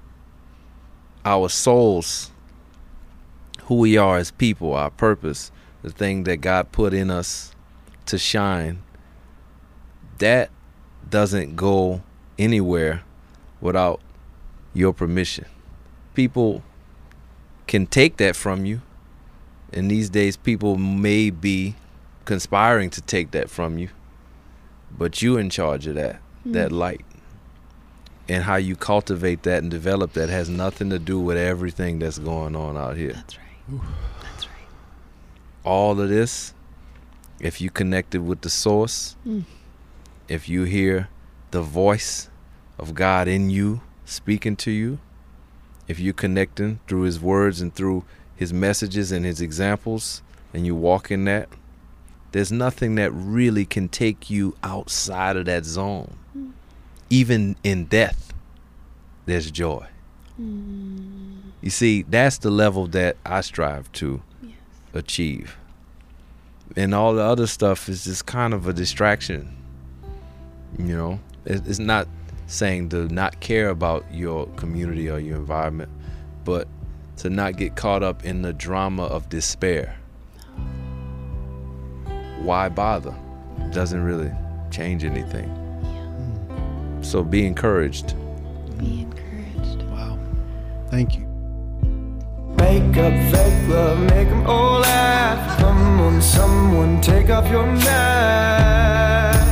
our 1.26 1.50
souls, 1.50 2.32
who 3.64 3.76
we 3.76 3.98
are 3.98 4.18
as 4.18 4.32
people, 4.32 4.74
our 4.74 4.90
purpose, 4.90 5.52
the 5.82 5.90
thing 5.90 6.24
that 6.24 6.38
God 6.38 6.72
put 6.72 6.94
in 6.94 7.10
us 7.10 7.54
to 8.06 8.18
shine, 8.18 8.82
that 10.20 10.50
doesn't 11.10 11.56
go 11.56 12.02
anywhere 12.38 13.04
without 13.62 14.02
your 14.74 14.94
permission. 14.94 15.46
People 16.14 16.64
can 17.68 17.86
take 17.86 18.18
that 18.18 18.36
from 18.36 18.66
you. 18.66 18.82
And 19.74 19.92
these 19.92 20.10
days, 20.10 20.38
people 20.38 20.78
may 20.78 21.30
be 21.30 21.76
conspiring 22.28 22.89
to 22.91 23.01
take 23.01 23.32
that 23.32 23.49
from 23.49 23.78
you, 23.80 23.89
but 24.95 25.21
you 25.23 25.38
in 25.38 25.49
charge 25.49 25.88
of 25.88 25.95
that, 25.95 26.19
that 26.45 26.71
light. 26.71 27.01
And 28.30 28.43
how 28.43 28.57
you 28.57 28.75
cultivate 28.75 29.43
that 29.43 29.63
and 29.63 29.71
develop 29.71 30.11
that 30.13 30.28
has 30.28 30.49
nothing 30.49 30.89
to 30.89 30.99
do 30.99 31.17
with 31.19 31.38
everything 31.38 31.99
that's 31.99 32.19
going 32.19 32.55
on 32.57 32.75
out 32.78 32.97
here. 32.97 33.13
That's 33.13 33.38
right. 33.38 33.82
That's 34.21 34.45
right. 34.45 34.67
All 35.63 35.99
of 35.99 36.09
this, 36.09 36.53
if 37.39 37.61
you 37.61 37.69
connected 37.69 38.21
with 38.25 38.41
the 38.41 38.49
source, 38.49 39.15
Mm. 39.25 39.45
if 40.28 40.49
you 40.49 40.63
hear 40.65 41.07
the 41.51 41.61
voice 41.61 42.30
of 42.78 42.93
God 42.93 43.30
in 43.30 43.49
you 43.49 43.80
speaking 44.03 44.57
to 44.57 44.71
you, 44.71 44.99
if 45.88 45.97
you're 45.97 46.13
connecting 46.13 46.80
through 46.88 47.03
his 47.03 47.21
words 47.21 47.61
and 47.61 47.73
through 47.73 48.03
his 48.36 48.51
messages 48.51 49.13
and 49.13 49.25
his 49.25 49.39
examples, 49.39 50.21
and 50.53 50.65
you 50.65 50.75
walk 50.75 51.09
in 51.11 51.23
that, 51.25 51.47
there's 52.32 52.51
nothing 52.51 52.95
that 52.95 53.11
really 53.11 53.65
can 53.65 53.88
take 53.89 54.30
you 54.30 54.55
outside 54.63 55.38
of 55.38 55.45
that 55.45 55.65
zone. 55.65 56.15
Even 57.09 57.55
in 57.63 57.86
death, 57.86 58.34
there's 59.25 59.49
joy. 59.49 59.86
Mm. 60.39 61.38
You 61.61 61.69
see, 61.69 62.03
that's 62.03 62.39
the 62.39 62.51
level 62.51 62.88
that 62.88 63.17
I 63.25 63.41
strive 63.41 63.91
to 63.93 64.21
achieve. 64.93 65.57
And 66.75 66.93
all 66.93 67.13
the 67.13 67.23
other 67.23 67.47
stuff 67.47 67.89
is 67.89 68.03
just 68.03 68.25
kind 68.25 68.53
of 68.53 68.67
a 68.67 68.73
distraction. 68.73 69.55
You 70.78 70.97
know, 70.97 71.19
it's 71.45 71.80
not 71.80 72.07
saying 72.47 72.89
to 72.89 73.07
not 73.07 73.39
care 73.39 73.69
about 73.69 74.05
your 74.11 74.47
community 74.49 75.09
or 75.09 75.19
your 75.19 75.38
environment, 75.38 75.89
but 76.43 76.67
to 77.17 77.30
not 77.30 77.57
get 77.57 77.75
caught 77.75 78.03
up 78.03 78.23
in 78.23 78.41
the 78.41 78.53
drama 78.53 79.03
of 79.03 79.30
despair. 79.30 79.97
Why 82.42 82.70
bother? 82.70 83.16
Doesn't 83.72 84.04
really 84.04 84.32
change 84.72 85.04
anything. 85.04 85.50
So 87.02 87.24
be 87.24 87.46
encouraged. 87.46 88.16
Be 88.78 89.02
encouraged. 89.02 89.84
Wow. 89.84 90.18
Thank 90.90 91.16
you. 91.18 91.26
Make 92.58 92.98
up 92.98 93.14
fake 93.32 93.70
love, 93.70 94.00
make 94.00 94.30
them 94.30 94.46
all 94.48 94.80
laugh. 94.80 95.60
Come 95.60 96.00
on, 96.02 96.22
someone, 96.22 97.02
take 97.02 97.30
off 97.30 97.50
your 97.50 97.66
mask. 97.66 99.48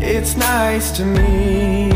It's 0.00 0.36
nice 0.36 0.90
to 0.92 1.04
me. 1.04 1.90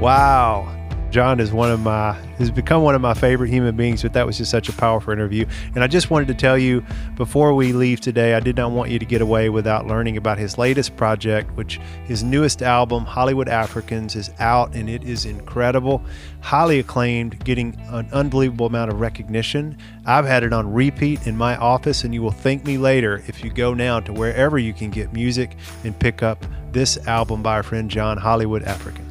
Wow. 0.00 0.77
Jon 1.10 1.40
is 1.40 1.52
one 1.52 1.70
of 1.70 1.80
my 1.80 2.12
has 2.38 2.50
become 2.50 2.82
one 2.82 2.94
of 2.94 3.00
my 3.00 3.14
favorite 3.14 3.48
human 3.48 3.74
beings, 3.76 4.02
but 4.02 4.12
that 4.12 4.26
was 4.26 4.36
just 4.36 4.50
such 4.50 4.68
a 4.68 4.72
powerful 4.72 5.12
interview. 5.12 5.46
And 5.74 5.82
I 5.82 5.86
just 5.86 6.10
wanted 6.10 6.28
to 6.28 6.34
tell 6.34 6.58
you 6.58 6.84
before 7.16 7.54
we 7.54 7.72
leave 7.72 8.00
today, 8.00 8.34
I 8.34 8.40
did 8.40 8.56
not 8.56 8.72
want 8.72 8.90
you 8.90 8.98
to 8.98 9.04
get 9.06 9.22
away 9.22 9.48
without 9.48 9.86
learning 9.86 10.18
about 10.18 10.38
his 10.38 10.58
latest 10.58 10.96
project, 10.96 11.50
which 11.56 11.80
his 12.04 12.22
newest 12.22 12.62
album, 12.62 13.06
Hollywood 13.06 13.48
Africans, 13.48 14.16
is 14.16 14.30
out 14.38 14.74
and 14.74 14.88
it 14.88 15.02
is 15.02 15.24
incredible, 15.24 16.04
highly 16.40 16.78
acclaimed, 16.78 17.42
getting 17.42 17.80
an 17.88 18.06
unbelievable 18.12 18.66
amount 18.66 18.92
of 18.92 19.00
recognition. 19.00 19.78
I've 20.04 20.26
had 20.26 20.44
it 20.44 20.52
on 20.52 20.72
repeat 20.72 21.26
in 21.26 21.36
my 21.36 21.56
office, 21.56 22.04
and 22.04 22.12
you 22.12 22.22
will 22.22 22.30
thank 22.30 22.64
me 22.64 22.76
later 22.76 23.24
if 23.26 23.42
you 23.42 23.50
go 23.50 23.72
now 23.72 23.98
to 24.00 24.12
wherever 24.12 24.58
you 24.58 24.74
can 24.74 24.90
get 24.90 25.12
music 25.14 25.56
and 25.84 25.98
pick 25.98 26.22
up 26.22 26.44
this 26.70 26.98
album 27.08 27.42
by 27.42 27.54
our 27.54 27.62
friend 27.62 27.90
Jon, 27.90 28.18
Hollywood 28.18 28.62
Africans. 28.62 29.07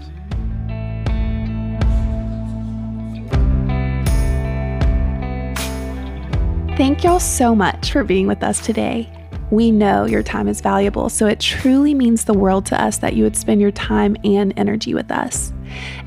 Thank 6.78 7.04
y'all 7.04 7.20
so 7.20 7.56
much 7.56 7.92
for 7.92 8.04
being 8.04 8.28
with 8.28 8.44
us 8.44 8.64
today. 8.64 9.10
We 9.50 9.72
know 9.72 10.06
your 10.06 10.22
time 10.22 10.48
is 10.48 10.62
valuable, 10.62 11.10
so 11.10 11.26
it 11.26 11.40
truly 11.40 11.96
means 11.96 12.24
the 12.24 12.38
world 12.38 12.68
to 12.68 12.80
us 12.80 13.00
that 13.00 13.16
you 13.16 13.24
would 13.24 13.36
spend 13.36 13.62
your 13.62 13.72
time 13.72 14.16
and 14.24 14.54
energy 14.58 14.94
with 14.94 15.10
us. 15.10 15.52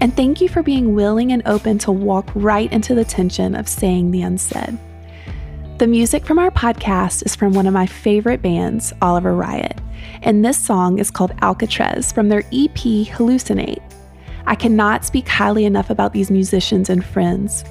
And 0.01 0.15
thank 0.15 0.41
you 0.41 0.49
for 0.49 0.63
being 0.63 0.95
willing 0.95 1.33
and 1.33 1.43
open 1.45 1.79
to 1.79 1.91
walk 1.91 2.31
right 2.37 2.73
into 2.73 2.95
the 2.95 3.05
tension 3.05 3.57
of 3.57 3.69
saying 3.69 4.13
the 4.13 4.23
unsaid. 4.23 4.79
The 5.79 5.89
music 5.89 6.25
from 6.25 6.39
our 6.39 6.53
podcast 6.53 7.27
is 7.27 7.35
from 7.35 7.53
one 7.53 7.67
of 7.67 7.75
my 7.75 7.87
favorite 7.87 8.41
bands, 8.41 8.93
Love 9.03 9.25
Riot, 9.25 9.81
and 10.23 10.45
this 10.45 10.57
song 10.57 11.01
is 11.01 11.11
called 11.11 11.33
Alcatraz 11.43 12.13
from 12.13 12.29
their 12.29 12.45
EP 12.53 13.09
Hallucinate. 13.09 13.83
I 14.47 14.55
cannot 14.55 15.05
speak 15.05 15.27
highly 15.27 15.65
enough 15.65 15.91
about 15.91 16.13
these 16.13 16.31
musicians 16.31 16.89
and 16.91 17.05
friends. 17.05 17.65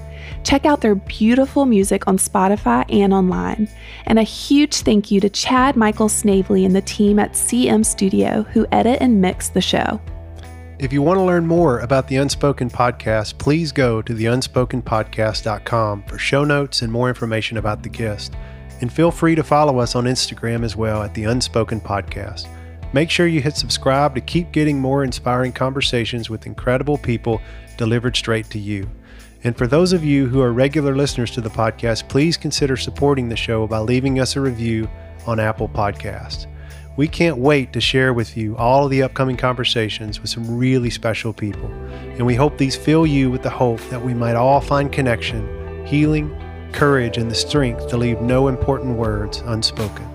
Check 0.44 0.66
out 0.66 0.82
their 0.82 0.96
beautiful 0.96 1.66
music 1.66 2.08
on 2.08 2.18
Spotify 2.18 2.86
and 2.94 3.14
online. 3.14 3.68
And 4.06 4.20
a 4.20 4.24
huge 4.24 4.78
thank 4.78 5.12
you 5.12 5.20
to 5.22 5.30
Chad 5.30 5.76
Michael 5.76 6.10
Snavely 6.10 6.66
and 6.66 6.76
the 6.76 6.82
team 6.82 7.20
at 7.20 7.34
CM 7.34 7.86
Studio 7.86 8.44
who 8.52 8.66
edit 8.72 9.00
and 9.02 9.22
mix 9.22 9.50
the 9.50 9.62
show. 9.62 10.00
If 10.80 10.94
you 10.94 11.02
want 11.02 11.18
to 11.18 11.24
learn 11.24 11.46
more 11.46 11.80
about 11.80 12.08
the 12.08 12.16
Unspoken 12.16 12.70
Podcast, 12.70 13.38
please 13.38 13.74
go 13.74 14.02
to 14.02 14.14
theunspokenpodcast.com 14.14 16.04
for 16.04 16.18
show 16.18 16.46
notes 16.46 16.82
and 16.82 16.90
more 16.90 17.10
information 17.10 17.58
about 17.58 17.84
the 17.84 17.90
guest. 17.90 18.34
And 18.80 18.92
feel 18.92 19.12
free 19.12 19.36
to 19.36 19.44
follow 19.44 19.80
us 19.80 19.94
on 19.96 20.06
Instagram 20.06 20.64
as 20.64 20.78
well 20.78 21.04
at 21.04 21.14
the 21.14 21.26
Unspoken 21.26 21.82
Podcast. 21.82 22.48
Make 22.94 23.10
sure 23.10 23.28
you 23.28 23.42
hit 23.42 23.58
subscribe 23.58 24.16
to 24.16 24.22
keep 24.22 24.54
getting 24.54 24.80
more 24.80 25.04
inspiring 25.04 25.52
conversations 25.52 26.30
with 26.30 26.46
incredible 26.46 26.98
people 26.98 27.42
delivered 27.78 28.16
straight 28.16 28.50
to 28.52 28.60
you. 28.60 28.90
And 29.44 29.58
for 29.58 29.68
those 29.68 29.94
of 29.94 30.04
you 30.04 30.28
who 30.28 30.42
are 30.42 30.52
regular 30.52 30.96
listeners 30.96 31.32
to 31.32 31.42
the 31.42 31.50
podcast, 31.50 32.10
please 32.10 32.36
consider 32.36 32.76
supporting 32.76 33.30
the 33.30 33.38
show 33.38 33.68
by 33.68 33.80
leaving 33.80 34.20
us 34.20 34.36
a 34.36 34.42
review 34.42 34.90
on 35.26 35.40
Apple 35.40 35.70
Podcasts. 35.70 36.46
We 36.98 37.08
can't 37.08 37.38
wait 37.38 37.72
to 37.72 37.80
share 37.80 38.14
with 38.14 38.36
you 38.36 38.58
all 38.58 38.84
of 38.84 38.92
the 38.92 39.04
upcoming 39.04 39.38
conversations 39.38 40.20
with 40.20 40.30
some 40.30 40.58
really 40.58 40.90
special 40.90 41.32
people. 41.32 41.72
And 42.18 42.26
we 42.26 42.36
hope 42.36 42.58
these 42.58 42.76
fill 42.76 43.08
you 43.08 43.32
with 43.32 43.44
the 43.44 43.50
hope 43.50 43.80
that 43.90 44.04
we 44.04 44.14
might 44.14 44.36
all 44.36 44.60
find 44.60 44.92
connection, 44.92 45.86
healing, 45.86 46.36
courage, 46.74 47.18
and 47.18 47.32
the 47.32 47.36
strength 47.36 47.88
to 47.88 47.98
leave 47.98 48.20
no 48.20 48.50
important 48.50 48.98
words 48.98 49.42
unspoken. 49.46 50.09